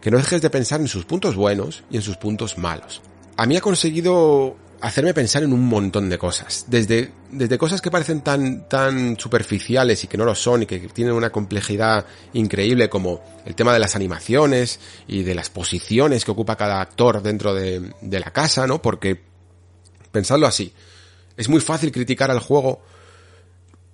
Que 0.00 0.10
no 0.10 0.16
dejes 0.16 0.40
de 0.40 0.48
pensar 0.48 0.80
en 0.80 0.88
sus 0.88 1.04
puntos 1.04 1.36
buenos 1.36 1.84
y 1.90 1.96
en 1.96 2.02
sus 2.02 2.16
puntos 2.16 2.56
malos. 2.56 3.02
A 3.36 3.44
mí 3.44 3.54
ha 3.54 3.60
conseguido 3.60 4.56
hacerme 4.80 5.14
pensar 5.14 5.42
en 5.42 5.52
un 5.52 5.66
montón 5.66 6.08
de 6.08 6.18
cosas. 6.18 6.66
Desde, 6.68 7.10
desde 7.30 7.58
cosas 7.58 7.80
que 7.80 7.90
parecen 7.90 8.20
tan, 8.20 8.68
tan 8.68 9.18
superficiales 9.18 10.04
y 10.04 10.06
que 10.06 10.16
no 10.16 10.24
lo 10.24 10.34
son 10.34 10.62
y 10.62 10.66
que 10.66 10.80
tienen 10.88 11.14
una 11.14 11.30
complejidad 11.30 12.06
increíble 12.32 12.88
como 12.88 13.22
el 13.44 13.54
tema 13.54 13.72
de 13.72 13.78
las 13.78 13.96
animaciones 13.96 14.78
y 15.06 15.22
de 15.22 15.34
las 15.34 15.50
posiciones 15.50 16.24
que 16.24 16.30
ocupa 16.30 16.56
cada 16.56 16.80
actor 16.80 17.22
dentro 17.22 17.54
de, 17.54 17.92
de 18.00 18.20
la 18.20 18.30
casa, 18.30 18.66
¿no? 18.66 18.82
Porque, 18.82 19.20
pensadlo 20.12 20.46
así, 20.46 20.72
es 21.36 21.48
muy 21.48 21.60
fácil 21.60 21.92
criticar 21.92 22.30
al 22.30 22.40
juego 22.40 22.82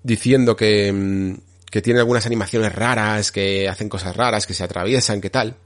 diciendo 0.02 0.56
que, 0.56 0.92
mm, 0.92 1.34
que 1.70 1.82
tiene 1.82 2.00
algunas 2.00 2.26
animaciones 2.26 2.74
raras, 2.74 3.32
que 3.32 3.68
hacen 3.68 3.88
cosas 3.88 4.16
raras, 4.16 4.46
que 4.46 4.54
se 4.54 4.64
atraviesan, 4.64 5.20
que 5.20 5.30
tal. 5.30 5.56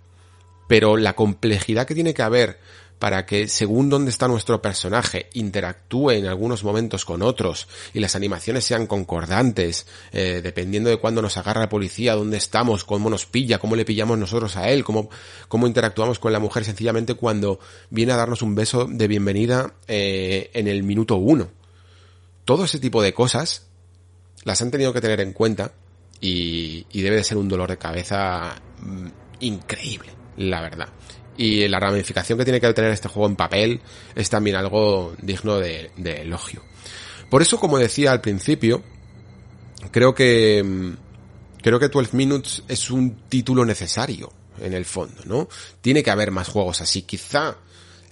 Pero 0.68 0.96
la 0.96 1.14
complejidad 1.14 1.86
que 1.86 1.94
tiene 1.94 2.14
que 2.14 2.22
haber 2.22 2.58
para 2.98 3.26
que 3.26 3.48
según 3.48 3.90
dónde 3.90 4.10
está 4.10 4.26
nuestro 4.26 4.62
personaje 4.62 5.28
interactúe 5.34 6.12
en 6.12 6.26
algunos 6.26 6.64
momentos 6.64 7.04
con 7.04 7.22
otros 7.22 7.68
y 7.92 8.00
las 8.00 8.16
animaciones 8.16 8.64
sean 8.64 8.86
concordantes, 8.86 9.86
eh, 10.12 10.40
dependiendo 10.42 10.88
de 10.88 10.96
cuándo 10.96 11.20
nos 11.20 11.36
agarra 11.36 11.60
la 11.60 11.68
policía, 11.68 12.14
dónde 12.14 12.38
estamos, 12.38 12.84
cómo 12.84 13.10
nos 13.10 13.26
pilla, 13.26 13.58
cómo 13.58 13.76
le 13.76 13.84
pillamos 13.84 14.18
nosotros 14.18 14.56
a 14.56 14.70
él, 14.70 14.82
cómo, 14.82 15.10
cómo 15.48 15.66
interactuamos 15.66 16.18
con 16.18 16.32
la 16.32 16.38
mujer 16.38 16.64
sencillamente 16.64 17.14
cuando 17.14 17.60
viene 17.90 18.12
a 18.12 18.16
darnos 18.16 18.40
un 18.42 18.54
beso 18.54 18.86
de 18.86 19.08
bienvenida 19.08 19.74
eh, 19.88 20.50
en 20.54 20.66
el 20.66 20.82
minuto 20.82 21.16
uno. 21.16 21.48
Todo 22.44 22.64
ese 22.64 22.78
tipo 22.78 23.02
de 23.02 23.12
cosas 23.12 23.66
las 24.44 24.62
han 24.62 24.70
tenido 24.70 24.92
que 24.92 25.00
tener 25.00 25.20
en 25.20 25.32
cuenta 25.32 25.72
y, 26.20 26.86
debe 26.92 27.16
de 27.16 27.24
ser 27.24 27.36
un 27.36 27.48
dolor 27.48 27.68
de 27.68 27.76
cabeza 27.76 28.56
mm, 28.80 29.06
increíble, 29.40 30.12
la 30.38 30.62
verdad 30.62 30.88
y 31.36 31.66
la 31.68 31.80
ramificación 31.80 32.38
que 32.38 32.44
tiene 32.44 32.60
que 32.60 32.72
tener 32.72 32.90
este 32.92 33.08
juego 33.08 33.28
en 33.28 33.36
papel 33.36 33.80
es 34.14 34.30
también 34.30 34.56
algo 34.56 35.14
digno 35.20 35.58
de, 35.58 35.90
elogio. 36.04 36.62
Por 37.30 37.42
eso, 37.42 37.58
como 37.58 37.78
decía 37.78 38.12
al 38.12 38.20
principio, 38.20 38.82
creo 39.90 40.14
que 40.14 40.62
mm, 40.64 40.92
creo 41.62 41.78
que 41.78 41.88
12 41.88 42.16
Minutes 42.16 42.62
es 42.68 42.90
un 42.90 43.22
título 43.28 43.64
necesario 43.64 44.32
en 44.60 44.72
el 44.72 44.84
fondo, 44.84 45.22
¿no? 45.24 45.48
Tiene 45.80 46.02
que 46.02 46.10
haber 46.10 46.30
más 46.30 46.48
juegos 46.48 46.80
así. 46.80 47.02
Quizá 47.02 47.56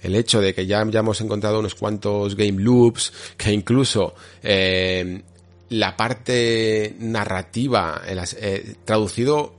el 0.01 0.15
hecho 0.15 0.41
de 0.41 0.53
que 0.53 0.67
ya 0.67 0.81
hayamos 0.81 1.19
encontrado 1.21 1.59
unos 1.59 1.75
cuantos 1.75 2.35
game 2.35 2.61
loops, 2.61 3.11
que 3.37 3.51
incluso 3.51 4.13
eh, 4.43 5.23
la 5.69 5.97
parte 5.97 6.95
narrativa, 6.99 8.01
eh, 8.05 8.75
traducido 8.85 9.55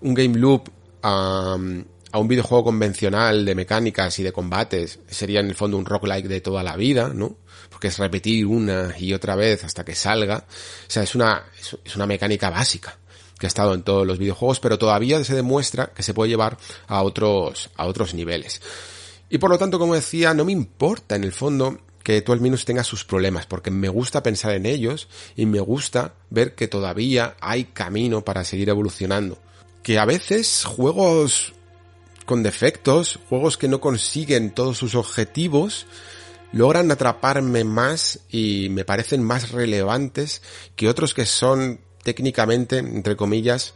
un 0.00 0.14
game 0.14 0.38
loop 0.38 0.68
a, 1.02 1.58
a 2.12 2.18
un 2.18 2.28
videojuego 2.28 2.64
convencional 2.64 3.44
de 3.44 3.54
mecánicas 3.54 4.18
y 4.18 4.22
de 4.22 4.32
combates, 4.32 5.00
sería 5.08 5.40
en 5.40 5.48
el 5.48 5.54
fondo 5.54 5.78
un 5.78 5.86
roguelike 5.86 6.28
de 6.28 6.40
toda 6.40 6.62
la 6.62 6.76
vida, 6.76 7.10
¿no? 7.14 7.36
Porque 7.70 7.88
es 7.88 7.98
repetir 7.98 8.46
una 8.46 8.94
y 8.98 9.14
otra 9.14 9.34
vez 9.34 9.64
hasta 9.64 9.84
que 9.84 9.94
salga. 9.94 10.44
O 10.46 10.90
sea, 10.90 11.02
es 11.02 11.14
una, 11.14 11.42
es 11.84 11.96
una 11.96 12.06
mecánica 12.06 12.50
básica 12.50 12.98
que 13.38 13.46
ha 13.46 13.48
estado 13.48 13.74
en 13.74 13.82
todos 13.82 14.06
los 14.06 14.18
videojuegos, 14.18 14.60
pero 14.60 14.78
todavía 14.78 15.24
se 15.24 15.34
demuestra 15.34 15.86
que 15.88 16.04
se 16.04 16.14
puede 16.14 16.30
llevar 16.30 16.58
a 16.86 17.02
otros, 17.02 17.70
a 17.76 17.86
otros 17.86 18.14
niveles. 18.14 18.60
Y 19.30 19.38
por 19.38 19.50
lo 19.50 19.58
tanto, 19.58 19.78
como 19.78 19.94
decía, 19.94 20.34
no 20.34 20.44
me 20.44 20.52
importa 20.52 21.16
en 21.16 21.24
el 21.24 21.32
fondo 21.32 21.80
que 22.04 22.20
tú 22.20 22.32
al 22.32 22.40
menos 22.40 22.64
tenga 22.64 22.84
sus 22.84 23.04
problemas, 23.04 23.46
porque 23.46 23.70
me 23.70 23.88
gusta 23.88 24.22
pensar 24.22 24.52
en 24.52 24.66
ellos 24.66 25.08
y 25.34 25.46
me 25.46 25.60
gusta 25.60 26.14
ver 26.30 26.54
que 26.54 26.68
todavía 26.68 27.36
hay 27.40 27.64
camino 27.64 28.24
para 28.24 28.44
seguir 28.44 28.68
evolucionando. 28.68 29.38
Que 29.82 29.98
a 29.98 30.04
veces 30.04 30.64
juegos 30.64 31.54
con 32.24 32.42
defectos, 32.42 33.18
juegos 33.28 33.56
que 33.56 33.68
no 33.68 33.80
consiguen 33.80 34.52
todos 34.52 34.78
sus 34.78 34.94
objetivos, 34.94 35.86
logran 36.52 36.90
atraparme 36.90 37.64
más 37.64 38.20
y 38.28 38.68
me 38.70 38.84
parecen 38.84 39.22
más 39.22 39.50
relevantes 39.50 40.42
que 40.76 40.88
otros 40.88 41.14
que 41.14 41.26
son 41.26 41.80
técnicamente, 42.02 42.78
entre 42.78 43.16
comillas, 43.16 43.74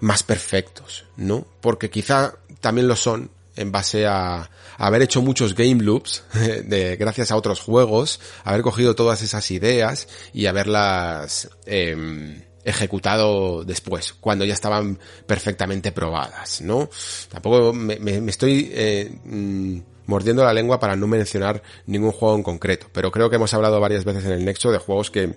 más 0.00 0.22
perfectos, 0.22 1.06
¿no? 1.16 1.46
Porque 1.60 1.90
quizá 1.90 2.34
también 2.60 2.88
lo 2.88 2.96
son 2.96 3.30
en 3.56 3.70
base 3.70 4.06
a, 4.06 4.50
haber 4.76 5.02
hecho 5.02 5.22
muchos 5.22 5.54
game 5.54 5.82
loops 5.82 6.24
de, 6.32 6.96
gracias 6.96 7.30
a 7.30 7.36
otros 7.36 7.60
juegos, 7.60 8.20
haber 8.42 8.62
cogido 8.62 8.94
todas 8.94 9.22
esas 9.22 9.50
ideas 9.50 10.08
y 10.32 10.46
haberlas 10.46 11.50
eh, 11.66 12.44
ejecutado 12.64 13.64
después, 13.64 14.14
cuando 14.14 14.44
ya 14.44 14.54
estaban 14.54 14.98
perfectamente 15.26 15.92
probadas, 15.92 16.60
¿no? 16.62 16.88
Tampoco 17.28 17.72
me, 17.72 17.98
estoy 18.28 18.70
eh, 18.72 19.18
mm, 19.24 19.78
mordiendo 20.06 20.44
la 20.44 20.52
lengua 20.52 20.80
para 20.80 20.96
no 20.96 21.06
mencionar 21.06 21.62
ningún 21.86 22.12
juego 22.12 22.36
en 22.36 22.42
concreto, 22.42 22.88
pero 22.92 23.12
creo 23.12 23.28
que 23.28 23.36
hemos 23.36 23.52
hablado 23.54 23.80
varias 23.80 24.04
veces 24.04 24.24
en 24.24 24.32
el 24.32 24.44
Nexo 24.44 24.72
de 24.72 24.78
juegos 24.78 25.10
que 25.10 25.34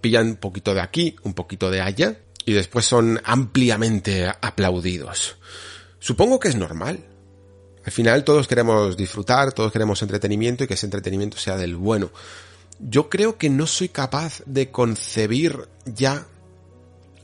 pillan 0.00 0.28
un 0.28 0.36
poquito 0.36 0.74
de 0.74 0.80
aquí, 0.80 1.16
un 1.22 1.34
poquito 1.34 1.70
de 1.70 1.80
allá, 1.80 2.16
y 2.46 2.54
después 2.54 2.86
son 2.86 3.20
ampliamente 3.24 4.26
aplaudidos. 4.26 5.36
Supongo 5.98 6.40
que 6.40 6.48
es 6.48 6.56
normal. 6.56 7.00
Al 7.84 7.92
final 7.92 8.24
todos 8.24 8.48
queremos 8.48 8.96
disfrutar, 8.96 9.52
todos 9.52 9.72
queremos 9.72 10.00
entretenimiento 10.02 10.64
y 10.64 10.66
que 10.66 10.74
ese 10.74 10.86
entretenimiento 10.86 11.38
sea 11.38 11.56
del 11.56 11.76
bueno 11.76 12.10
yo 12.80 13.10
creo 13.10 13.36
que 13.36 13.50
no 13.50 13.66
soy 13.66 13.88
capaz 13.88 14.42
de 14.46 14.70
concebir 14.70 15.68
ya, 15.84 16.26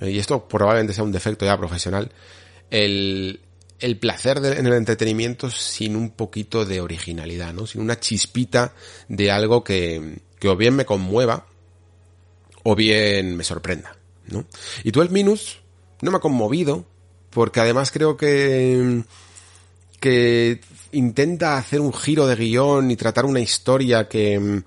y 0.01 0.19
esto 0.19 0.47
probablemente 0.49 0.95
sea 0.95 1.05
un 1.05 1.13
defecto 1.13 1.45
ya 1.45 1.57
profesional, 1.57 2.11
el, 2.71 3.41
el 3.79 3.99
placer 3.99 4.39
en 4.39 4.67
el 4.67 4.73
entretenimiento 4.73 5.51
sin 5.51 5.97
un 5.97 6.11
poquito 6.11 6.65
de 6.65 6.81
originalidad, 6.81 7.53
¿no? 7.53 7.67
Sin 7.67 7.81
una 7.81 8.01
chispita 8.01 8.75
de 9.09 9.31
algo 9.31 9.63
que, 9.65 10.21
que 10.39 10.49
o 10.49 10.57
bien 10.57 10.75
me 10.75 10.85
conmueva 10.85 11.47
o 12.63 12.75
bien 12.75 13.37
me 13.37 13.45
sorprenda, 13.45 13.97
¿no? 14.27 14.45
Y 14.85 14.93
tú 14.93 15.03
el 15.03 15.11
Minus 15.11 15.61
no 16.03 16.11
me 16.11 16.17
ha 16.19 16.21
conmovido 16.21 16.85
porque 17.31 17.61
además 17.61 17.91
creo 17.91 18.17
que 18.17 19.05
que 20.01 20.61
intenta 20.93 21.57
hacer 21.57 21.81
un 21.81 21.93
giro 21.93 22.27
de 22.27 22.37
guion 22.37 22.91
y 22.91 22.97
tratar 22.97 23.25
una 23.25 23.41
historia 23.41 24.09
que 24.09 24.63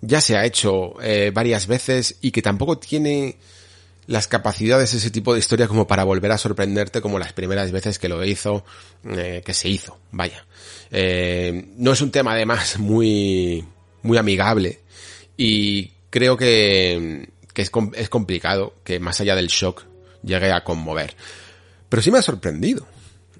ya 0.00 0.20
se 0.20 0.36
ha 0.36 0.44
hecho 0.44 1.00
eh, 1.02 1.30
varias 1.32 1.66
veces 1.66 2.16
y 2.20 2.30
que 2.30 2.42
tampoco 2.42 2.78
tiene 2.78 3.36
las 4.06 4.26
capacidades 4.26 4.92
de 4.92 4.98
ese 4.98 5.10
tipo 5.10 5.32
de 5.32 5.38
historia 5.38 5.68
como 5.68 5.86
para 5.86 6.04
volver 6.04 6.32
a 6.32 6.38
sorprenderte 6.38 7.00
como 7.00 7.18
las 7.18 7.32
primeras 7.32 7.70
veces 7.70 7.98
que 7.98 8.08
lo 8.08 8.24
hizo, 8.24 8.64
eh, 9.04 9.42
que 9.44 9.54
se 9.54 9.68
hizo, 9.68 9.98
vaya. 10.10 10.44
Eh, 10.90 11.68
no 11.76 11.92
es 11.92 12.00
un 12.00 12.10
tema 12.10 12.32
además 12.32 12.78
muy, 12.78 13.64
muy 14.02 14.18
amigable 14.18 14.80
y 15.36 15.92
creo 16.10 16.36
que, 16.36 17.28
que 17.52 17.62
es, 17.62 17.70
es 17.94 18.08
complicado 18.08 18.74
que 18.84 18.98
más 19.00 19.20
allá 19.20 19.36
del 19.36 19.46
shock 19.46 19.84
llegue 20.22 20.52
a 20.52 20.64
conmover. 20.64 21.14
Pero 21.88 22.02
sí 22.02 22.10
me 22.10 22.18
ha 22.18 22.22
sorprendido 22.22 22.86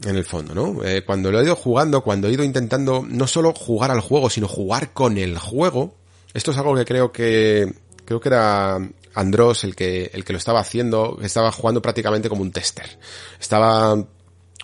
en 0.04 0.16
el 0.16 0.24
fondo, 0.24 0.54
¿no? 0.54 0.84
Eh, 0.84 1.04
cuando 1.04 1.30
lo 1.30 1.40
he 1.40 1.44
ido 1.44 1.56
jugando, 1.56 2.02
cuando 2.02 2.28
he 2.28 2.32
ido 2.32 2.44
intentando 2.44 3.04
no 3.06 3.26
solo 3.26 3.52
jugar 3.52 3.90
al 3.90 4.00
juego, 4.00 4.30
sino 4.30 4.48
jugar 4.48 4.92
con 4.92 5.18
el 5.18 5.38
juego, 5.38 5.94
esto 6.32 6.52
es 6.52 6.58
algo 6.58 6.74
que 6.74 6.84
creo 6.84 7.12
que, 7.12 7.72
creo 8.04 8.20
que 8.20 8.28
era 8.28 8.78
Andros 9.14 9.64
el 9.64 9.74
que, 9.74 10.10
el 10.14 10.24
que 10.24 10.32
lo 10.32 10.38
estaba 10.38 10.60
haciendo, 10.60 11.18
estaba 11.22 11.52
jugando 11.52 11.82
prácticamente 11.82 12.28
como 12.28 12.42
un 12.42 12.52
tester. 12.52 12.98
Estaba 13.40 14.06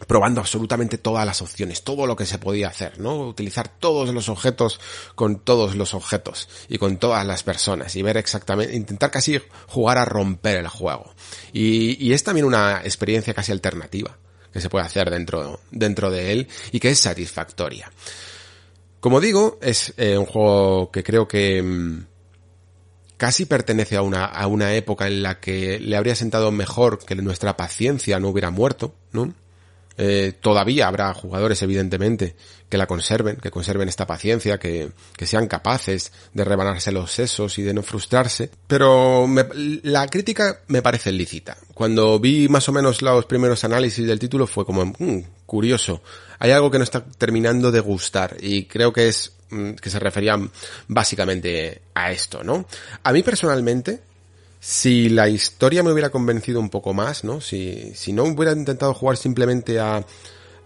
probando 0.07 0.41
absolutamente 0.41 0.99
todas 0.99 1.25
las 1.25 1.41
opciones, 1.41 1.83
todo 1.83 2.07
lo 2.07 2.17
que 2.17 2.27
se 2.27 2.39
podía 2.39 2.69
hacer, 2.69 3.01
¿no? 3.01 3.29
Utilizar 3.29 3.69
todos 3.69 4.13
los 4.13 4.29
objetos 4.29 4.79
con 5.15 5.39
todos 5.39 5.75
los 5.75 5.95
objetos 5.95 6.49
y 6.69 6.77
con 6.77 6.99
todas 6.99 7.27
las 7.27 7.43
personas 7.43 7.97
y 7.97 8.03
ver 8.03 8.19
exactamente, 8.19 8.77
intentar 8.77 9.11
casi 9.11 9.41
jugar 9.69 9.97
a 9.97 10.05
romper 10.05 10.59
el 10.59 10.69
juego. 10.69 11.15
Y, 11.53 12.13
es 12.13 12.25
también 12.25 12.47
una 12.47 12.83
experiencia 12.85 13.35
casi 13.35 13.53
alternativa 13.53 14.17
que 14.53 14.61
se 14.61 14.69
puede 14.71 14.85
hacer 14.85 15.11
dentro, 15.11 15.61
dentro 15.71 16.11
de 16.11 16.33
él 16.33 16.49
y 16.73 16.81
que 16.81 16.91
es 16.91 16.99
satisfactoria. 16.99 17.91
Como 19.01 19.21
digo, 19.21 19.59
es 19.61 19.95
eh, 19.97 20.17
un 20.17 20.27
juego 20.27 20.91
que 20.91 21.03
creo 21.03 21.29
que 21.29 21.63
mm, 21.63 22.07
casi 23.17 23.47
pertenece 23.47 23.97
a 23.97 24.03
una, 24.03 24.25
a 24.25 24.47
una 24.47 24.75
época 24.75 25.07
en 25.07 25.23
la 25.23 25.41
que 25.41 25.79
le 25.81 25.97
habría 25.97 26.15
sentado 26.15 26.53
mejor 26.53 26.99
que 27.05 27.15
nuestra 27.17 27.57
paciencia 27.57 28.21
no 28.21 28.29
hubiera 28.29 28.51
muerto, 28.51 28.95
¿no? 29.13 29.35
Eh, 29.99 30.35
todavía 30.41 30.89
habrá 30.89 31.15
jugadores, 31.15 31.63
evidentemente, 31.63 32.37
que 32.69 32.77
la 32.77 32.87
conserven, 32.87 33.37
que 33.37 33.51
conserven 33.51 33.89
esta 33.89 34.07
paciencia, 34.07 34.59
que, 34.59 34.91
que 35.17 35.27
sean 35.27 35.47
capaces 35.49 36.13
de 36.35 36.45
rebanarse 36.45 36.93
los 36.93 37.13
sesos 37.13 37.59
y 37.59 37.63
de 37.63 37.73
no 37.73 37.83
frustrarse. 37.83 38.51
Pero 38.67 39.27
la 39.55 40.07
crítica 40.09 40.61
me 40.67 40.83
parece 40.83 41.13
lícita. 41.13 41.57
Cuando 41.73 42.21
vi 42.21 42.49
más 42.49 42.69
o 42.69 42.73
menos 42.73 43.01
los 43.01 43.25
primeros 43.25 43.65
análisis 43.65 44.07
del 44.07 44.19
título 44.19 44.47
fue 44.47 44.67
como, 44.67 44.85
mm, 44.85 45.23
curioso. 45.47 46.03
Hay 46.39 46.51
algo 46.51 46.71
que 46.71 46.79
no 46.79 46.85
está 46.85 47.03
terminando 47.03 47.73
de 47.73 47.81
gustar 47.81 48.37
y 48.41 48.67
creo 48.67 48.93
que 48.93 49.09
es 49.09 49.36
que 49.49 49.91
se 49.91 49.99
referían 49.99 50.51
básicamente 50.89 51.83
a 51.95 52.11
esto, 52.13 52.43
¿no? 52.43 52.67
A 53.03 53.13
mí 53.13 53.23
personalmente, 53.23 54.01
si 54.61 55.09
la 55.09 55.29
historia 55.29 55.83
me 55.83 55.93
hubiera 55.93 56.11
convencido 56.11 56.61
un 56.61 56.71
poco 56.71 56.95
más, 56.95 57.25
¿no? 57.25 57.41
Si, 57.41 57.93
si 57.95 58.13
no 58.13 58.25
hubiera 58.25 58.53
intentado 58.53 58.95
jugar 58.95 59.17
simplemente 59.17 59.79
a, 59.79 60.05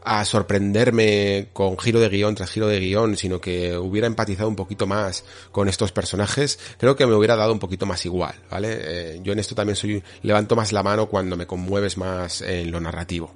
a 0.03 0.25
sorprenderme 0.25 1.49
con 1.53 1.79
giro 1.79 2.01
de 2.01 2.09
guion 2.09 2.35
tras 2.35 2.51
giro 2.51 2.67
de 2.67 2.81
guion, 2.81 3.17
sino 3.17 3.41
que 3.41 3.77
hubiera 3.77 4.07
empatizado 4.07 4.49
un 4.49 4.57
poquito 4.57 4.87
más 4.87 5.25
con 5.53 5.69
estos 5.69 5.93
personajes, 5.93 6.59
creo 6.79 6.97
que 6.97 7.07
me 7.07 7.15
hubiera 7.15 7.37
dado 7.37 7.53
un 7.53 7.59
poquito 7.59 7.87
más 7.87 8.05
igual, 8.07 8.35
¿vale? 8.51 8.79
Eh, 8.81 9.21
yo 9.23 9.33
en 9.33 9.39
esto 9.39 9.55
también 9.55 9.77
soy, 9.77 10.03
levanto 10.23 10.57
más 10.57 10.73
la 10.73 10.83
mano 10.83 11.07
cuando 11.07 11.37
me 11.37 11.47
conmueves 11.47 11.97
más 11.97 12.41
en 12.41 12.71
lo 12.71 12.81
narrativo. 12.81 13.35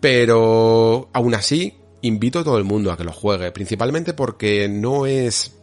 Pero, 0.00 1.08
aún 1.12 1.34
así, 1.34 1.74
invito 2.02 2.38
a 2.38 2.44
todo 2.44 2.58
el 2.58 2.64
mundo 2.64 2.92
a 2.92 2.96
que 2.96 3.04
lo 3.04 3.12
juegue, 3.12 3.52
principalmente 3.52 4.14
porque 4.14 4.68
no 4.68 5.06
es 5.06 5.57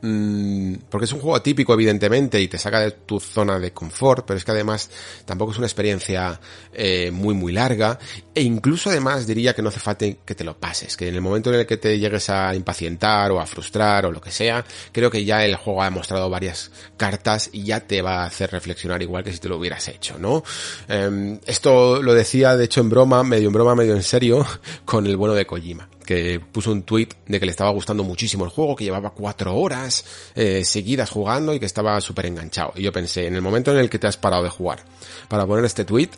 porque 0.00 1.06
es 1.06 1.12
un 1.12 1.20
juego 1.20 1.40
típico 1.42 1.72
evidentemente 1.72 2.40
y 2.40 2.48
te 2.48 2.58
saca 2.58 2.80
de 2.80 2.90
tu 2.92 3.18
zona 3.18 3.58
de 3.58 3.72
confort, 3.72 4.24
pero 4.26 4.36
es 4.36 4.44
que 4.44 4.50
además 4.52 4.90
tampoco 5.24 5.52
es 5.52 5.58
una 5.58 5.66
experiencia 5.66 6.38
eh, 6.72 7.10
muy 7.10 7.34
muy 7.34 7.52
larga 7.52 7.98
e 8.34 8.42
incluso 8.42 8.90
además 8.90 9.26
diría 9.26 9.54
que 9.54 9.62
no 9.62 9.70
hace 9.70 9.80
falta 9.80 10.06
que 10.24 10.34
te 10.34 10.44
lo 10.44 10.58
pases, 10.58 10.96
que 10.96 11.08
en 11.08 11.14
el 11.14 11.22
momento 11.22 11.52
en 11.52 11.60
el 11.60 11.66
que 11.66 11.78
te 11.78 11.98
llegues 11.98 12.28
a 12.30 12.54
impacientar 12.54 13.32
o 13.32 13.40
a 13.40 13.46
frustrar 13.46 14.06
o 14.06 14.12
lo 14.12 14.20
que 14.20 14.30
sea, 14.30 14.64
creo 14.92 15.10
que 15.10 15.24
ya 15.24 15.44
el 15.44 15.56
juego 15.56 15.82
ha 15.82 15.90
mostrado 15.90 16.28
varias 16.28 16.70
cartas 16.96 17.50
y 17.52 17.64
ya 17.64 17.80
te 17.80 18.02
va 18.02 18.22
a 18.22 18.26
hacer 18.26 18.50
reflexionar 18.50 19.02
igual 19.02 19.24
que 19.24 19.32
si 19.32 19.38
te 19.38 19.48
lo 19.48 19.56
hubieras 19.56 19.88
hecho, 19.88 20.18
¿no? 20.18 20.44
Em, 20.88 21.38
esto 21.46 22.02
lo 22.02 22.14
decía 22.14 22.56
de 22.56 22.64
hecho 22.64 22.80
en 22.80 22.90
broma, 22.90 23.22
medio 23.22 23.48
en 23.48 23.54
broma, 23.54 23.74
medio 23.74 23.94
en 23.94 24.02
serio, 24.02 24.46
con 24.84 25.06
el 25.06 25.16
bueno 25.16 25.34
de 25.34 25.46
Kojima 25.46 25.88
que 26.06 26.40
puso 26.40 26.72
un 26.72 26.84
tweet 26.84 27.08
de 27.26 27.38
que 27.38 27.44
le 27.44 27.50
estaba 27.50 27.70
gustando 27.70 28.04
muchísimo 28.04 28.44
el 28.44 28.50
juego, 28.50 28.76
que 28.76 28.84
llevaba 28.84 29.10
cuatro 29.10 29.54
horas 29.56 30.04
eh, 30.34 30.64
seguidas 30.64 31.10
jugando 31.10 31.52
y 31.52 31.60
que 31.60 31.66
estaba 31.66 32.00
súper 32.00 32.26
enganchado. 32.26 32.72
Y 32.76 32.82
yo 32.82 32.92
pensé, 32.92 33.26
en 33.26 33.34
el 33.34 33.42
momento 33.42 33.72
en 33.72 33.78
el 33.78 33.90
que 33.90 33.98
te 33.98 34.06
has 34.06 34.16
parado 34.16 34.44
de 34.44 34.50
jugar 34.50 34.84
para 35.28 35.46
poner 35.46 35.64
este 35.64 35.84
tweet, 35.84 36.10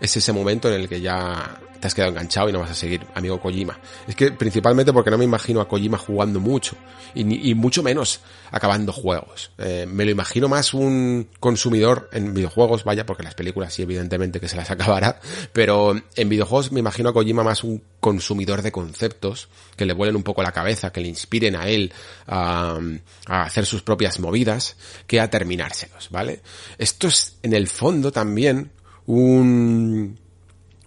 es 0.00 0.16
ese 0.16 0.32
momento 0.32 0.68
en 0.68 0.80
el 0.80 0.88
que 0.88 1.00
ya 1.00 1.60
te 1.80 1.86
has 1.86 1.94
quedado 1.94 2.10
enganchado 2.10 2.48
y 2.48 2.52
no 2.52 2.60
vas 2.60 2.70
a 2.70 2.74
seguir, 2.74 3.06
amigo 3.14 3.40
Kojima. 3.40 3.78
Es 4.06 4.16
que 4.16 4.32
principalmente 4.32 4.92
porque 4.92 5.10
no 5.10 5.18
me 5.18 5.24
imagino 5.24 5.60
a 5.60 5.68
Kojima 5.68 5.98
jugando 5.98 6.40
mucho 6.40 6.76
y, 7.14 7.50
y 7.50 7.54
mucho 7.54 7.82
menos 7.82 8.20
acabando 8.50 8.92
juegos. 8.92 9.50
Eh, 9.58 9.86
me 9.88 10.04
lo 10.04 10.10
imagino 10.10 10.48
más 10.48 10.74
un 10.74 11.28
consumidor 11.40 12.08
en 12.12 12.34
videojuegos, 12.34 12.84
vaya, 12.84 13.04
porque 13.06 13.22
las 13.22 13.34
películas 13.34 13.74
sí 13.74 13.82
evidentemente 13.82 14.40
que 14.40 14.48
se 14.48 14.56
las 14.56 14.70
acabará, 14.76 15.20
pero 15.52 15.94
en 16.14 16.28
videojuegos 16.28 16.72
me 16.72 16.80
imagino 16.80 17.10
a 17.10 17.12
Kojima 17.12 17.42
más 17.42 17.64
un 17.64 17.82
consumidor 18.00 18.62
de 18.62 18.72
conceptos 18.72 19.48
que 19.76 19.84
le 19.84 19.92
vuelen 19.92 20.16
un 20.16 20.22
poco 20.22 20.42
la 20.42 20.52
cabeza, 20.52 20.92
que 20.92 21.00
le 21.00 21.08
inspiren 21.08 21.56
a 21.56 21.68
él 21.68 21.92
a, 22.26 22.78
a 23.26 23.42
hacer 23.42 23.66
sus 23.66 23.82
propias 23.82 24.20
movidas, 24.20 24.76
que 25.06 25.20
a 25.20 25.28
terminárselos, 25.28 26.08
¿vale? 26.10 26.40
Esto 26.78 27.08
es 27.08 27.36
en 27.42 27.52
el 27.52 27.66
fondo 27.66 28.12
también 28.12 28.70
un, 29.06 30.18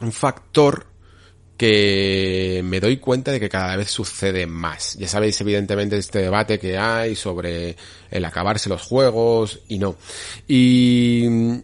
un 0.02 0.12
factor 0.12 0.90
que 1.60 2.62
me 2.64 2.80
doy 2.80 2.98
cuenta 2.98 3.32
de 3.32 3.40
que 3.40 3.50
cada 3.50 3.76
vez 3.76 3.92
sucede 3.92 4.48
más. 4.48 4.96
Ya 4.96 5.10
sabéis 5.10 5.42
evidentemente 5.42 5.98
este 5.98 6.20
debate 6.20 6.58
que 6.58 6.78
hay 6.78 7.16
sobre 7.16 7.76
el 8.10 8.24
acabarse 8.24 8.70
los 8.70 8.82
juegos 8.82 9.60
y 9.68 9.78
no. 9.78 9.98
Y 10.48 11.60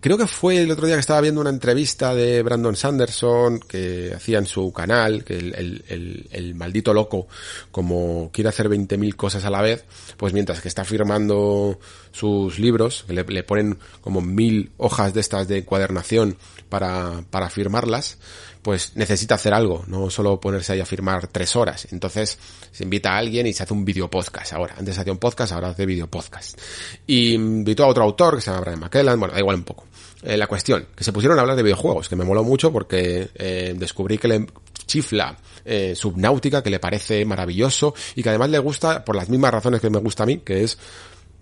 creo 0.00 0.16
que 0.16 0.28
fue 0.28 0.62
el 0.62 0.70
otro 0.70 0.86
día 0.86 0.94
que 0.94 1.00
estaba 1.00 1.20
viendo 1.20 1.40
una 1.40 1.50
entrevista 1.50 2.14
de 2.14 2.44
Brandon 2.44 2.76
Sanderson 2.76 3.58
que 3.58 4.12
hacía 4.14 4.38
en 4.38 4.46
su 4.46 4.72
canal, 4.72 5.24
que 5.24 5.36
el, 5.36 5.84
el, 5.88 6.28
el, 6.30 6.54
maldito 6.54 6.94
loco, 6.94 7.26
como 7.72 8.30
quiere 8.32 8.50
hacer 8.50 8.68
20.000 8.68 9.16
cosas 9.16 9.44
a 9.44 9.50
la 9.50 9.62
vez, 9.62 9.84
pues 10.16 10.32
mientras 10.32 10.60
que 10.60 10.68
está 10.68 10.84
firmando 10.84 11.80
sus 12.12 12.58
libros, 12.58 13.04
que 13.06 13.12
le, 13.12 13.24
le, 13.24 13.42
ponen 13.42 13.78
como 14.00 14.20
mil 14.20 14.72
hojas 14.76 15.14
de 15.14 15.20
estas 15.20 15.48
de 15.48 15.58
encuadernación 15.58 16.36
para, 16.68 17.22
para 17.30 17.50
firmarlas, 17.50 18.18
pues 18.62 18.96
necesita 18.96 19.36
hacer 19.36 19.54
algo, 19.54 19.84
no 19.86 20.10
solo 20.10 20.38
ponerse 20.38 20.72
ahí 20.72 20.80
a 20.80 20.86
firmar 20.86 21.26
tres 21.28 21.56
horas. 21.56 21.88
Entonces 21.92 22.38
se 22.72 22.84
invita 22.84 23.12
a 23.12 23.18
alguien 23.18 23.46
y 23.46 23.52
se 23.52 23.62
hace 23.62 23.72
un 23.72 23.84
video 23.84 24.10
podcast 24.10 24.52
ahora. 24.52 24.74
Antes 24.78 24.98
hacía 24.98 25.12
un 25.12 25.18
podcast, 25.18 25.52
ahora 25.52 25.68
hace 25.68 25.86
video 25.86 26.06
podcast. 26.08 26.58
Y 27.06 27.34
invitó 27.34 27.84
a 27.84 27.88
otro 27.88 28.04
autor 28.04 28.36
que 28.36 28.42
se 28.42 28.50
llama 28.50 28.62
Brian 28.62 28.80
McKellan, 28.80 29.18
bueno, 29.18 29.34
da 29.34 29.40
igual 29.40 29.56
un 29.56 29.64
poco. 29.64 29.86
Eh, 30.22 30.36
la 30.36 30.46
cuestión, 30.46 30.86
que 30.94 31.02
se 31.02 31.12
pusieron 31.12 31.38
a 31.38 31.42
hablar 31.42 31.56
de 31.56 31.62
videojuegos, 31.62 32.08
que 32.08 32.16
me 32.16 32.24
moló 32.24 32.44
mucho 32.44 32.70
porque 32.70 33.30
eh, 33.34 33.74
descubrí 33.76 34.18
que 34.18 34.28
le 34.28 34.46
chifla 34.86 35.36
eh, 35.64 35.94
Subnáutica, 35.94 36.62
que 36.62 36.68
le 36.68 36.78
parece 36.78 37.24
maravilloso 37.24 37.94
y 38.14 38.22
que 38.22 38.28
además 38.28 38.50
le 38.50 38.58
gusta 38.58 39.04
por 39.04 39.16
las 39.16 39.28
mismas 39.30 39.52
razones 39.52 39.80
que 39.80 39.88
me 39.88 39.98
gusta 39.98 40.24
a 40.24 40.26
mí, 40.26 40.38
que 40.38 40.64
es 40.64 40.78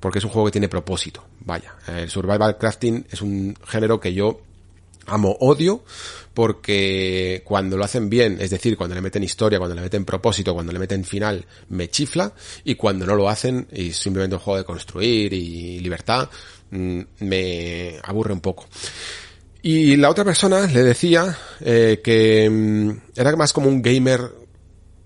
porque 0.00 0.18
es 0.18 0.24
un 0.24 0.30
juego 0.30 0.46
que 0.46 0.52
tiene 0.52 0.68
propósito. 0.68 1.24
Vaya, 1.40 1.74
el 1.86 2.10
survival 2.10 2.56
crafting 2.58 3.06
es 3.10 3.22
un 3.22 3.54
género 3.66 3.98
que 4.00 4.12
yo 4.12 4.40
amo 5.06 5.36
odio 5.40 5.82
porque 6.34 7.42
cuando 7.44 7.76
lo 7.76 7.84
hacen 7.84 8.08
bien, 8.08 8.38
es 8.40 8.50
decir, 8.50 8.76
cuando 8.76 8.94
le 8.94 9.00
meten 9.00 9.24
historia, 9.24 9.58
cuando 9.58 9.74
le 9.74 9.82
meten 9.82 10.04
propósito, 10.04 10.54
cuando 10.54 10.72
le 10.72 10.78
meten 10.78 11.04
final, 11.04 11.44
me 11.70 11.88
chifla 11.88 12.32
y 12.64 12.76
cuando 12.76 13.06
no 13.06 13.16
lo 13.16 13.28
hacen 13.28 13.66
y 13.72 13.92
simplemente 13.92 14.36
un 14.36 14.42
juego 14.42 14.58
de 14.58 14.64
construir 14.64 15.32
y 15.32 15.80
libertad, 15.80 16.28
mm, 16.70 17.00
me 17.20 17.96
aburre 18.04 18.32
un 18.32 18.40
poco. 18.40 18.66
Y 19.62 19.96
la 19.96 20.10
otra 20.10 20.24
persona 20.24 20.66
le 20.66 20.84
decía 20.84 21.36
eh, 21.60 22.00
que 22.04 22.48
mm, 22.48 22.90
era 23.16 23.34
más 23.34 23.52
como 23.52 23.68
un 23.68 23.82
gamer 23.82 24.20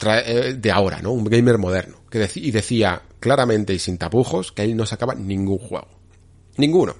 eh, 0.05 0.57
de 0.59 0.70
ahora, 0.70 1.01
¿no? 1.01 1.12
Un 1.12 1.24
gamer 1.24 1.57
moderno. 1.57 2.03
Que 2.11 2.28
y 2.34 2.51
decía 2.51 3.01
claramente 3.22 3.72
y 3.72 3.78
sin 3.78 3.96
tapujos 3.96 4.52
que 4.52 4.64
él 4.64 4.76
no 4.76 4.84
sacaba 4.84 5.14
ningún 5.14 5.56
juego. 5.56 5.88
Ninguno. 6.58 6.94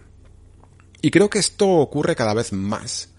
Y 1.03 1.11
creo 1.11 1.29
que 1.29 1.41
esto 1.41 1.69
ocurre 1.69 2.17
cada 2.17 2.33
vez 2.33 2.55
más 2.55 3.11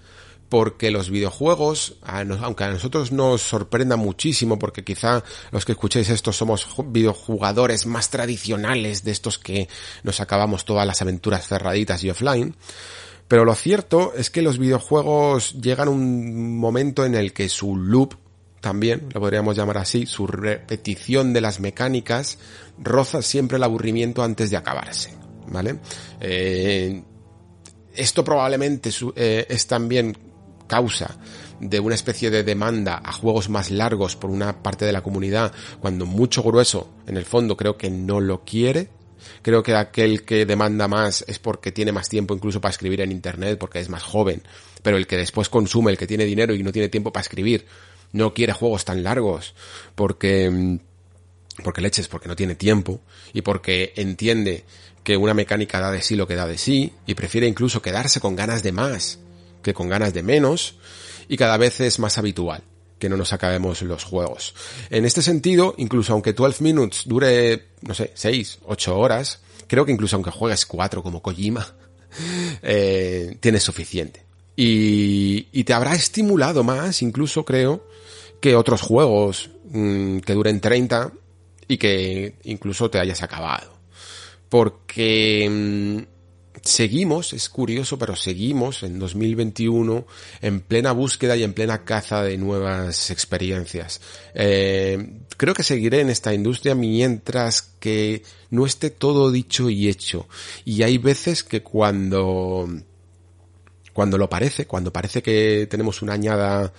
porque 0.54 0.92
los 0.92 1.10
videojuegos, 1.10 1.98
aunque 2.04 2.64
a 2.64 2.70
nosotros 2.70 3.12
nos 3.12 3.42
sorprenda 3.42 3.96
muchísimo, 3.96 4.60
porque 4.60 4.84
quizá 4.84 5.24
los 5.50 5.66
que 5.66 5.72
escuchéis 5.72 6.10
esto 6.10 6.32
somos 6.32 6.68
videojugadores 6.86 7.88
más 7.88 8.12
tradicionales 8.12 9.04
de 9.04 9.10
estos 9.10 9.40
que 9.40 9.68
nos 10.04 10.20
acabamos 10.20 10.64
todas 10.64 10.86
las 10.86 11.02
aventuras 11.02 11.48
cerraditas 11.48 12.04
y 12.04 12.12
offline, 12.12 12.56
pero 13.28 13.46
lo 13.46 13.56
cierto 13.56 14.14
es 14.16 14.30
que 14.30 14.44
los 14.44 14.60
videojuegos 14.60 15.54
llegan 15.60 15.88
un 15.88 16.60
momento 16.60 17.04
en 17.04 17.16
el 17.16 17.34
que 17.34 17.50
su 17.50 17.76
loop, 17.76 18.14
también 18.64 19.10
lo 19.14 19.20
podríamos 19.20 19.58
llamar 19.58 19.78
así, 19.78 20.06
su 20.06 20.26
repetición 20.26 21.34
de 21.34 21.42
las 21.42 21.60
mecánicas, 21.60 22.38
roza 22.82 23.22
siempre 23.22 23.58
el 23.58 23.64
aburrimiento 23.64 24.24
antes 24.24 24.50
de 24.52 24.56
acabarse, 24.56 25.14
¿vale? 25.48 25.80
Eh, 26.22 27.04
esto 27.94 28.24
probablemente 28.24 28.90
eh, 29.18 29.46
es 29.50 29.68
también 29.68 30.18
causa 30.66 31.18
de 31.60 31.82
una 31.82 31.94
especie 31.94 32.30
de 32.30 32.44
demanda 32.44 33.02
a 33.04 33.12
juegos 33.12 33.50
más 33.50 33.70
largos 33.70 34.16
por 34.16 34.30
una 34.30 34.64
parte 34.64 34.86
de 34.86 34.94
la 34.94 35.04
comunidad, 35.04 35.52
cuando 35.82 36.06
mucho 36.06 36.42
grueso, 36.42 36.90
en 37.06 37.18
el 37.18 37.26
fondo, 37.26 37.58
creo 37.58 37.76
que 37.76 37.90
no 37.90 38.22
lo 38.22 38.46
quiere. 38.46 38.88
Creo 39.42 39.62
que 39.62 39.76
aquel 39.76 40.24
que 40.24 40.46
demanda 40.46 40.88
más 40.88 41.24
es 41.28 41.38
porque 41.40 41.74
tiene 41.74 41.92
más 41.92 42.08
tiempo 42.08 42.34
incluso 42.34 42.62
para 42.62 42.72
escribir 42.72 43.02
en 43.02 43.12
internet, 43.12 43.58
porque 43.58 43.80
es 43.80 43.90
más 43.90 44.04
joven. 44.04 44.42
Pero 44.82 44.96
el 44.96 45.06
que 45.08 45.18
después 45.18 45.50
consume, 45.50 45.92
el 45.92 45.98
que 45.98 46.08
tiene 46.08 46.26
dinero 46.26 46.54
y 46.54 46.64
no 46.64 46.72
tiene 46.72 46.90
tiempo 46.90 47.12
para 47.12 47.24
escribir, 47.24 47.66
no 48.14 48.34
quiere 48.34 48.54
juegos 48.54 48.86
tan 48.86 49.04
largos, 49.04 49.54
porque, 49.96 50.50
mm, 50.50 50.80
porque 51.64 51.82
leches, 51.82 52.08
porque 52.08 52.30
no 52.30 52.36
tiene 52.36 52.56
tiempo 52.56 53.02
y 53.34 53.42
porque 53.42 53.94
entiende 53.98 54.64
que 55.04 55.18
una 55.18 55.34
mecánica 55.34 55.82
da 55.82 55.92
de 55.92 56.02
sí 56.02 56.16
lo 56.16 56.28
que 56.28 56.36
da 56.36 56.48
de 56.48 56.58
sí 56.58 56.94
y 57.06 57.16
prefiere 57.16 57.48
incluso 57.48 57.82
quedarse 57.82 58.22
con 58.22 58.36
ganas 58.36 58.64
de 58.64 58.72
más 58.72 59.20
que 59.62 59.74
con 59.74 59.90
ganas 59.90 60.14
de 60.14 60.24
menos 60.24 60.76
y 61.28 61.38
cada 61.38 61.58
vez 61.58 61.80
es 61.82 62.00
más 62.00 62.18
habitual 62.18 62.64
que 63.00 63.10
no 63.10 63.18
nos 63.18 63.34
acabemos 63.34 63.82
los 63.82 64.06
juegos. 64.06 64.56
En 64.90 65.04
este 65.04 65.22
sentido, 65.22 65.76
incluso 65.78 66.14
aunque 66.14 66.32
12 66.32 66.64
minutes 66.64 67.02
dure, 67.06 67.72
no 67.82 67.94
sé, 67.94 68.12
6, 68.14 68.60
8 68.66 68.98
horas, 68.98 69.42
creo 69.68 69.86
que 69.86 69.92
incluso 69.92 70.16
aunque 70.16 70.32
juegues 70.32 70.66
4 70.66 71.04
como 71.04 71.22
Kojima, 71.22 71.76
eh, 72.62 73.36
tienes 73.42 73.64
suficiente. 73.64 74.24
Y, 74.56 75.48
y, 75.52 75.64
te 75.66 75.74
habrá 75.74 75.96
estimulado 75.96 76.64
más, 76.64 77.02
incluso 77.02 77.44
creo, 77.44 77.86
que 78.44 78.58
otros 78.58 78.82
juegos 78.82 79.52
mmm, 79.72 80.18
que 80.18 80.34
duren 80.34 80.60
30 80.60 81.14
y 81.70 81.78
que 81.78 82.36
incluso 82.44 82.90
te 82.90 83.00
hayas 83.00 83.24
acabado. 83.24 83.72
Porque 84.50 85.48
mmm, 85.50 86.60
seguimos, 86.62 87.32
es 87.32 87.48
curioso, 87.48 87.98
pero 87.98 88.18
seguimos 88.18 88.84
en 88.84 89.00
2021 89.00 90.06
en 90.42 90.60
plena 90.60 90.92
búsqueda 90.92 91.38
y 91.38 91.44
en 91.44 91.54
plena 91.54 91.86
caza 91.86 92.22
de 92.22 92.38
nuevas 92.38 93.12
experiencias. 93.12 94.02
Eh, 94.34 95.22
creo 95.38 95.54
que 95.54 95.64
seguiré 95.64 96.02
en 96.02 96.10
esta 96.10 96.34
industria 96.34 96.76
mientras 96.76 97.62
que 97.62 98.24
no 98.50 98.66
esté 98.66 98.90
todo 98.90 99.32
dicho 99.32 99.70
y 99.70 99.88
hecho. 99.88 100.28
Y 100.66 100.84
hay 100.84 100.98
veces 100.98 101.46
que 101.46 101.64
cuando, 101.64 102.68
cuando 103.94 104.18
lo 104.18 104.28
parece, 104.28 104.68
cuando 104.68 104.92
parece 104.92 105.24
que 105.24 105.66
tenemos 105.72 106.02
una 106.02 106.12
añada 106.12 106.74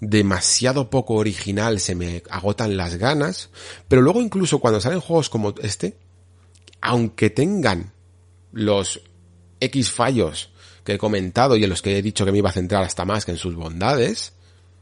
demasiado 0.00 0.90
poco 0.90 1.14
original, 1.14 1.80
se 1.80 1.94
me 1.94 2.22
agotan 2.30 2.76
las 2.76 2.96
ganas, 2.96 3.50
pero 3.88 4.02
luego 4.02 4.20
incluso 4.20 4.58
cuando 4.58 4.80
salen 4.80 5.00
juegos 5.00 5.30
como 5.30 5.54
este, 5.62 5.96
aunque 6.80 7.30
tengan 7.30 7.92
los 8.52 9.00
X 9.60 9.90
fallos 9.90 10.50
que 10.84 10.94
he 10.94 10.98
comentado 10.98 11.56
y 11.56 11.64
en 11.64 11.70
los 11.70 11.82
que 11.82 11.98
he 11.98 12.02
dicho 12.02 12.24
que 12.24 12.32
me 12.32 12.38
iba 12.38 12.50
a 12.50 12.54
centrar 12.54 12.84
hasta 12.84 13.04
más 13.04 13.24
que 13.24 13.32
en 13.32 13.38
sus 13.38 13.54
bondades, 13.56 14.34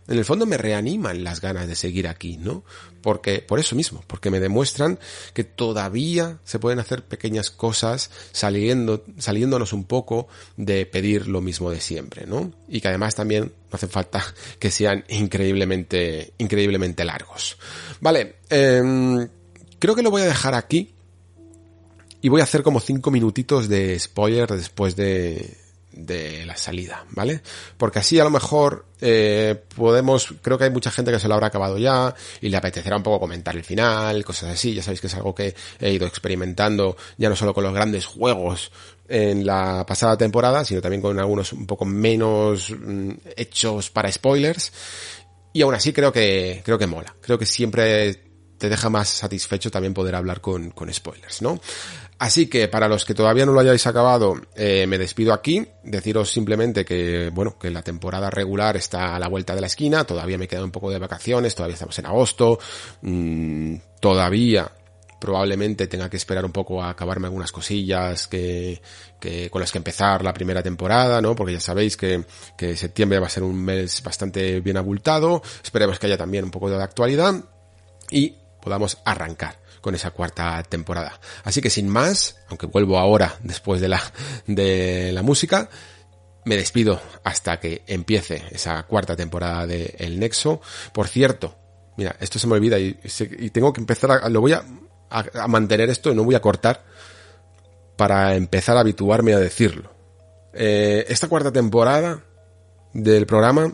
en 0.06 0.18
el 0.18 0.24
fondo 0.24 0.44
me 0.44 0.58
reaniman 0.58 1.24
las 1.24 1.40
ganas 1.40 1.66
de 1.66 1.74
seguir 1.74 2.08
aquí, 2.08 2.36
¿no? 2.36 2.62
Porque, 3.00 3.40
por 3.40 3.58
eso 3.58 3.74
mismo, 3.74 4.02
porque 4.06 4.30
me 4.30 4.40
demuestran 4.40 4.98
que 5.32 5.44
todavía 5.44 6.38
se 6.44 6.58
pueden 6.58 6.78
hacer 6.78 7.04
pequeñas 7.04 7.50
cosas 7.50 8.10
saliendo, 8.32 9.04
saliéndonos 9.18 9.72
un 9.72 9.84
poco 9.84 10.28
de 10.56 10.84
pedir 10.86 11.28
lo 11.28 11.40
mismo 11.40 11.70
de 11.70 11.80
siempre, 11.80 12.26
¿no? 12.26 12.52
Y 12.68 12.80
que 12.80 12.88
además 12.88 13.14
también 13.14 13.44
no 13.44 13.76
hace 13.76 13.88
falta 13.88 14.22
que 14.58 14.70
sean 14.70 15.04
increíblemente, 15.08 16.34
increíblemente 16.38 17.04
largos. 17.04 17.56
Vale, 18.00 18.36
eh, 18.50 19.28
creo 19.78 19.94
que 19.94 20.02
lo 20.02 20.10
voy 20.10 20.22
a 20.22 20.26
dejar 20.26 20.54
aquí 20.54 20.94
y 22.20 22.28
voy 22.28 22.40
a 22.40 22.44
hacer 22.44 22.62
como 22.62 22.80
cinco 22.80 23.10
minutitos 23.10 23.68
de 23.68 23.98
spoiler 23.98 24.48
después 24.50 24.96
de, 24.96 25.63
de 25.96 26.44
la 26.44 26.56
salida, 26.56 27.04
¿vale? 27.10 27.40
Porque 27.76 28.00
así 28.00 28.18
a 28.18 28.24
lo 28.24 28.30
mejor 28.30 28.86
eh, 29.00 29.62
podemos, 29.76 30.34
creo 30.42 30.58
que 30.58 30.64
hay 30.64 30.70
mucha 30.70 30.90
gente 30.90 31.12
que 31.12 31.18
se 31.18 31.28
lo 31.28 31.34
habrá 31.34 31.48
acabado 31.48 31.78
ya 31.78 32.14
y 32.40 32.48
le 32.48 32.56
apetecerá 32.56 32.96
un 32.96 33.02
poco 33.02 33.20
comentar 33.20 33.54
el 33.56 33.64
final, 33.64 34.24
cosas 34.24 34.50
así, 34.50 34.74
ya 34.74 34.82
sabéis 34.82 35.00
que 35.00 35.06
es 35.06 35.14
algo 35.14 35.34
que 35.34 35.54
he 35.80 35.92
ido 35.92 36.06
experimentando 36.06 36.96
ya 37.16 37.28
no 37.28 37.36
solo 37.36 37.54
con 37.54 37.64
los 37.64 37.74
grandes 37.74 38.06
juegos 38.06 38.72
en 39.08 39.46
la 39.46 39.84
pasada 39.86 40.16
temporada, 40.16 40.64
sino 40.64 40.80
también 40.80 41.02
con 41.02 41.18
algunos 41.18 41.52
un 41.52 41.66
poco 41.66 41.84
menos 41.84 42.70
mm, 42.70 43.10
hechos 43.36 43.90
para 43.90 44.10
spoilers. 44.10 44.72
Y 45.52 45.62
aún 45.62 45.74
así 45.74 45.92
creo 45.92 46.12
que, 46.12 46.62
creo 46.64 46.78
que 46.78 46.86
mola, 46.86 47.14
creo 47.20 47.38
que 47.38 47.46
siempre 47.46 48.33
te 48.58 48.68
deja 48.68 48.88
más 48.90 49.08
satisfecho 49.08 49.70
también 49.70 49.94
poder 49.94 50.14
hablar 50.14 50.40
con, 50.40 50.70
con 50.70 50.92
spoilers, 50.92 51.42
¿no? 51.42 51.60
Así 52.18 52.46
que 52.46 52.68
para 52.68 52.88
los 52.88 53.04
que 53.04 53.14
todavía 53.14 53.44
no 53.44 53.52
lo 53.52 53.60
hayáis 53.60 53.86
acabado, 53.86 54.40
eh, 54.54 54.86
me 54.86 54.98
despido 54.98 55.32
aquí. 55.32 55.66
Deciros 55.82 56.30
simplemente 56.30 56.84
que, 56.84 57.30
bueno, 57.32 57.58
que 57.58 57.70
la 57.70 57.82
temporada 57.82 58.30
regular 58.30 58.76
está 58.76 59.16
a 59.16 59.18
la 59.18 59.28
vuelta 59.28 59.54
de 59.54 59.60
la 59.60 59.66
esquina. 59.66 60.04
Todavía 60.04 60.38
me 60.38 60.48
queda 60.48 60.64
un 60.64 60.70
poco 60.70 60.90
de 60.90 60.98
vacaciones, 60.98 61.54
todavía 61.54 61.74
estamos 61.74 61.98
en 61.98 62.06
agosto. 62.06 62.58
Mmm, 63.02 63.76
todavía 64.00 64.70
probablemente 65.18 65.86
tenga 65.86 66.10
que 66.10 66.18
esperar 66.18 66.44
un 66.44 66.52
poco 66.52 66.82
a 66.82 66.90
acabarme 66.90 67.26
algunas 67.26 67.50
cosillas 67.50 68.28
que, 68.28 68.80
que, 69.18 69.48
con 69.48 69.60
las 69.60 69.72
que 69.72 69.78
empezar 69.78 70.22
la 70.22 70.34
primera 70.34 70.62
temporada, 70.62 71.20
¿no? 71.22 71.34
Porque 71.34 71.54
ya 71.54 71.60
sabéis 71.60 71.96
que, 71.96 72.24
que 72.58 72.76
septiembre 72.76 73.18
va 73.18 73.26
a 73.26 73.30
ser 73.30 73.42
un 73.42 73.56
mes 73.56 74.02
bastante 74.02 74.60
bien 74.60 74.76
abultado. 74.76 75.42
Esperemos 75.62 75.98
que 75.98 76.06
haya 76.06 76.18
también 76.18 76.44
un 76.44 76.50
poco 76.50 76.68
de 76.68 76.82
actualidad 76.82 77.42
y 78.10 78.36
podamos 78.64 78.98
arrancar 79.04 79.60
con 79.82 79.94
esa 79.94 80.10
cuarta 80.10 80.62
temporada. 80.62 81.20
Así 81.44 81.60
que 81.60 81.68
sin 81.68 81.88
más, 81.88 82.36
aunque 82.48 82.66
vuelvo 82.66 82.98
ahora 82.98 83.36
después 83.42 83.82
de 83.82 83.88
la, 83.88 84.00
de 84.46 85.12
la 85.12 85.22
música, 85.22 85.68
me 86.46 86.56
despido 86.56 87.00
hasta 87.22 87.60
que 87.60 87.82
empiece 87.86 88.42
esa 88.50 88.82
cuarta 88.84 89.14
temporada 89.14 89.66
de 89.66 89.94
El 89.98 90.18
Nexo. 90.18 90.62
Por 90.92 91.06
cierto, 91.06 91.54
mira, 91.98 92.16
esto 92.18 92.38
se 92.38 92.46
me 92.46 92.54
olvida 92.54 92.78
y, 92.78 92.94
tengo 93.50 93.72
que 93.72 93.80
empezar 93.80 94.10
a, 94.10 94.28
lo 94.30 94.40
voy 94.40 94.54
a, 94.54 94.64
mantener 95.46 95.90
esto 95.90 96.10
y 96.10 96.14
no 96.14 96.24
voy 96.24 96.34
a 96.34 96.40
cortar 96.40 96.82
para 97.96 98.34
empezar 98.34 98.76
a 98.78 98.80
habituarme 98.80 99.34
a 99.34 99.38
decirlo. 99.38 99.92
Eh, 100.54 101.04
esta 101.08 101.28
cuarta 101.28 101.52
temporada 101.52 102.24
del 102.94 103.26
programa 103.26 103.70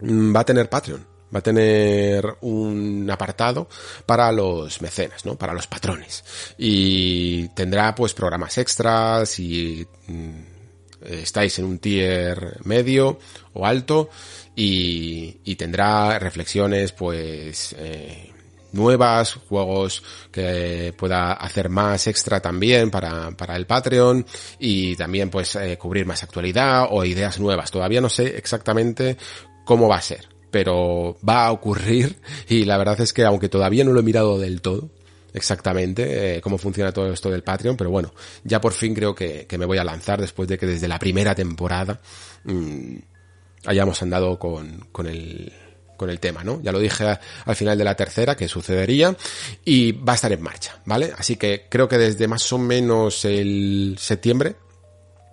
mm, 0.00 0.34
va 0.34 0.40
a 0.40 0.44
tener 0.44 0.68
Patreon 0.68 1.11
va 1.34 1.38
a 1.38 1.42
tener 1.42 2.36
un 2.42 3.08
apartado 3.10 3.68
para 4.06 4.30
los 4.32 4.82
mecenas, 4.82 5.24
¿no? 5.24 5.36
Para 5.36 5.54
los 5.54 5.66
patrones. 5.66 6.24
Y 6.58 7.48
tendrá 7.48 7.94
pues 7.94 8.14
programas 8.14 8.58
extras 8.58 9.38
y 9.38 9.86
mm, 10.06 10.30
estáis 11.06 11.58
en 11.58 11.64
un 11.64 11.78
tier 11.78 12.58
medio 12.64 13.18
o 13.54 13.66
alto 13.66 14.10
y, 14.54 15.40
y 15.44 15.56
tendrá 15.56 16.18
reflexiones 16.18 16.92
pues 16.92 17.74
eh, 17.78 18.32
nuevas, 18.72 19.34
juegos 19.34 20.02
que 20.30 20.94
pueda 20.96 21.32
hacer 21.32 21.68
más 21.68 22.06
extra 22.06 22.40
también 22.40 22.90
para, 22.90 23.30
para 23.32 23.56
el 23.56 23.66
Patreon 23.66 24.24
y 24.58 24.96
también 24.96 25.30
pues 25.30 25.56
eh, 25.56 25.78
cubrir 25.78 26.06
más 26.06 26.22
actualidad 26.22 26.86
o 26.90 27.04
ideas 27.04 27.38
nuevas. 27.40 27.70
Todavía 27.70 28.00
no 28.00 28.08
sé 28.08 28.36
exactamente 28.36 29.16
cómo 29.64 29.88
va 29.88 29.96
a 29.96 30.02
ser 30.02 30.31
pero 30.52 31.16
va 31.28 31.46
a 31.46 31.50
ocurrir 31.50 32.16
y 32.48 32.64
la 32.64 32.76
verdad 32.76 33.00
es 33.00 33.12
que 33.12 33.24
aunque 33.24 33.48
todavía 33.48 33.82
no 33.82 33.92
lo 33.92 33.98
he 33.98 34.04
mirado 34.04 34.38
del 34.38 34.60
todo, 34.60 34.90
exactamente 35.34 36.36
eh, 36.36 36.40
cómo 36.40 36.58
funciona 36.58 36.92
todo 36.92 37.12
esto 37.12 37.30
del 37.30 37.42
Patreon, 37.42 37.76
pero 37.76 37.90
bueno, 37.90 38.14
ya 38.44 38.60
por 38.60 38.72
fin 38.72 38.94
creo 38.94 39.14
que, 39.14 39.46
que 39.48 39.58
me 39.58 39.64
voy 39.64 39.78
a 39.78 39.84
lanzar 39.84 40.20
después 40.20 40.48
de 40.48 40.58
que 40.58 40.66
desde 40.66 40.86
la 40.86 40.98
primera 40.98 41.34
temporada 41.34 42.00
mmm, 42.44 42.96
hayamos 43.64 44.00
andado 44.02 44.38
con, 44.38 44.86
con 44.92 45.08
el 45.08 45.52
con 45.96 46.10
el 46.10 46.18
tema, 46.18 46.42
¿no? 46.42 46.60
Ya 46.62 46.72
lo 46.72 46.80
dije 46.80 47.16
al 47.44 47.54
final 47.54 47.78
de 47.78 47.84
la 47.84 47.94
tercera 47.94 48.34
que 48.34 48.48
sucedería 48.48 49.16
y 49.64 49.92
va 49.92 50.12
a 50.12 50.14
estar 50.16 50.32
en 50.32 50.42
marcha, 50.42 50.80
¿vale? 50.84 51.12
Así 51.16 51.36
que 51.36 51.66
creo 51.68 51.86
que 51.86 51.96
desde 51.96 52.26
más 52.26 52.52
o 52.52 52.58
menos 52.58 53.24
el 53.24 53.94
septiembre, 54.00 54.56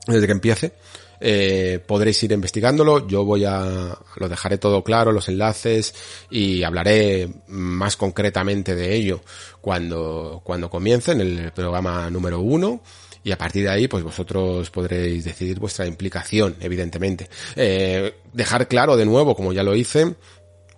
desde 0.05 0.27
que 0.27 0.31
empiece, 0.31 0.73
eh, 1.19 1.79
podréis 1.85 2.21
ir 2.23 2.31
investigándolo. 2.31 3.07
Yo 3.07 3.25
voy 3.25 3.45
a, 3.45 3.97
lo 4.15 4.29
dejaré 4.29 4.57
todo 4.57 4.83
claro, 4.83 5.11
los 5.11 5.29
enlaces 5.29 5.93
y 6.29 6.63
hablaré 6.63 7.29
más 7.47 7.97
concretamente 7.97 8.75
de 8.75 8.95
ello 8.95 9.21
cuando, 9.61 10.41
cuando 10.43 10.69
comience 10.69 11.11
en 11.11 11.21
el 11.21 11.51
programa 11.51 12.09
número 12.09 12.39
uno 12.39 12.81
y 13.23 13.31
a 13.31 13.37
partir 13.37 13.63
de 13.63 13.69
ahí 13.69 13.87
pues 13.87 14.03
vosotros 14.03 14.69
podréis 14.69 15.25
decidir 15.25 15.59
vuestra 15.59 15.85
implicación 15.85 16.55
evidentemente 16.61 17.29
eh, 17.55 18.15
dejar 18.31 18.67
claro 18.67 18.95
de 18.95 19.05
nuevo 19.05 19.35
como 19.35 19.51
ya 19.51 19.61
lo 19.61 19.75
hice 19.75 20.15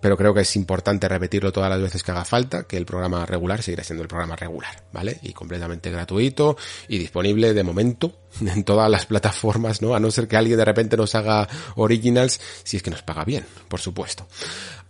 pero 0.02 0.16
creo 0.16 0.34
que 0.34 0.40
es 0.40 0.56
importante 0.56 1.08
repetirlo 1.08 1.52
todas 1.52 1.70
las 1.70 1.80
veces 1.80 2.02
que 2.02 2.10
haga 2.10 2.24
falta, 2.24 2.64
que 2.64 2.76
el 2.76 2.84
programa 2.84 3.24
regular 3.24 3.62
seguirá 3.62 3.84
siendo 3.84 4.02
el 4.02 4.08
programa 4.08 4.34
regular, 4.34 4.82
¿vale? 4.92 5.20
Y 5.22 5.32
completamente 5.32 5.92
gratuito 5.92 6.56
y 6.88 6.98
disponible 6.98 7.54
de 7.54 7.62
momento 7.62 8.12
en 8.40 8.64
todas 8.64 8.90
las 8.90 9.06
plataformas, 9.06 9.80
¿no? 9.80 9.94
A 9.94 10.00
no 10.00 10.10
ser 10.10 10.26
que 10.26 10.36
alguien 10.36 10.58
de 10.58 10.64
repente 10.64 10.96
nos 10.96 11.14
haga 11.14 11.48
originals, 11.76 12.40
si 12.64 12.76
es 12.76 12.82
que 12.82 12.90
nos 12.90 13.02
paga 13.02 13.24
bien, 13.24 13.46
por 13.68 13.78
supuesto. 13.78 14.26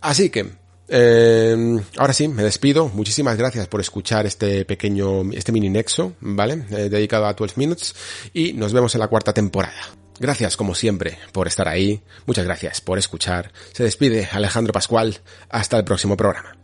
Así 0.01 0.31
que, 0.31 0.49
eh, 0.87 1.79
ahora 1.97 2.13
sí, 2.13 2.27
me 2.27 2.41
despido. 2.41 2.89
Muchísimas 2.89 3.37
gracias 3.37 3.67
por 3.67 3.81
escuchar 3.81 4.25
este 4.25 4.65
pequeño, 4.65 5.31
este 5.31 5.51
mini 5.51 5.69
nexo, 5.69 6.13
¿vale? 6.21 6.65
Eh, 6.71 6.89
dedicado 6.89 7.27
a 7.27 7.33
12 7.33 7.53
Minutes 7.57 7.95
y 8.33 8.53
nos 8.53 8.73
vemos 8.73 8.95
en 8.95 8.99
la 8.99 9.07
cuarta 9.07 9.31
temporada. 9.31 10.02
Gracias, 10.23 10.55
como 10.55 10.73
siempre, 10.73 11.19
por 11.33 11.49
estar 11.49 11.67
ahí. 11.67 12.01
Muchas 12.25 12.45
gracias 12.45 12.79
por 12.79 12.97
escuchar. 12.97 13.51
Se 13.73 13.83
despide 13.83 14.29
Alejandro 14.31 14.71
Pascual. 14.71 15.19
Hasta 15.49 15.75
el 15.75 15.83
próximo 15.83 16.15
programa. 16.15 16.55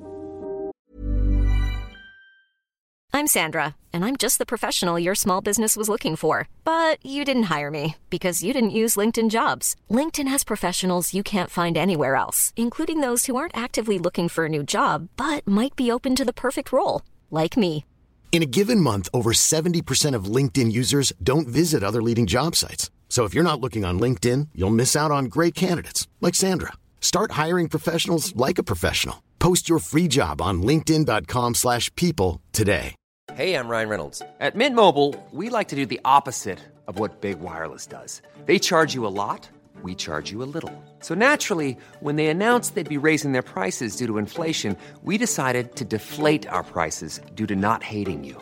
I'm 3.12 3.28
Sandra, 3.28 3.76
and 3.92 4.06
I'm 4.06 4.16
just 4.16 4.38
the 4.38 4.46
professional 4.46 4.98
your 4.98 5.14
small 5.14 5.42
business 5.42 5.76
was 5.76 5.90
looking 5.90 6.16
for. 6.16 6.48
But 6.64 7.04
you 7.04 7.26
didn't 7.26 7.50
hire 7.52 7.70
me 7.70 7.98
because 8.10 8.42
you 8.42 8.54
didn't 8.54 8.70
use 8.70 8.96
LinkedIn 8.96 9.30
jobs. 9.30 9.76
LinkedIn 9.92 10.30
has 10.30 10.46
professionals 10.46 11.14
you 11.14 11.22
can't 11.22 11.50
find 11.50 11.76
anywhere 11.76 12.16
else, 12.16 12.54
including 12.56 13.02
those 13.02 13.26
who 13.26 13.36
aren't 13.36 13.58
actively 13.58 14.00
looking 14.00 14.30
for 14.30 14.46
a 14.46 14.50
new 14.50 14.64
job, 14.64 15.10
but 15.18 15.46
might 15.46 15.76
be 15.76 15.92
open 15.92 16.16
to 16.16 16.24
the 16.24 16.32
perfect 16.32 16.72
role, 16.72 17.02
like 17.30 17.58
me. 17.58 17.84
In 18.32 18.42
a 18.42 18.50
given 18.50 18.80
month, 18.80 19.10
over 19.14 19.34
70% 19.34 20.16
of 20.16 20.34
LinkedIn 20.34 20.72
users 20.72 21.12
don't 21.22 21.50
visit 21.50 21.84
other 21.84 22.02
leading 22.02 22.26
job 22.26 22.56
sites. 22.56 22.90
So 23.10 23.26
if 23.26 23.34
you're 23.34 23.44
not 23.44 23.60
looking 23.60 23.84
on 23.84 24.00
LinkedIn, 24.00 24.50
you'll 24.56 24.70
miss 24.70 24.96
out 24.96 25.12
on 25.12 25.26
great 25.26 25.56
candidates 25.56 26.08
like 26.22 26.36
Sandra. 26.36 26.74
Start 27.02 27.32
hiring 27.32 27.68
professionals 27.68 28.34
like 28.36 28.58
a 28.60 28.64
professional. 28.64 29.24
Post 29.40 29.68
your 29.68 29.80
free 29.80 30.08
job 30.08 30.42
on 30.42 30.62
linkedin.com/people 30.62 32.40
today. 32.54 32.96
Hey, 33.36 33.56
I'm 33.56 33.70
Ryan 33.70 33.90
Reynolds. 33.90 34.22
At 34.40 34.56
Mint 34.56 34.76
Mobile, 34.76 35.16
we 35.32 35.50
like 35.50 35.68
to 35.70 35.76
do 35.76 35.86
the 35.86 36.02
opposite 36.04 36.60
of 36.88 36.98
what 37.00 37.22
Big 37.22 37.40
Wireless 37.40 37.86
does. 37.86 38.22
They 38.46 38.60
charge 38.60 38.96
you 38.96 39.06
a 39.06 39.14
lot, 39.14 39.48
we 39.84 39.96
charge 39.96 40.32
you 40.32 40.44
a 40.44 40.50
little. 40.56 40.74
So 41.00 41.14
naturally, 41.16 41.78
when 42.00 42.16
they 42.16 42.28
announced 42.28 42.76
they'd 42.76 42.90
be 42.90 42.98
raising 42.98 43.32
their 43.32 43.44
prices 43.44 43.96
due 43.96 44.08
to 44.08 44.18
inflation, 44.18 44.76
we 45.04 45.18
decided 45.18 45.76
to 45.76 45.86
deflate 45.86 46.48
our 46.50 46.64
prices 46.64 47.22
due 47.36 47.48
to 47.48 47.56
not 47.56 47.84
hating 47.84 48.24
you. 48.24 48.42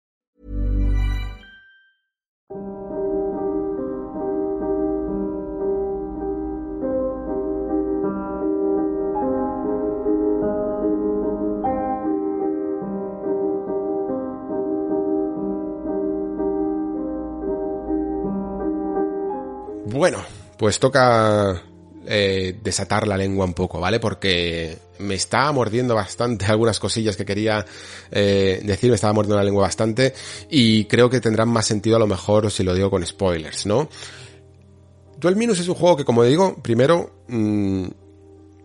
Bueno, 20.01 20.17
pues 20.57 20.79
toca 20.79 21.61
eh, 22.07 22.57
desatar 22.63 23.07
la 23.07 23.15
lengua 23.15 23.45
un 23.45 23.53
poco, 23.53 23.79
¿vale? 23.79 23.99
Porque 23.99 24.75
me 24.97 25.13
está 25.13 25.51
mordiendo 25.51 25.93
bastante 25.93 26.45
algunas 26.47 26.79
cosillas 26.79 27.15
que 27.15 27.23
quería 27.23 27.63
eh, 28.09 28.61
decir, 28.63 28.89
me 28.89 28.95
estaba 28.95 29.13
mordiendo 29.13 29.37
la 29.37 29.43
lengua 29.43 29.61
bastante 29.61 30.15
y 30.49 30.85
creo 30.85 31.07
que 31.07 31.21
tendrán 31.21 31.49
más 31.49 31.67
sentido 31.67 31.97
a 31.97 31.99
lo 31.99 32.07
mejor 32.07 32.49
si 32.49 32.63
lo 32.63 32.73
digo 32.73 32.89
con 32.89 33.05
spoilers, 33.05 33.67
¿no? 33.67 33.89
Duel 35.19 35.35
Minus 35.35 35.59
es 35.59 35.67
un 35.67 35.75
juego 35.75 35.97
que, 35.97 36.03
como 36.03 36.23
digo, 36.23 36.59
primero 36.63 37.21
mmm, 37.27 37.85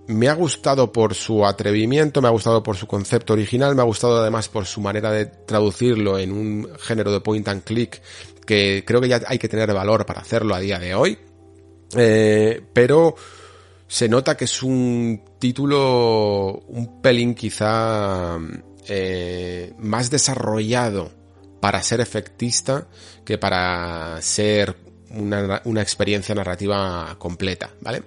me 0.06 0.28
ha 0.28 0.34
gustado 0.34 0.90
por 0.90 1.12
su 1.12 1.44
atrevimiento, 1.44 2.22
me 2.22 2.28
ha 2.28 2.30
gustado 2.30 2.62
por 2.62 2.78
su 2.78 2.86
concepto 2.86 3.34
original, 3.34 3.74
me 3.74 3.82
ha 3.82 3.84
gustado 3.84 4.22
además 4.22 4.48
por 4.48 4.64
su 4.64 4.80
manera 4.80 5.10
de 5.10 5.26
traducirlo 5.26 6.18
en 6.18 6.32
un 6.32 6.66
género 6.78 7.12
de 7.12 7.20
point 7.20 7.46
and 7.46 7.62
click 7.62 8.00
que 8.46 8.84
creo 8.86 9.00
que 9.00 9.08
ya 9.08 9.20
hay 9.26 9.38
que 9.38 9.48
tener 9.48 9.74
valor 9.74 10.06
para 10.06 10.20
hacerlo 10.20 10.54
a 10.54 10.60
día 10.60 10.78
de 10.78 10.94
hoy. 10.94 11.18
Eh, 11.94 12.62
pero 12.72 13.14
se 13.86 14.08
nota 14.08 14.36
que 14.36 14.46
es 14.46 14.62
un 14.62 15.22
título 15.38 16.64
un 16.68 17.00
pelín 17.00 17.34
quizá 17.34 18.38
eh, 18.88 19.72
más 19.78 20.10
desarrollado 20.10 21.12
para 21.60 21.82
ser 21.82 22.00
efectista 22.00 22.88
que 23.24 23.38
para 23.38 24.20
ser 24.20 24.76
una, 25.10 25.62
una 25.64 25.82
experiencia 25.82 26.34
narrativa 26.34 27.14
completa, 27.18 27.70
¿vale? 27.80 28.02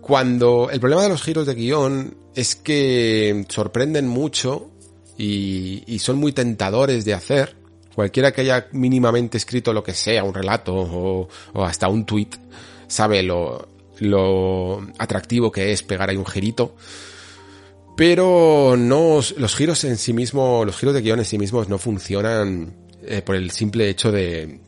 Cuando 0.00 0.70
el 0.70 0.78
problema 0.78 1.02
de 1.02 1.08
los 1.08 1.22
giros 1.22 1.46
de 1.46 1.54
guion 1.54 2.16
es 2.34 2.54
que 2.54 3.44
sorprenden 3.48 4.06
mucho 4.06 4.70
y, 5.18 5.98
son 5.98 6.18
muy 6.18 6.32
tentadores 6.32 7.04
de 7.04 7.14
hacer. 7.14 7.56
Cualquiera 7.94 8.30
que 8.32 8.42
haya 8.42 8.68
mínimamente 8.72 9.38
escrito 9.38 9.72
lo 9.72 9.82
que 9.82 9.94
sea, 9.94 10.22
un 10.22 10.34
relato 10.34 10.74
o, 10.74 11.28
o 11.54 11.64
hasta 11.64 11.88
un 11.88 12.04
tweet, 12.04 12.28
sabe 12.88 13.22
lo, 13.22 13.68
lo 13.98 14.86
atractivo 14.98 15.50
que 15.50 15.72
es 15.72 15.82
pegar 15.82 16.10
ahí 16.10 16.16
un 16.16 16.26
girito. 16.26 16.76
Pero 17.96 18.74
no, 18.76 19.20
los 19.38 19.56
giros 19.56 19.84
en 19.84 19.96
sí 19.96 20.12
mismos, 20.12 20.66
los 20.66 20.76
giros 20.76 20.94
de 20.94 21.00
guion 21.00 21.20
en 21.20 21.24
sí 21.24 21.38
mismos 21.38 21.68
no 21.68 21.78
funcionan 21.78 22.76
eh, 23.02 23.22
por 23.22 23.36
el 23.36 23.50
simple 23.50 23.88
hecho 23.88 24.12
de, 24.12 24.60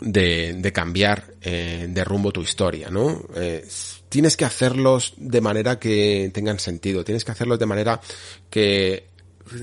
de, 0.00 0.54
de 0.54 0.72
cambiar 0.72 1.34
eh, 1.42 1.86
de 1.88 2.04
rumbo 2.04 2.32
tu 2.32 2.40
historia, 2.42 2.88
¿no? 2.88 3.26
Eh, 3.34 3.66
tienes 4.08 4.38
que 4.38 4.46
hacerlos 4.46 5.12
de 5.18 5.40
manera 5.42 5.78
que 5.78 6.30
tengan 6.32 6.58
sentido, 6.58 7.04
tienes 7.04 7.24
que 7.24 7.32
hacerlos 7.32 7.58
de 7.58 7.66
manera 7.66 8.00
que 8.48 9.08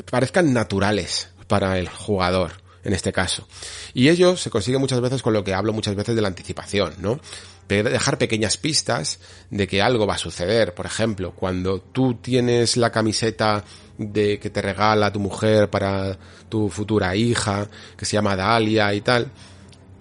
parezcan 0.09 0.53
naturales 0.53 1.29
para 1.47 1.79
el 1.79 1.89
jugador 1.89 2.63
en 2.84 2.93
este 2.93 3.11
caso. 3.11 3.47
Y 3.93 4.09
ello 4.09 4.36
se 4.38 4.49
consigue 4.49 4.77
muchas 4.77 5.01
veces 5.01 5.21
con 5.21 5.34
lo 5.34 5.43
que 5.43 5.53
hablo 5.53 5.73
muchas 5.73 5.95
veces 5.95 6.15
de 6.15 6.21
la 6.21 6.27
anticipación, 6.27 6.93
¿no? 6.99 7.19
Dejar 7.68 8.18
pequeñas 8.18 8.57
pistas 8.57 9.20
de 9.49 9.68
que 9.68 9.82
algo 9.82 10.05
va 10.05 10.16
a 10.16 10.20
suceder. 10.20 10.74
Por 10.74 10.86
ejemplo, 10.86 11.34
cuando 11.36 11.80
tú 11.80 12.16
tienes 12.16 12.78
la 12.78 12.91
camiseta 12.91 13.64
de 13.97 14.39
que 14.39 14.49
te 14.49 14.61
regala 14.61 15.14
tu 15.14 15.20
mujer 15.20 15.70
para 15.70 16.18
tu 16.49 16.70
futura 16.70 17.16
hija, 17.16 17.68
que 17.97 18.05
se 18.05 18.14
llama 18.14 18.36
Dalia 18.36 18.93
y 18.93 19.01
tal, 19.01 19.32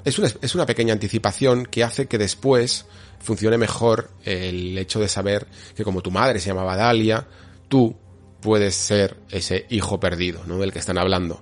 es 0.05 0.19
una, 0.19 0.31
es 0.41 0.55
una 0.55 0.67
pequeña 0.67 0.93
anticipación 0.93 1.67
que 1.67 1.85
hace 1.85 2.07
que 2.07 2.19
después 2.19 2.87
funcione 3.21 3.57
mejor 3.57 4.11
el 4.25 4.77
hecho 4.77 4.99
de 4.99 5.09
saber 5.09 5.47
que 5.77 5.85
como 5.85 6.03
tu 6.03 6.11
madre 6.11 6.41
se 6.41 6.49
llamaba 6.49 6.77
Dalia, 6.77 7.27
tú 7.69 7.97
puedes 8.41 8.75
ser 8.75 9.17
ese 9.31 9.67
hijo 9.71 10.01
perdido, 10.01 10.43
¿no? 10.47 10.59
Del 10.59 10.73
que 10.73 10.81
están 10.81 10.99
hablando. 10.99 11.41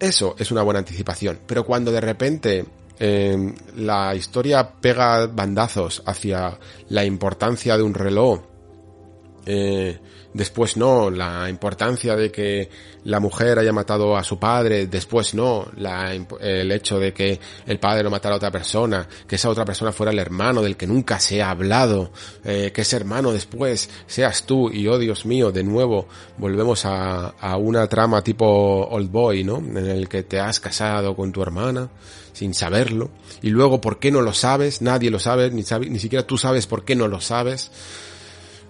Eso 0.00 0.34
es 0.38 0.50
una 0.50 0.62
buena 0.62 0.80
anticipación. 0.80 1.38
Pero 1.46 1.64
cuando 1.64 1.92
de 1.92 2.00
repente 2.00 2.66
eh, 3.04 3.52
la 3.78 4.14
historia 4.14 4.74
pega 4.80 5.26
bandazos 5.26 6.04
hacia 6.06 6.56
la 6.88 7.04
importancia 7.04 7.76
de 7.76 7.82
un 7.82 7.94
reloj, 7.94 8.42
eh, 9.46 9.98
después 10.32 10.76
no, 10.76 11.10
la 11.10 11.48
importancia 11.48 12.16
de 12.16 12.30
que 12.30 12.68
la 13.04 13.18
mujer 13.18 13.58
haya 13.58 13.72
matado 13.72 14.16
a 14.16 14.22
su 14.22 14.38
padre, 14.38 14.86
después 14.86 15.34
no, 15.34 15.66
la, 15.76 16.14
el 16.14 16.72
hecho 16.72 16.98
de 16.98 17.12
que 17.12 17.40
el 17.66 17.78
padre 17.78 18.04
lo 18.04 18.10
matara 18.10 18.34
a 18.34 18.38
otra 18.38 18.50
persona, 18.50 19.06
que 19.26 19.36
esa 19.36 19.50
otra 19.50 19.64
persona 19.64 19.92
fuera 19.92 20.12
el 20.12 20.18
hermano 20.18 20.62
del 20.62 20.76
que 20.76 20.86
nunca 20.86 21.18
se 21.18 21.42
ha 21.42 21.50
hablado, 21.50 22.12
eh, 22.44 22.70
que 22.72 22.82
ese 22.82 22.96
hermano 22.96 23.32
después 23.32 23.90
seas 24.06 24.44
tú 24.44 24.70
y 24.70 24.86
oh 24.86 24.98
Dios 24.98 25.26
mío, 25.26 25.50
de 25.50 25.64
nuevo 25.64 26.06
volvemos 26.38 26.84
a, 26.84 27.34
una 27.58 27.86
trama 27.88 28.22
tipo 28.22 28.46
Old 28.46 29.10
Boy, 29.10 29.44
¿no? 29.44 29.58
En 29.58 29.76
el 29.76 30.08
que 30.08 30.22
te 30.22 30.40
has 30.40 30.60
casado 30.60 31.14
con 31.14 31.32
tu 31.32 31.42
hermana 31.42 31.90
sin 32.32 32.54
saberlo 32.54 33.10
y 33.42 33.50
luego 33.50 33.80
por 33.80 33.98
qué 33.98 34.10
no 34.10 34.22
lo 34.22 34.32
sabes, 34.32 34.80
nadie 34.80 35.10
lo 35.10 35.18
sabe, 35.18 35.50
ni, 35.50 35.62
sabe, 35.64 35.90
ni 35.90 35.98
siquiera 35.98 36.26
tú 36.26 36.38
sabes 36.38 36.66
por 36.66 36.84
qué 36.84 36.96
no 36.96 37.08
lo 37.08 37.20
sabes 37.20 37.70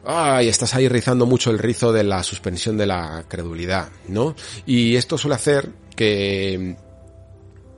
ay, 0.05 0.49
estás 0.49 0.75
ahí 0.75 0.89
rizando 0.89 1.27
mucho 1.27 1.51
el 1.51 1.59
rizo 1.59 1.93
de 1.93 2.05
la 2.05 2.23
suspensión 2.23 2.77
de 2.77 2.87
la 2.87 3.25
credulidad, 3.29 3.91
¿no? 4.09 4.35
Y 4.67 4.97
esto 4.97 5.19
suele 5.19 5.37
hacer 5.37 5.71
que 5.95 6.77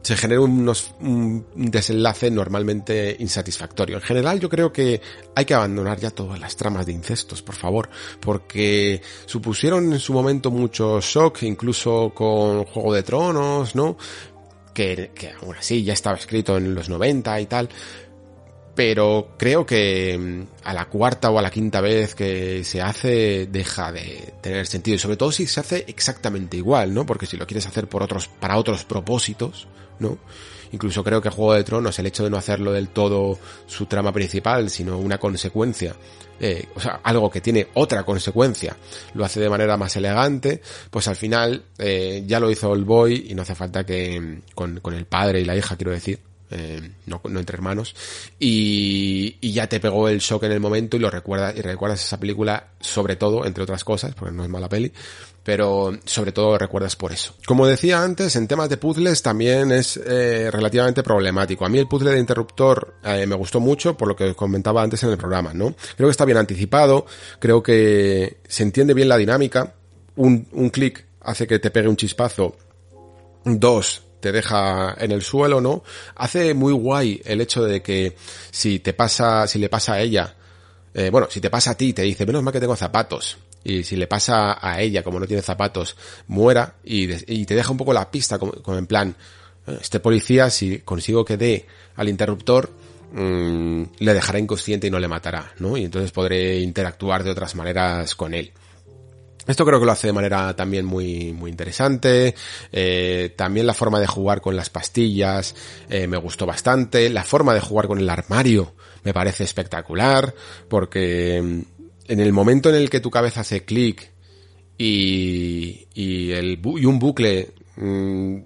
se 0.05 0.17
genere 0.17 0.39
unos, 0.39 0.95
un 1.01 1.47
desenlace 1.55 2.31
normalmente 2.31 3.17
insatisfactorio. 3.19 3.97
En 3.97 4.03
general 4.03 4.39
yo 4.39 4.51
creo 4.51 4.71
que 4.71 5.01
hay 5.35 5.47
que 5.47 5.55
abandonar 5.55 5.99
ya 5.99 6.11
todas 6.11 6.39
las 6.39 6.57
tramas 6.57 6.85
de 6.85 6.93
incestos, 6.93 7.43
por 7.43 7.55
favor, 7.55 7.89
porque 8.21 9.01
supusieron 9.25 9.93
en 9.95 9.99
su 9.99 10.13
momento 10.13 10.51
mucho 10.51 11.01
shock, 11.01 11.43
incluso 11.45 12.13
con 12.15 12.65
Juego 12.65 12.93
de 12.93 13.03
Tronos, 13.03 13.75
¿no? 13.75 13.97
Que, 14.75 15.13
que 15.15 15.31
aún 15.31 15.57
así 15.57 15.83
ya 15.83 15.95
estaba 15.95 16.19
escrito 16.19 16.59
en 16.59 16.75
los 16.75 16.91
90 16.91 17.41
y 17.41 17.47
tal, 17.47 17.71
pero 18.75 19.35
creo 19.39 19.65
que 19.65 20.19
mm, 20.19 20.67
a 20.67 20.75
la 20.75 20.87
cuarta 20.87 21.31
o 21.31 21.39
a 21.39 21.43
la 21.43 21.51
quinta 21.51 21.81
vez 21.81 22.15
que 22.15 22.65
se 22.65 22.81
hace 22.81 23.47
deja 23.47 23.93
de 23.93 24.35
tener 24.41 24.67
sentido 24.67 24.97
y 24.97 24.99
sobre 24.99 25.17
todo 25.17 25.33
si 25.33 25.47
se 25.47 25.61
hace 25.61 25.85
exactamente 25.87 26.57
igual, 26.57 26.93
¿no? 26.93 27.07
Porque 27.07 27.27
si 27.27 27.37
lo 27.37 27.47
quieres 27.47 27.67
hacer 27.67 27.89
por 27.89 28.03
otros 28.03 28.29
para 28.29 28.57
otros 28.57 28.85
propósitos, 28.85 29.69
¿no? 29.99 30.19
Incluso 30.73 31.05
creo 31.05 31.23
que 31.23 31.31
Juego 31.31 31.55
de 31.55 31.63
Tronos, 31.63 31.97
el 32.01 32.07
hecho 32.07 32.25
de 32.25 32.31
no 32.31 32.37
hacerlo 32.37 32.73
del 32.73 32.89
todo 32.89 33.39
su 33.67 33.87
trama 33.87 34.13
principal, 34.13 34.71
sino 34.71 34.99
una 34.99 35.19
consecuencia, 35.19 35.95
eh, 36.41 36.67
o 36.75 36.81
sea, 36.81 36.99
algo 37.05 37.31
que 37.31 37.41
tiene 37.41 37.69
otra 37.75 38.03
consecuencia, 38.03 38.77
lo 39.15 39.25
hace 39.25 39.39
de 39.39 39.49
manera 39.49 39.77
más 39.77 39.95
elegante, 39.95 40.61
pues 40.91 41.07
al 41.07 41.15
final 41.15 41.63
eh, 41.79 42.25
ya 42.27 42.41
lo 42.41 42.51
hizo 42.51 42.75
el 42.75 42.85
boy 42.85 43.29
y 43.29 43.37
no 43.37 43.43
hace 43.43 43.55
falta 43.55 43.87
que 43.87 44.19
mm, 44.19 44.43
con, 44.53 44.81
con 44.81 44.95
el 44.95 45.07
padre 45.07 45.41
y 45.41 45.45
la 45.45 45.55
hija, 45.55 45.77
quiero 45.77 45.93
decir, 45.93 46.19
eh, 46.51 46.91
no, 47.07 47.21
entre 47.25 47.57
hermanos, 47.57 47.95
y, 48.39 49.37
y, 49.41 49.53
ya 49.53 49.67
te 49.67 49.81
pegó 49.81 50.09
el 50.09 50.19
shock 50.19 50.45
en 50.45 50.53
el 50.53 50.61
momento 50.61 50.97
y 50.97 51.01
lo 51.01 51.11
recuerdas, 51.11 51.57
y 51.57 51.63
recuerdas 51.63 52.05
esa 52.05 52.21
película 52.21 52.69
sobre 52.81 53.17
todo, 53.17 53.47
entre 53.47 53.65
otras 53.65 53.83
cosas, 53.83 54.15
porque 54.15 54.35
no 54.35 54.45
es 54.45 54.51
mala 54.51 54.69
peli, 54.69 54.93
pero 55.45 55.93
sobre 56.05 56.33
todo 56.33 56.57
recuerdas 56.59 56.97
por 56.97 57.13
eso. 57.13 57.35
Como 57.47 57.67
decía 57.67 58.03
antes, 58.03 58.35
en 58.37 58.49
temas 58.49 58.69
de 58.69 58.79
puzzles 58.79 59.23
también 59.23 59.73
es 59.73 59.99
eh, 59.99 60.51
relativamente 60.51 61.03
problemático. 61.03 61.65
A 61.65 61.69
mí 61.69 61.79
el 61.79 61.87
puzzle 61.87 62.13
de 62.13 62.19
interruptor 62.19 62.95
eh, 63.05 63.27
me 63.27 63.35
gustó 63.35 63.61
mucho 63.61 63.97
por 63.97 64.09
lo 64.09 64.17
que 64.17 64.35
comentaba 64.35 64.83
antes 64.83 65.03
en 65.03 65.11
el 65.11 65.19
programa, 65.19 65.53
¿no? 65.53 65.75
Creo 65.97 66.09
que 66.09 66.13
está 66.13 66.25
bien 66.25 66.39
anticipado, 66.39 67.07
creo 67.39 67.63
que 67.63 68.39
se 68.49 68.63
entiende 68.63 68.95
bien 68.95 69.09
la 69.09 69.19
dinámica, 69.19 69.75
un, 70.17 70.49
un 70.53 70.71
clic 70.71 71.05
hace 71.21 71.47
que 71.47 71.59
te 71.59 71.71
pegue 71.71 71.89
un 71.89 71.97
chispazo, 71.97 72.57
dos, 73.45 74.03
te 74.25 74.33
deja 74.33 74.97
en 74.99 75.13
el 75.13 75.21
suelo, 75.21 75.61
¿no? 75.61 75.85
Hace 76.17 76.55
muy 76.55 76.73
guay 76.73 77.21
el 77.27 77.43
hecho 77.43 77.63
de 77.63 77.83
que 77.83 78.17
si 78.51 78.79
te 78.79 78.95
pasa, 78.95 79.47
si 79.47 79.59
le 79.59 79.69
pasa 79.69 79.93
a 79.93 80.01
ella, 80.01 80.35
eh, 80.95 81.11
bueno, 81.11 81.27
si 81.31 81.43
te 81.43 81.51
pasa 81.51 81.73
a 81.73 81.75
ti, 81.77 81.93
te 81.93 82.01
dice, 82.01 82.25
menos 82.25 82.43
mal 82.43 82.51
que 82.51 82.59
tengo 82.59 82.75
zapatos. 82.75 83.37
Y 83.63 83.85
si 83.85 83.97
le 83.97 84.07
pasa 84.07 84.57
a 84.67 84.81
ella, 84.81 85.03
como 85.03 85.21
no 85.21 85.27
tiene 85.27 85.43
zapatos, 85.43 85.95
muera 86.27 86.77
y, 86.83 87.45
te 87.45 87.55
deja 87.55 87.71
un 87.71 87.77
poco 87.77 87.93
la 87.93 88.11
pista, 88.11 88.39
como, 88.39 88.53
como, 88.63 88.79
en 88.79 88.87
plan, 88.87 89.15
eh, 89.67 89.77
este 89.79 90.01
policía, 90.01 90.49
si 90.49 90.79
consigo 90.79 91.23
que 91.23 91.37
dé 91.37 91.67
al 91.97 92.09
interruptor, 92.09 92.71
mmm, 93.13 93.83
le 93.99 94.15
dejará 94.15 94.39
inconsciente 94.39 94.87
y 94.87 94.91
no 94.91 94.99
le 94.99 95.09
matará, 95.09 95.53
¿no? 95.59 95.77
Y 95.77 95.85
entonces 95.85 96.13
podré 96.13 96.61
interactuar 96.61 97.25
de 97.25 97.31
otras 97.31 97.55
maneras 97.57 98.15
con 98.15 98.33
él. 98.33 98.55
Esto 99.47 99.65
creo 99.65 99.79
que 99.79 99.87
lo 99.87 99.93
hace 99.93 100.07
de 100.07 100.13
manera 100.13 100.55
también 100.57 100.87
muy, 100.87 101.33
muy 101.33 101.51
interesante. 101.51 102.35
Eh, 102.73 103.35
también 103.37 103.67
la 103.67 103.75
forma 103.75 104.01
de 104.01 104.07
jugar 104.07 104.41
con 104.41 104.57
las 104.57 104.71
pastillas 104.71 105.55
eh, 105.89 106.07
me 106.07 106.17
gustó 106.17 106.47
bastante. 106.47 107.11
La 107.11 107.25
forma 107.25 107.55
de 107.55 107.61
jugar 107.61 107.87
con 107.87 107.99
el 107.99 108.09
armario 108.09 108.75
me 109.03 109.13
parece 109.13 109.45
espectacular. 109.45 110.35
Porque 110.69 111.41
mm, 111.43 111.61
en 112.09 112.21
el 112.21 112.33
momento 112.33 112.69
en 112.71 112.77
el 112.77 112.91
que 112.91 113.01
tu 113.01 113.11
cabeza 113.11 113.41
hace 113.41 113.65
clic 113.65 114.13
y, 114.79 115.89
y, 115.95 116.33
el, 116.33 116.61
y 116.65 116.85
un 116.87 116.99
bucle 116.99 117.53
mm, 117.77 118.39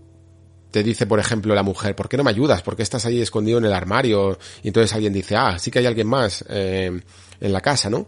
te 0.71 0.83
dice, 0.83 1.07
por 1.07 1.19
ejemplo, 1.19 1.55
la 1.55 1.63
mujer, 1.63 1.97
¿por 1.97 2.09
qué 2.09 2.17
no 2.17 2.25
me 2.25 2.31
ayudas? 2.31 2.63
¿Por 2.63 2.77
qué 2.77 2.83
estás 2.83 3.07
ahí 3.07 3.21
escondido 3.21 3.59
en 3.59 3.65
el 3.65 3.73
armario? 3.73 4.39
Y 4.63 4.69
entonces 4.69 4.93
alguien 4.93 5.13
dice, 5.13 5.37
ah, 5.37 5.59
sí 5.59 5.71
que 5.71 5.79
hay 5.79 5.87
alguien 5.87 6.07
más 6.07 6.45
eh, 6.49 7.01
en 7.41 7.53
la 7.53 7.61
casa, 7.61 7.89
¿no? 7.89 8.07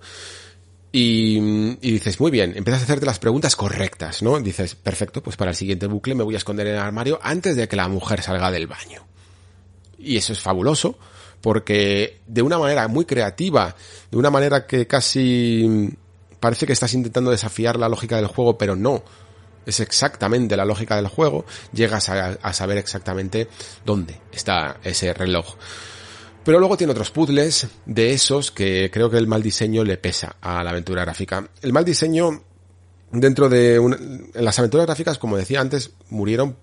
Y, 0.92 1.76
dices, 1.76 2.18
muy 2.18 2.32
bien, 2.32 2.54
empiezas 2.56 2.82
a 2.82 2.84
hacerte 2.84 3.06
las 3.06 3.20
preguntas 3.20 3.54
correctas, 3.54 4.22
¿no? 4.22 4.40
Dices, 4.40 4.74
perfecto, 4.74 5.22
pues 5.22 5.36
para 5.36 5.52
el 5.52 5.56
siguiente 5.56 5.86
bucle 5.86 6.16
me 6.16 6.24
voy 6.24 6.34
a 6.34 6.38
esconder 6.38 6.66
en 6.66 6.74
el 6.74 6.80
armario 6.80 7.20
antes 7.22 7.54
de 7.54 7.68
que 7.68 7.76
la 7.76 7.86
mujer 7.88 8.22
salga 8.22 8.50
del 8.50 8.66
baño. 8.66 9.06
Y 9.98 10.16
eso 10.16 10.32
es 10.32 10.40
fabuloso, 10.40 10.98
porque 11.40 12.20
de 12.26 12.42
una 12.42 12.58
manera 12.58 12.88
muy 12.88 13.04
creativa, 13.04 13.74
de 14.10 14.18
una 14.18 14.30
manera 14.30 14.66
que 14.66 14.88
casi 14.88 15.90
parece 16.40 16.66
que 16.66 16.72
estás 16.72 16.92
intentando 16.94 17.30
desafiar 17.30 17.78
la 17.78 17.88
lógica 17.88 18.16
del 18.16 18.26
juego, 18.26 18.58
pero 18.58 18.74
no. 18.74 19.04
Es 19.66 19.78
exactamente 19.78 20.56
la 20.56 20.64
lógica 20.64 20.96
del 20.96 21.06
juego, 21.06 21.44
llegas 21.72 22.08
a 22.08 22.52
saber 22.52 22.78
exactamente 22.78 23.46
dónde 23.84 24.18
está 24.32 24.78
ese 24.82 25.14
reloj. 25.14 25.54
Pero 26.44 26.58
luego 26.58 26.76
tiene 26.76 26.92
otros 26.92 27.10
puzzles 27.10 27.68
de 27.84 28.12
esos 28.12 28.50
que 28.50 28.90
creo 28.90 29.10
que 29.10 29.18
el 29.18 29.26
mal 29.26 29.42
diseño 29.42 29.84
le 29.84 29.98
pesa 29.98 30.36
a 30.40 30.64
la 30.64 30.70
aventura 30.70 31.02
gráfica. 31.02 31.48
El 31.60 31.72
mal 31.72 31.84
diseño 31.84 32.42
dentro 33.12 33.48
de 33.48 33.76
en 33.76 34.30
las 34.34 34.58
aventuras 34.58 34.86
gráficas, 34.86 35.18
como 35.18 35.36
decía 35.36 35.60
antes, 35.60 35.92
murieron 36.08 36.56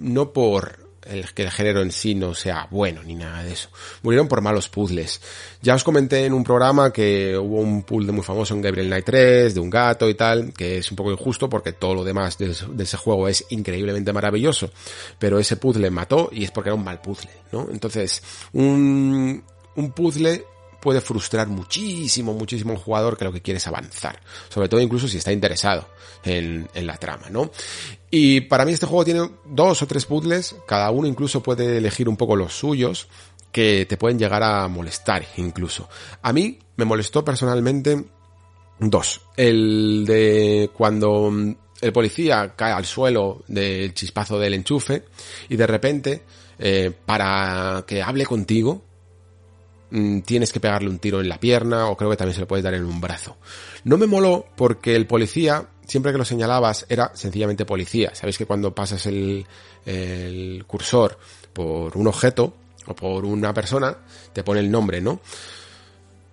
no 0.00 0.32
por 0.32 0.87
el 1.08 1.32
que 1.32 1.42
el 1.42 1.50
género 1.50 1.82
en 1.82 1.92
sí 1.92 2.14
no 2.14 2.34
sea 2.34 2.68
bueno 2.70 3.02
ni 3.02 3.14
nada 3.14 3.42
de 3.42 3.52
eso. 3.52 3.68
Murieron 4.02 4.28
por 4.28 4.40
malos 4.40 4.68
puzzles. 4.68 5.20
Ya 5.62 5.74
os 5.74 5.84
comenté 5.84 6.24
en 6.24 6.32
un 6.32 6.44
programa 6.44 6.92
que 6.92 7.36
hubo 7.36 7.60
un 7.60 7.82
puzzle 7.82 8.12
muy 8.12 8.22
famoso 8.22 8.54
en 8.54 8.62
Gabriel 8.62 8.88
Knight 8.88 9.04
3, 9.04 9.54
de 9.54 9.60
un 9.60 9.70
gato 9.70 10.08
y 10.08 10.14
tal, 10.14 10.52
que 10.52 10.78
es 10.78 10.90
un 10.90 10.96
poco 10.96 11.10
injusto 11.10 11.48
porque 11.48 11.72
todo 11.72 11.94
lo 11.94 12.04
demás 12.04 12.38
de, 12.38 12.50
ese 12.50 12.96
juego 12.96 13.28
es 13.28 13.44
increíblemente 13.50 14.12
maravilloso. 14.12 14.70
Pero 15.18 15.38
ese 15.38 15.56
puzzle 15.56 15.90
mató 15.90 16.28
y 16.32 16.44
es 16.44 16.50
porque 16.50 16.70
era 16.70 16.76
un 16.76 16.84
mal 16.84 17.00
puzzle, 17.00 17.30
¿no? 17.52 17.68
Entonces, 17.70 18.22
un, 18.52 19.42
un 19.76 19.92
puzzle 19.92 20.44
puede 20.88 21.02
frustrar 21.02 21.48
muchísimo, 21.48 22.32
muchísimo 22.32 22.72
un 22.72 22.78
jugador 22.78 23.18
que 23.18 23.26
lo 23.26 23.30
que 23.30 23.42
quiere 23.42 23.58
es 23.58 23.66
avanzar. 23.66 24.18
Sobre 24.48 24.70
todo 24.70 24.80
incluso 24.80 25.06
si 25.06 25.18
está 25.18 25.30
interesado 25.30 25.86
en, 26.24 26.66
la 26.72 26.96
trama, 26.96 27.28
¿no? 27.28 27.50
Y 28.10 28.40
para 28.40 28.64
mí 28.64 28.72
este 28.72 28.86
juego 28.86 29.04
tiene 29.04 29.30
dos 29.44 29.82
o 29.82 29.86
tres 29.86 30.06
puzzles, 30.06 30.56
cada 30.66 30.90
uno 30.90 31.06
incluso 31.06 31.42
puede 31.42 31.76
elegir 31.76 32.08
un 32.08 32.16
poco 32.16 32.36
los 32.36 32.54
suyos, 32.54 33.06
que 33.52 33.84
te 33.84 33.98
pueden 33.98 34.18
llegar 34.18 34.42
a 34.42 34.66
molestar 34.68 35.26
incluso. 35.36 35.90
A 36.22 36.32
mí 36.32 36.58
me 36.76 36.86
molestó 36.86 37.22
personalmente 37.22 38.06
dos. 38.78 39.20
El 39.36 40.06
de 40.06 40.70
cuando 40.72 41.30
el 41.82 41.92
policía 41.92 42.54
cae 42.56 42.72
al 42.72 42.86
suelo 42.86 43.44
del 43.46 43.92
chispazo 43.92 44.38
del 44.38 44.54
enchufe 44.54 45.04
y 45.50 45.56
de 45.56 45.66
repente, 45.66 46.22
eh, 46.58 46.90
para 47.04 47.84
que 47.86 48.00
hable 48.00 48.24
contigo, 48.24 48.87
Mm, 49.90 50.20
tienes 50.20 50.52
que 50.52 50.60
pegarle 50.60 50.90
un 50.90 50.98
tiro 50.98 51.20
en 51.20 51.28
la 51.28 51.40
pierna 51.40 51.88
o 51.88 51.96
creo 51.96 52.10
que 52.10 52.16
también 52.16 52.34
se 52.34 52.40
lo 52.40 52.48
puedes 52.48 52.64
dar 52.64 52.74
en 52.74 52.84
un 52.84 53.00
brazo. 53.00 53.38
No 53.84 53.96
me 53.96 54.06
moló 54.06 54.46
porque 54.56 54.94
el 54.94 55.06
policía, 55.06 55.68
siempre 55.86 56.12
que 56.12 56.18
lo 56.18 56.24
señalabas, 56.24 56.86
era 56.88 57.10
sencillamente 57.14 57.64
policía. 57.64 58.14
Sabéis 58.14 58.38
que 58.38 58.46
cuando 58.46 58.74
pasas 58.74 59.06
el, 59.06 59.46
el 59.86 60.64
cursor 60.66 61.18
por 61.52 61.96
un 61.96 62.06
objeto 62.06 62.54
o 62.86 62.94
por 62.94 63.24
una 63.24 63.54
persona, 63.54 63.96
te 64.32 64.44
pone 64.44 64.60
el 64.60 64.70
nombre, 64.70 65.00
¿no? 65.00 65.20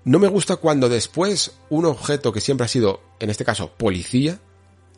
No 0.03 0.20
me 0.20 0.28
gusta 0.28 0.58
cuando 0.58 0.89
después 0.89 1.53
un 1.70 1.86
objeto 1.86 2.32
que 2.32 2.41
siempre 2.41 2.66
ha 2.66 2.68
sido, 2.68 3.01
en 3.20 3.30
este 3.30 3.45
caso, 3.45 3.72
policía, 3.76 4.39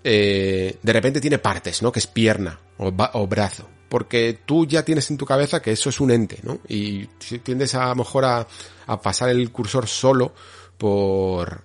eh, 0.03 0.78
de 0.82 0.93
repente 0.93 1.22
tiene 1.22 1.38
partes, 1.38 1.82
¿no? 1.82 1.91
Que 1.91 1.99
es 1.99 2.08
pierna 2.08 2.60
o 2.78 3.28
brazo 3.28 3.68
porque 3.90 4.40
tú 4.46 4.66
ya 4.66 4.84
tienes 4.84 5.10
en 5.12 5.18
tu 5.18 5.26
cabeza 5.26 5.62
que 5.62 5.72
eso 5.72 5.90
es 5.90 6.00
un 6.00 6.12
ente, 6.12 6.40
¿no? 6.44 6.60
Y 6.68 7.06
tiendes 7.44 7.76
a, 7.76 7.88
lo 7.90 7.96
mejor 7.96 8.26
a, 8.26 8.48
a 8.88 9.02
pasar 9.02 9.30
el 9.30 9.52
cursor 9.52 9.88
solo 9.88 10.34
por, 10.78 11.64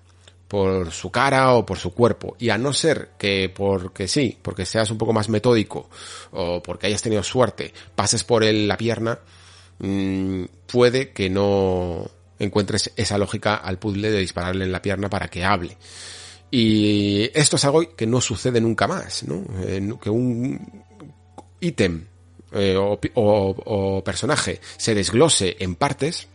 por 0.53 0.91
su 0.91 1.11
cara 1.11 1.55
o 1.55 1.65
por 1.65 1.79
su 1.79 1.95
cuerpo. 1.95 2.37
Y 2.39 2.51
a 2.51 2.59
no 2.59 2.73
ser 2.73 3.13
que 3.19 3.51
porque 3.55 4.07
sí, 4.07 4.39
porque 4.43 4.67
seas 4.67 4.91
un 4.91 4.99
poco 4.99 5.13
más 5.13 5.29
metódico 5.29 5.89
o 6.33 6.63
porque 6.63 6.89
hayas 6.89 7.03
tenido 7.03 7.23
suerte, 7.23 7.73
pases 7.95 8.23
por 8.23 8.45
él 8.45 8.69
la 8.69 8.77
pierna, 8.77 9.19
mmm, 9.79 10.45
puede 10.67 11.13
que 11.13 11.31
no 11.31 12.11
encuentres 12.39 12.93
esa 12.97 13.19
lógica 13.19 13.55
al 13.57 13.79
puzzle 13.79 14.11
de 14.11 14.19
dispararle 14.19 14.65
en 14.65 14.73
la 14.73 14.83
pierna 14.83 15.09
para 15.09 15.29
que 15.29 15.45
hable. 15.45 15.79
Y 16.51 17.31
esto 17.33 17.57
es 17.57 17.65
algo 17.65 17.97
que 17.97 18.07
no 18.07 18.21
sucede 18.21 18.61
nunca 18.61 18.87
más, 18.87 19.23
¿no? 19.23 19.43
Eh, 19.65 19.91
que 20.03 20.11
un 20.11 20.85
ítem 21.61 22.09
eh, 22.55 22.77
o, 22.77 24.03
personaje 24.05 24.61
se 24.77 24.95
desglose 24.95 25.57
en 25.59 25.75
partes, 25.75 26.29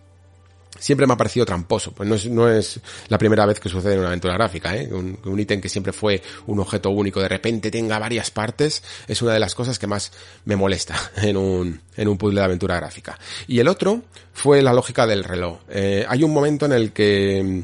siempre 0.79 1.07
me 1.07 1.13
ha 1.13 1.17
parecido 1.17 1.45
tramposo. 1.45 1.91
Pues 1.91 2.07
no 2.07 2.15
es, 2.15 2.25
no 2.27 2.49
es 2.49 2.79
la 3.07 3.17
primera 3.17 3.45
vez 3.45 3.59
que 3.59 3.69
sucede 3.69 3.93
en 3.93 3.99
una 3.99 4.09
aventura 4.09 4.33
gráfica, 4.33 4.75
¿eh? 4.75 4.89
Un, 4.91 5.17
un 5.25 5.39
ítem 5.39 5.61
que 5.61 5.69
siempre 5.69 5.93
fue 5.93 6.21
un 6.47 6.59
objeto 6.59 6.89
único 6.89 7.21
de 7.21 7.29
repente 7.29 7.71
tenga 7.71 7.99
varias 7.99 8.31
partes 8.31 8.83
es 9.07 9.21
una 9.21 9.33
de 9.33 9.39
las 9.39 9.55
cosas 9.55 9.79
que 9.79 9.87
más 9.87 10.11
me 10.45 10.55
molesta 10.55 10.95
en 11.17 11.37
un, 11.37 11.81
en 11.95 12.07
un 12.07 12.17
puzzle 12.17 12.39
de 12.39 12.45
aventura 12.45 12.75
gráfica. 12.77 13.17
Y 13.47 13.59
el 13.59 13.67
otro 13.67 14.01
fue 14.33 14.61
la 14.61 14.73
lógica 14.73 15.07
del 15.07 15.23
reloj. 15.23 15.59
Eh, 15.69 16.05
hay 16.07 16.23
un 16.23 16.33
momento 16.33 16.65
en 16.65 16.73
el 16.73 16.91
que 16.91 17.63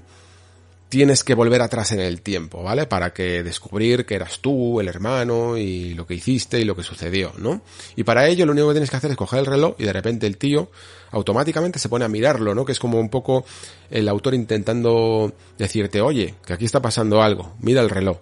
tienes 0.93 1.23
que 1.23 1.33
volver 1.33 1.59
atrás 1.63 1.91
en 1.93 2.01
el 2.01 2.21
tiempo, 2.21 2.61
¿vale? 2.61 2.85
Para 2.85 3.13
que 3.13 3.41
descubrir 3.41 4.05
que 4.05 4.13
eras 4.13 4.41
tú, 4.41 4.79
el 4.79 4.87
hermano, 4.87 5.57
y 5.57 5.95
lo 5.95 6.05
que 6.05 6.13
hiciste 6.13 6.59
y 6.59 6.65
lo 6.65 6.75
que 6.75 6.83
sucedió, 6.83 7.33
¿no? 7.39 7.63
Y 7.95 8.03
para 8.03 8.27
ello 8.27 8.45
lo 8.45 8.51
único 8.51 8.67
que 8.67 8.73
tienes 8.75 8.91
que 8.91 8.97
hacer 8.97 9.09
es 9.09 9.17
coger 9.17 9.39
el 9.39 9.47
reloj 9.47 9.73
y 9.79 9.85
de 9.85 9.91
repente 9.91 10.27
el 10.27 10.37
tío 10.37 10.69
automáticamente 11.09 11.79
se 11.79 11.89
pone 11.89 12.05
a 12.05 12.09
mirarlo, 12.09 12.53
¿no? 12.53 12.63
Que 12.63 12.73
es 12.73 12.79
como 12.79 12.99
un 12.99 13.09
poco 13.09 13.43
el 13.89 14.07
autor 14.07 14.35
intentando 14.35 15.33
decirte, 15.57 15.99
oye, 15.99 16.35
que 16.45 16.53
aquí 16.53 16.65
está 16.65 16.79
pasando 16.79 17.23
algo, 17.23 17.55
mira 17.59 17.81
el 17.81 17.89
reloj. 17.89 18.19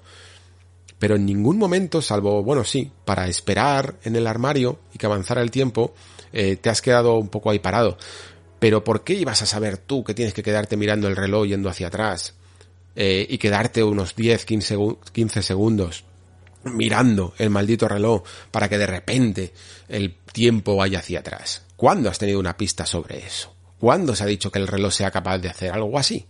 Pero 0.97 1.17
en 1.17 1.25
ningún 1.25 1.57
momento, 1.57 2.01
salvo, 2.01 2.41
bueno, 2.41 2.63
sí, 2.63 2.89
para 3.03 3.27
esperar 3.27 3.95
en 4.05 4.15
el 4.15 4.27
armario 4.27 4.79
y 4.93 4.97
que 4.97 5.07
avanzara 5.07 5.41
el 5.41 5.51
tiempo, 5.51 5.93
eh, 6.31 6.55
te 6.55 6.69
has 6.69 6.81
quedado 6.81 7.17
un 7.17 7.27
poco 7.27 7.49
ahí 7.49 7.59
parado. 7.59 7.97
Pero 8.59 8.85
¿por 8.85 9.03
qué 9.03 9.15
ibas 9.15 9.41
a 9.41 9.45
saber 9.45 9.77
tú 9.77 10.05
que 10.05 10.13
tienes 10.13 10.33
que 10.33 10.41
quedarte 10.41 10.77
mirando 10.77 11.09
el 11.09 11.17
reloj 11.17 11.47
yendo 11.47 11.67
hacia 11.67 11.87
atrás? 11.87 12.35
Eh, 12.95 13.25
y 13.29 13.37
quedarte 13.37 13.83
unos 13.83 14.15
10, 14.15 14.45
15, 14.45 14.77
15 15.11 15.43
segundos 15.43 16.03
mirando 16.63 17.33
el 17.37 17.49
maldito 17.49 17.87
reloj 17.87 18.23
para 18.51 18.69
que 18.69 18.77
de 18.77 18.87
repente 18.87 19.53
el 19.87 20.15
tiempo 20.31 20.75
vaya 20.75 20.99
hacia 20.99 21.19
atrás. 21.19 21.63
¿Cuándo 21.75 22.09
has 22.09 22.19
tenido 22.19 22.39
una 22.39 22.57
pista 22.57 22.85
sobre 22.85 23.19
eso? 23.19 23.53
¿Cuándo 23.79 24.15
se 24.15 24.23
ha 24.23 24.27
dicho 24.27 24.51
que 24.51 24.59
el 24.59 24.67
reloj 24.67 24.93
sea 24.93 25.11
capaz 25.11 25.39
de 25.39 25.49
hacer 25.49 25.71
algo 25.71 25.97
así? 25.97 26.27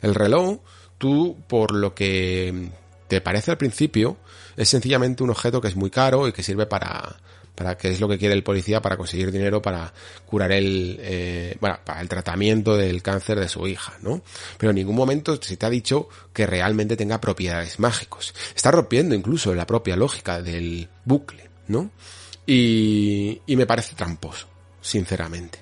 El 0.00 0.14
reloj, 0.14 0.60
tú, 0.96 1.36
por 1.46 1.74
lo 1.74 1.94
que 1.94 2.70
te 3.08 3.20
parece 3.20 3.50
al 3.50 3.58
principio, 3.58 4.16
es 4.56 4.68
sencillamente 4.68 5.22
un 5.22 5.30
objeto 5.30 5.60
que 5.60 5.68
es 5.68 5.76
muy 5.76 5.90
caro 5.90 6.26
y 6.26 6.32
que 6.32 6.42
sirve 6.42 6.66
para, 6.66 7.16
para 7.54 7.76
qué 7.76 7.90
es 7.90 8.00
lo 8.00 8.08
que 8.08 8.18
quiere 8.18 8.34
el 8.34 8.42
policía 8.42 8.82
para 8.82 8.96
conseguir 8.96 9.30
dinero 9.30 9.62
para 9.62 9.92
curar 10.26 10.52
el, 10.52 10.98
eh, 11.00 11.56
bueno, 11.60 11.78
para 11.84 12.00
el 12.00 12.08
tratamiento 12.08 12.76
del 12.76 13.02
cáncer 13.02 13.38
de 13.38 13.48
su 13.48 13.66
hija, 13.66 13.94
¿no? 14.02 14.22
Pero 14.58 14.70
en 14.70 14.76
ningún 14.76 14.96
momento 14.96 15.40
se 15.40 15.56
te 15.56 15.66
ha 15.66 15.70
dicho 15.70 16.08
que 16.32 16.46
realmente 16.46 16.96
tenga 16.96 17.20
propiedades 17.20 17.78
mágicos. 17.78 18.34
Está 18.54 18.70
rompiendo 18.70 19.14
incluso 19.14 19.54
la 19.54 19.66
propia 19.66 19.96
lógica 19.96 20.42
del 20.42 20.88
bucle, 21.04 21.48
¿no? 21.68 21.90
Y, 22.46 23.40
y 23.46 23.56
me 23.56 23.66
parece 23.66 23.94
tramposo, 23.94 24.46
sinceramente. 24.80 25.60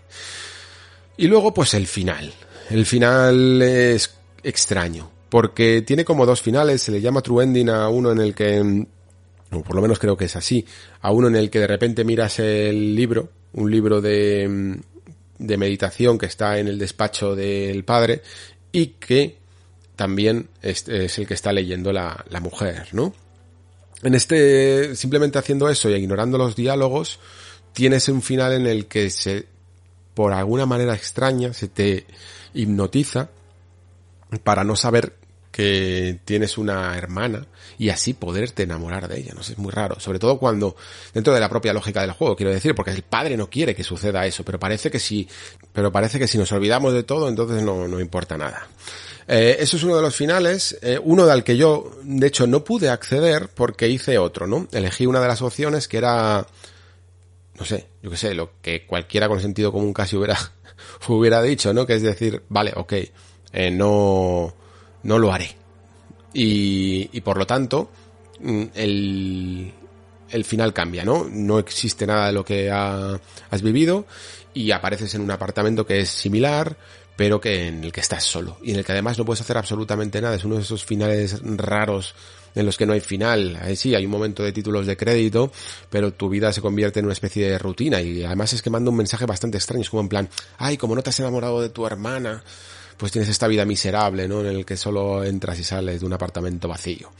Y 1.16 1.26
luego, 1.26 1.52
pues 1.52 1.74
el 1.74 1.86
final. 1.86 2.32
El 2.70 2.86
final 2.86 3.60
es 3.60 4.14
extraño, 4.42 5.10
porque 5.28 5.82
tiene 5.82 6.04
como 6.04 6.26
dos 6.26 6.40
finales, 6.42 6.82
se 6.82 6.92
le 6.92 7.00
llama 7.00 7.20
true 7.20 7.44
ending 7.44 7.68
a 7.68 7.88
uno 7.88 8.12
en 8.12 8.20
el 8.20 8.34
que 8.34 8.86
o 9.52 9.62
por 9.62 9.76
lo 9.76 9.82
menos 9.82 9.98
creo 9.98 10.16
que 10.16 10.24
es 10.24 10.36
así, 10.36 10.64
a 11.00 11.10
uno 11.10 11.28
en 11.28 11.36
el 11.36 11.50
que 11.50 11.60
de 11.60 11.66
repente 11.66 12.04
miras 12.04 12.38
el 12.38 12.94
libro, 12.94 13.30
un 13.52 13.70
libro 13.70 14.00
de, 14.00 14.78
de 15.38 15.56
meditación 15.56 16.18
que 16.18 16.26
está 16.26 16.58
en 16.58 16.68
el 16.68 16.78
despacho 16.78 17.36
del 17.36 17.84
padre 17.84 18.22
y 18.70 18.86
que 18.98 19.38
también 19.96 20.48
es, 20.62 20.88
es 20.88 21.18
el 21.18 21.26
que 21.26 21.34
está 21.34 21.52
leyendo 21.52 21.92
la, 21.92 22.24
la, 22.28 22.40
mujer, 22.40 22.88
¿no? 22.92 23.14
En 24.02 24.14
este, 24.14 24.96
simplemente 24.96 25.38
haciendo 25.38 25.68
eso 25.68 25.90
y 25.90 25.94
ignorando 25.94 26.38
los 26.38 26.56
diálogos, 26.56 27.20
tienes 27.72 28.08
un 28.08 28.22
final 28.22 28.52
en 28.52 28.66
el 28.66 28.86
que 28.86 29.10
se, 29.10 29.46
por 30.14 30.32
alguna 30.32 30.66
manera 30.66 30.94
extraña, 30.94 31.52
se 31.52 31.68
te 31.68 32.06
hipnotiza 32.54 33.28
para 34.42 34.64
no 34.64 34.76
saber 34.76 35.14
que 35.52 36.18
tienes 36.24 36.58
una 36.58 36.96
hermana 36.96 37.46
y 37.78 37.90
así 37.90 38.14
poderte 38.14 38.64
enamorar 38.64 39.06
de 39.06 39.20
ella, 39.20 39.32
no 39.34 39.42
sé, 39.42 39.52
es 39.52 39.58
muy 39.58 39.70
raro, 39.70 40.00
sobre 40.00 40.18
todo 40.18 40.38
cuando 40.38 40.74
dentro 41.12 41.34
de 41.34 41.40
la 41.40 41.48
propia 41.48 41.72
lógica 41.72 42.00
del 42.00 42.12
juego, 42.12 42.34
quiero 42.34 42.52
decir, 42.52 42.74
porque 42.74 42.90
el 42.90 43.02
padre 43.02 43.36
no 43.36 43.48
quiere 43.48 43.74
que 43.74 43.84
suceda 43.84 44.26
eso, 44.26 44.44
pero 44.44 44.58
parece 44.58 44.90
que 44.90 44.98
si, 44.98 45.28
pero 45.72 45.92
parece 45.92 46.18
que 46.18 46.26
si 46.26 46.38
nos 46.38 46.50
olvidamos 46.52 46.94
de 46.94 47.02
todo, 47.02 47.28
entonces 47.28 47.62
no, 47.62 47.86
no 47.86 48.00
importa 48.00 48.36
nada. 48.36 48.66
Eh, 49.28 49.58
eso 49.60 49.76
es 49.76 49.82
uno 49.84 49.96
de 49.96 50.02
los 50.02 50.16
finales, 50.16 50.78
eh, 50.82 50.98
uno 51.02 51.26
del 51.26 51.44
que 51.44 51.56
yo, 51.56 51.92
de 52.02 52.26
hecho, 52.26 52.46
no 52.46 52.64
pude 52.64 52.88
acceder 52.88 53.48
porque 53.48 53.88
hice 53.88 54.18
otro, 54.18 54.46
¿no? 54.46 54.66
Elegí 54.72 55.06
una 55.06 55.20
de 55.20 55.28
las 55.28 55.42
opciones 55.42 55.86
que 55.86 55.98
era, 55.98 56.46
no 57.58 57.64
sé, 57.64 57.86
yo 58.02 58.10
qué 58.10 58.16
sé, 58.16 58.34
lo 58.34 58.50
que 58.60 58.84
cualquiera 58.86 59.28
con 59.28 59.40
sentido 59.40 59.70
común 59.70 59.92
casi 59.92 60.16
hubiera, 60.16 60.38
hubiera 61.08 61.40
dicho, 61.42 61.72
¿no? 61.72 61.86
Que 61.86 61.94
es 61.94 62.02
decir, 62.02 62.42
vale, 62.48 62.72
ok, 62.74 62.92
eh, 63.52 63.70
no, 63.70 64.54
no 65.02 65.18
lo 65.18 65.32
haré. 65.32 65.56
Y, 66.34 67.10
y 67.12 67.20
por 67.20 67.36
lo 67.36 67.46
tanto, 67.46 67.90
mm, 68.40 68.62
el, 68.74 69.72
el 70.30 70.44
final 70.44 70.72
cambia, 70.72 71.04
¿no? 71.04 71.26
No 71.30 71.58
existe 71.58 72.06
nada 72.06 72.26
de 72.26 72.32
lo 72.32 72.44
que 72.44 72.70
has 72.70 73.62
vivido 73.62 74.06
y 74.54 74.70
apareces 74.70 75.14
en 75.14 75.22
un 75.22 75.30
apartamento 75.30 75.86
que 75.86 76.00
es 76.00 76.08
similar, 76.08 76.76
pero 77.16 77.40
que 77.40 77.68
en 77.68 77.84
el 77.84 77.92
que 77.92 78.00
estás 78.00 78.24
solo 78.24 78.58
y 78.62 78.72
en 78.72 78.78
el 78.78 78.84
que 78.84 78.92
además 78.92 79.18
no 79.18 79.24
puedes 79.24 79.40
hacer 79.40 79.58
absolutamente 79.58 80.20
nada. 80.20 80.36
Es 80.36 80.44
uno 80.44 80.56
de 80.56 80.62
esos 80.62 80.84
finales 80.84 81.40
raros 81.42 82.14
en 82.54 82.66
los 82.66 82.76
que 82.76 82.86
no 82.86 82.92
hay 82.92 83.00
final. 83.00 83.58
Sí, 83.76 83.94
hay 83.94 84.04
un 84.04 84.10
momento 84.10 84.42
de 84.42 84.52
títulos 84.52 84.86
de 84.86 84.96
crédito, 84.96 85.52
pero 85.90 86.12
tu 86.12 86.28
vida 86.28 86.52
se 86.52 86.60
convierte 86.60 87.00
en 87.00 87.06
una 87.06 87.12
especie 87.12 87.50
de 87.50 87.58
rutina 87.58 88.00
y 88.00 88.24
además 88.24 88.52
es 88.52 88.62
que 88.62 88.70
manda 88.70 88.90
un 88.90 88.96
mensaje 88.96 89.26
bastante 89.26 89.58
extraño. 89.58 89.82
Es 89.82 89.90
como 89.90 90.02
en 90.02 90.08
plan, 90.08 90.28
ay, 90.58 90.76
como 90.76 90.94
no 90.94 91.02
te 91.02 91.10
has 91.10 91.20
enamorado 91.20 91.60
de 91.60 91.68
tu 91.68 91.86
hermana, 91.86 92.42
pues 92.96 93.12
tienes 93.12 93.28
esta 93.28 93.48
vida 93.48 93.64
miserable, 93.64 94.28
¿no? 94.28 94.40
En 94.40 94.46
el 94.46 94.64
que 94.64 94.76
solo 94.76 95.24
entras 95.24 95.58
y 95.58 95.64
sales 95.64 96.00
de 96.00 96.06
un 96.06 96.12
apartamento 96.12 96.68
vacío. 96.68 97.10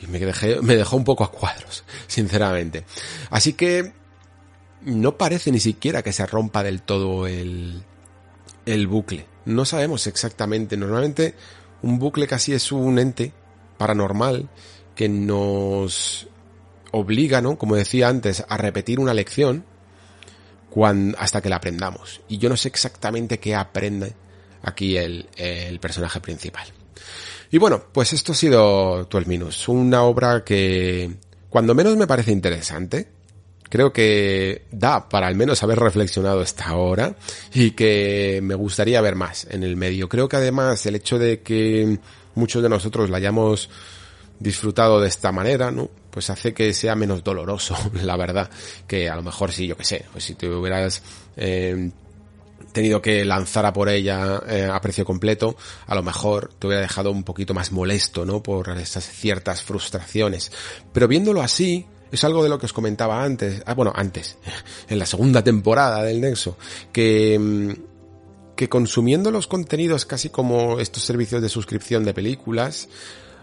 Y 0.00 0.06
me, 0.06 0.18
dejé, 0.18 0.60
me 0.62 0.76
dejó 0.76 0.96
un 0.96 1.04
poco 1.04 1.24
a 1.24 1.30
cuadros, 1.30 1.84
sinceramente. 2.06 2.84
Así 3.30 3.54
que 3.54 3.92
no 4.82 5.16
parece 5.16 5.50
ni 5.50 5.60
siquiera 5.60 6.02
que 6.02 6.12
se 6.12 6.26
rompa 6.26 6.62
del 6.62 6.82
todo 6.82 7.26
el, 7.26 7.82
el 8.66 8.86
bucle. 8.86 9.26
No 9.44 9.64
sabemos 9.64 10.06
exactamente. 10.06 10.76
Normalmente 10.76 11.34
un 11.82 11.98
bucle 11.98 12.26
casi 12.26 12.52
es 12.52 12.70
un 12.72 12.98
ente 12.98 13.32
paranormal 13.76 14.48
que 14.94 15.08
nos 15.08 16.28
obliga, 16.90 17.40
¿no? 17.40 17.58
Como 17.58 17.76
decía 17.76 18.08
antes, 18.08 18.44
a 18.48 18.56
repetir 18.56 19.00
una 19.00 19.14
lección 19.14 19.64
cuando, 20.70 21.18
hasta 21.18 21.40
que 21.40 21.48
la 21.48 21.56
aprendamos. 21.56 22.20
Y 22.28 22.38
yo 22.38 22.48
no 22.48 22.56
sé 22.56 22.68
exactamente 22.68 23.38
qué 23.38 23.54
aprende 23.54 24.14
aquí 24.68 24.96
el, 24.96 25.78
personaje 25.80 26.20
principal. 26.20 26.66
Y 27.50 27.58
bueno, 27.58 27.84
pues 27.92 28.12
esto 28.12 28.32
ha 28.32 28.34
sido 28.34 29.04
12 29.04 29.26
Minus, 29.26 29.68
una 29.68 30.02
obra 30.02 30.44
que 30.44 31.10
cuando 31.48 31.74
menos 31.74 31.96
me 31.96 32.06
parece 32.06 32.30
interesante, 32.30 33.08
creo 33.68 33.92
que 33.92 34.66
da 34.70 35.08
para 35.08 35.26
al 35.26 35.34
menos 35.34 35.62
haber 35.62 35.78
reflexionado 35.78 36.42
esta 36.42 36.76
hora 36.76 37.16
y 37.54 37.70
que 37.72 38.40
me 38.42 38.54
gustaría 38.54 39.00
ver 39.00 39.14
más 39.14 39.46
en 39.50 39.62
el 39.62 39.76
medio. 39.76 40.08
Creo 40.08 40.28
que 40.28 40.36
además 40.36 40.84
el 40.86 40.96
hecho 40.96 41.18
de 41.18 41.40
que 41.40 41.98
muchos 42.34 42.62
de 42.62 42.68
nosotros 42.68 43.10
la 43.10 43.16
hayamos 43.16 43.70
disfrutado 44.38 45.00
de 45.00 45.08
esta 45.08 45.32
manera, 45.32 45.70
¿no? 45.70 45.90
Pues 46.10 46.30
hace 46.30 46.54
que 46.54 46.72
sea 46.72 46.94
menos 46.94 47.22
doloroso, 47.22 47.76
la 48.02 48.16
verdad, 48.16 48.50
que 48.86 49.08
a 49.08 49.16
lo 49.16 49.22
mejor 49.22 49.52
sí, 49.52 49.66
yo 49.66 49.76
que 49.76 49.84
sé, 49.84 50.04
pues 50.12 50.24
si 50.24 50.34
te 50.34 50.48
hubieras 50.48 51.02
eh, 51.36 51.90
tenido 52.72 53.02
que 53.02 53.24
lanzar 53.24 53.66
a 53.66 53.72
por 53.72 53.88
ella 53.88 54.42
eh, 54.48 54.68
a 54.70 54.80
precio 54.80 55.04
completo, 55.04 55.56
a 55.86 55.94
lo 55.94 56.02
mejor 56.02 56.52
te 56.58 56.66
hubiera 56.66 56.82
dejado 56.82 57.10
un 57.10 57.24
poquito 57.24 57.54
más 57.54 57.72
molesto, 57.72 58.24
¿no? 58.24 58.42
Por 58.42 58.70
esas 58.78 59.04
ciertas 59.04 59.62
frustraciones. 59.62 60.52
Pero 60.92 61.08
viéndolo 61.08 61.42
así, 61.42 61.86
es 62.10 62.24
algo 62.24 62.42
de 62.42 62.48
lo 62.48 62.58
que 62.58 62.66
os 62.66 62.72
comentaba 62.72 63.22
antes, 63.22 63.62
ah, 63.66 63.74
bueno, 63.74 63.92
antes, 63.94 64.38
en 64.88 64.98
la 64.98 65.06
segunda 65.06 65.42
temporada 65.42 66.02
del 66.02 66.20
Nexo, 66.20 66.56
que, 66.92 67.38
mm, 67.38 68.54
que 68.56 68.68
consumiendo 68.68 69.30
los 69.30 69.46
contenidos 69.46 70.04
casi 70.04 70.30
como 70.30 70.80
estos 70.80 71.04
servicios 71.04 71.42
de 71.42 71.48
suscripción 71.48 72.04
de 72.04 72.14
películas, 72.14 72.88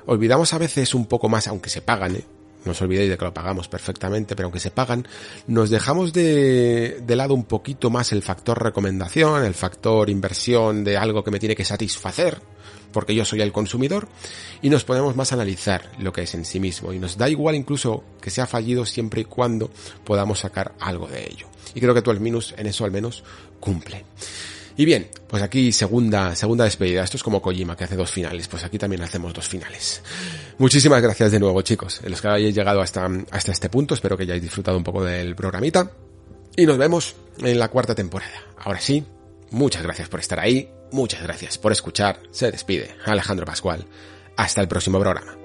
olvidamos 0.06 0.54
a 0.54 0.58
veces 0.58 0.94
un 0.94 1.06
poco 1.06 1.30
más, 1.30 1.48
aunque 1.48 1.70
se 1.70 1.82
pagan, 1.82 2.16
¿eh? 2.18 2.26
No 2.66 2.72
os 2.72 2.82
olvidéis 2.82 3.10
de 3.10 3.18
que 3.18 3.26
lo 3.26 3.34
pagamos 3.34 3.68
perfectamente, 3.68 4.36
pero 4.36 4.48
aunque 4.48 4.60
se 4.60 4.72
pagan, 4.72 5.08
nos 5.48 5.70
dejamos 5.70 6.14
de, 6.14 7.02
de, 7.06 7.16
lado 7.16 7.34
un 7.34 7.46
poquito 7.46 7.90
más 7.90 8.12
el 8.12 8.22
factor 8.22 8.62
recomendación, 8.62 9.46
el 9.46 9.54
factor 9.54 10.10
inversión 10.10 10.84
de 10.84 10.98
algo 10.98 11.24
que 11.24 11.32
me 11.32 11.40
tiene 11.40 11.56
que 11.56 11.66
satisfacer, 11.66 12.42
porque 12.92 13.16
yo 13.16 13.26
soy 13.26 13.42
el 13.42 13.52
consumidor, 13.52 14.08
y 14.62 14.70
nos 14.70 14.84
podemos 14.84 15.16
más 15.16 15.34
analizar 15.34 15.92
lo 16.00 16.14
que 16.14 16.24
es 16.24 16.34
en 16.34 16.46
sí 16.46 16.60
mismo, 16.60 16.94
y 16.94 17.00
nos 17.00 17.18
da 17.18 17.30
igual 17.30 17.56
incluso 17.56 18.04
que 18.22 18.30
sea 18.30 18.48
fallido 18.48 18.86
siempre 18.86 19.22
y 19.22 19.26
cuando 19.26 19.70
podamos 20.04 20.40
sacar 20.40 20.74
algo 20.80 21.08
de 21.08 21.24
ello. 21.24 21.48
Y 21.74 21.82
creo 21.82 21.94
que 21.94 22.02
tú 22.02 22.12
el 22.12 22.20
minus 22.20 22.54
en 22.58 22.68
eso 22.68 22.86
al 22.86 22.92
menos 22.92 23.24
cumple. 23.60 24.06
Y 24.78 24.86
bien, 24.86 25.08
pues 25.28 25.42
aquí 25.42 25.72
segunda, 25.72 26.36
segunda 26.36 26.66
despedida. 26.66 27.04
Esto 27.04 27.18
es 27.18 27.24
como 27.24 27.42
Kojima, 27.42 27.78
que 27.78 27.86
hace 27.86 27.96
dos 27.96 28.12
finales. 28.12 28.48
Pues 28.48 28.64
aquí 28.64 28.78
también 28.78 29.02
hacemos 29.02 29.34
dos 29.34 29.48
finales. 29.48 30.02
Muchísimas 30.58 31.02
gracias 31.02 31.32
de 31.32 31.40
nuevo, 31.40 31.62
chicos. 31.62 32.02
Los 32.06 32.22
que 32.22 32.28
hayáis 32.28 32.54
llegado 32.54 32.82
hasta, 32.82 33.10
hasta 33.32 33.52
este 33.52 33.70
punto. 33.70 33.94
Espero 33.94 34.18
que 34.18 34.24
hayáis 34.24 34.42
disfrutado 34.42 34.78
un 34.78 34.84
poco 34.84 35.04
del 35.04 35.36
programita. 35.36 35.92
Y 36.58 36.66
nos 36.66 36.78
vemos 36.78 37.16
en 37.40 37.58
la 37.60 37.70
cuarta 37.70 37.96
temporada. 37.96 38.44
Ahora 38.58 38.80
sí, 38.80 39.04
muchas 39.52 39.84
gracias 39.84 40.10
por 40.10 40.20
estar 40.20 40.40
ahí. 40.40 40.70
Muchas 40.92 41.22
gracias 41.24 41.58
por 41.58 41.72
escuchar. 41.72 42.20
Se 42.32 42.52
despide 42.52 42.96
Alejandro 43.06 43.46
Pascual. 43.46 43.86
Hasta 44.38 44.62
el 44.62 44.68
próximo 44.68 45.00
programa. 45.00 45.45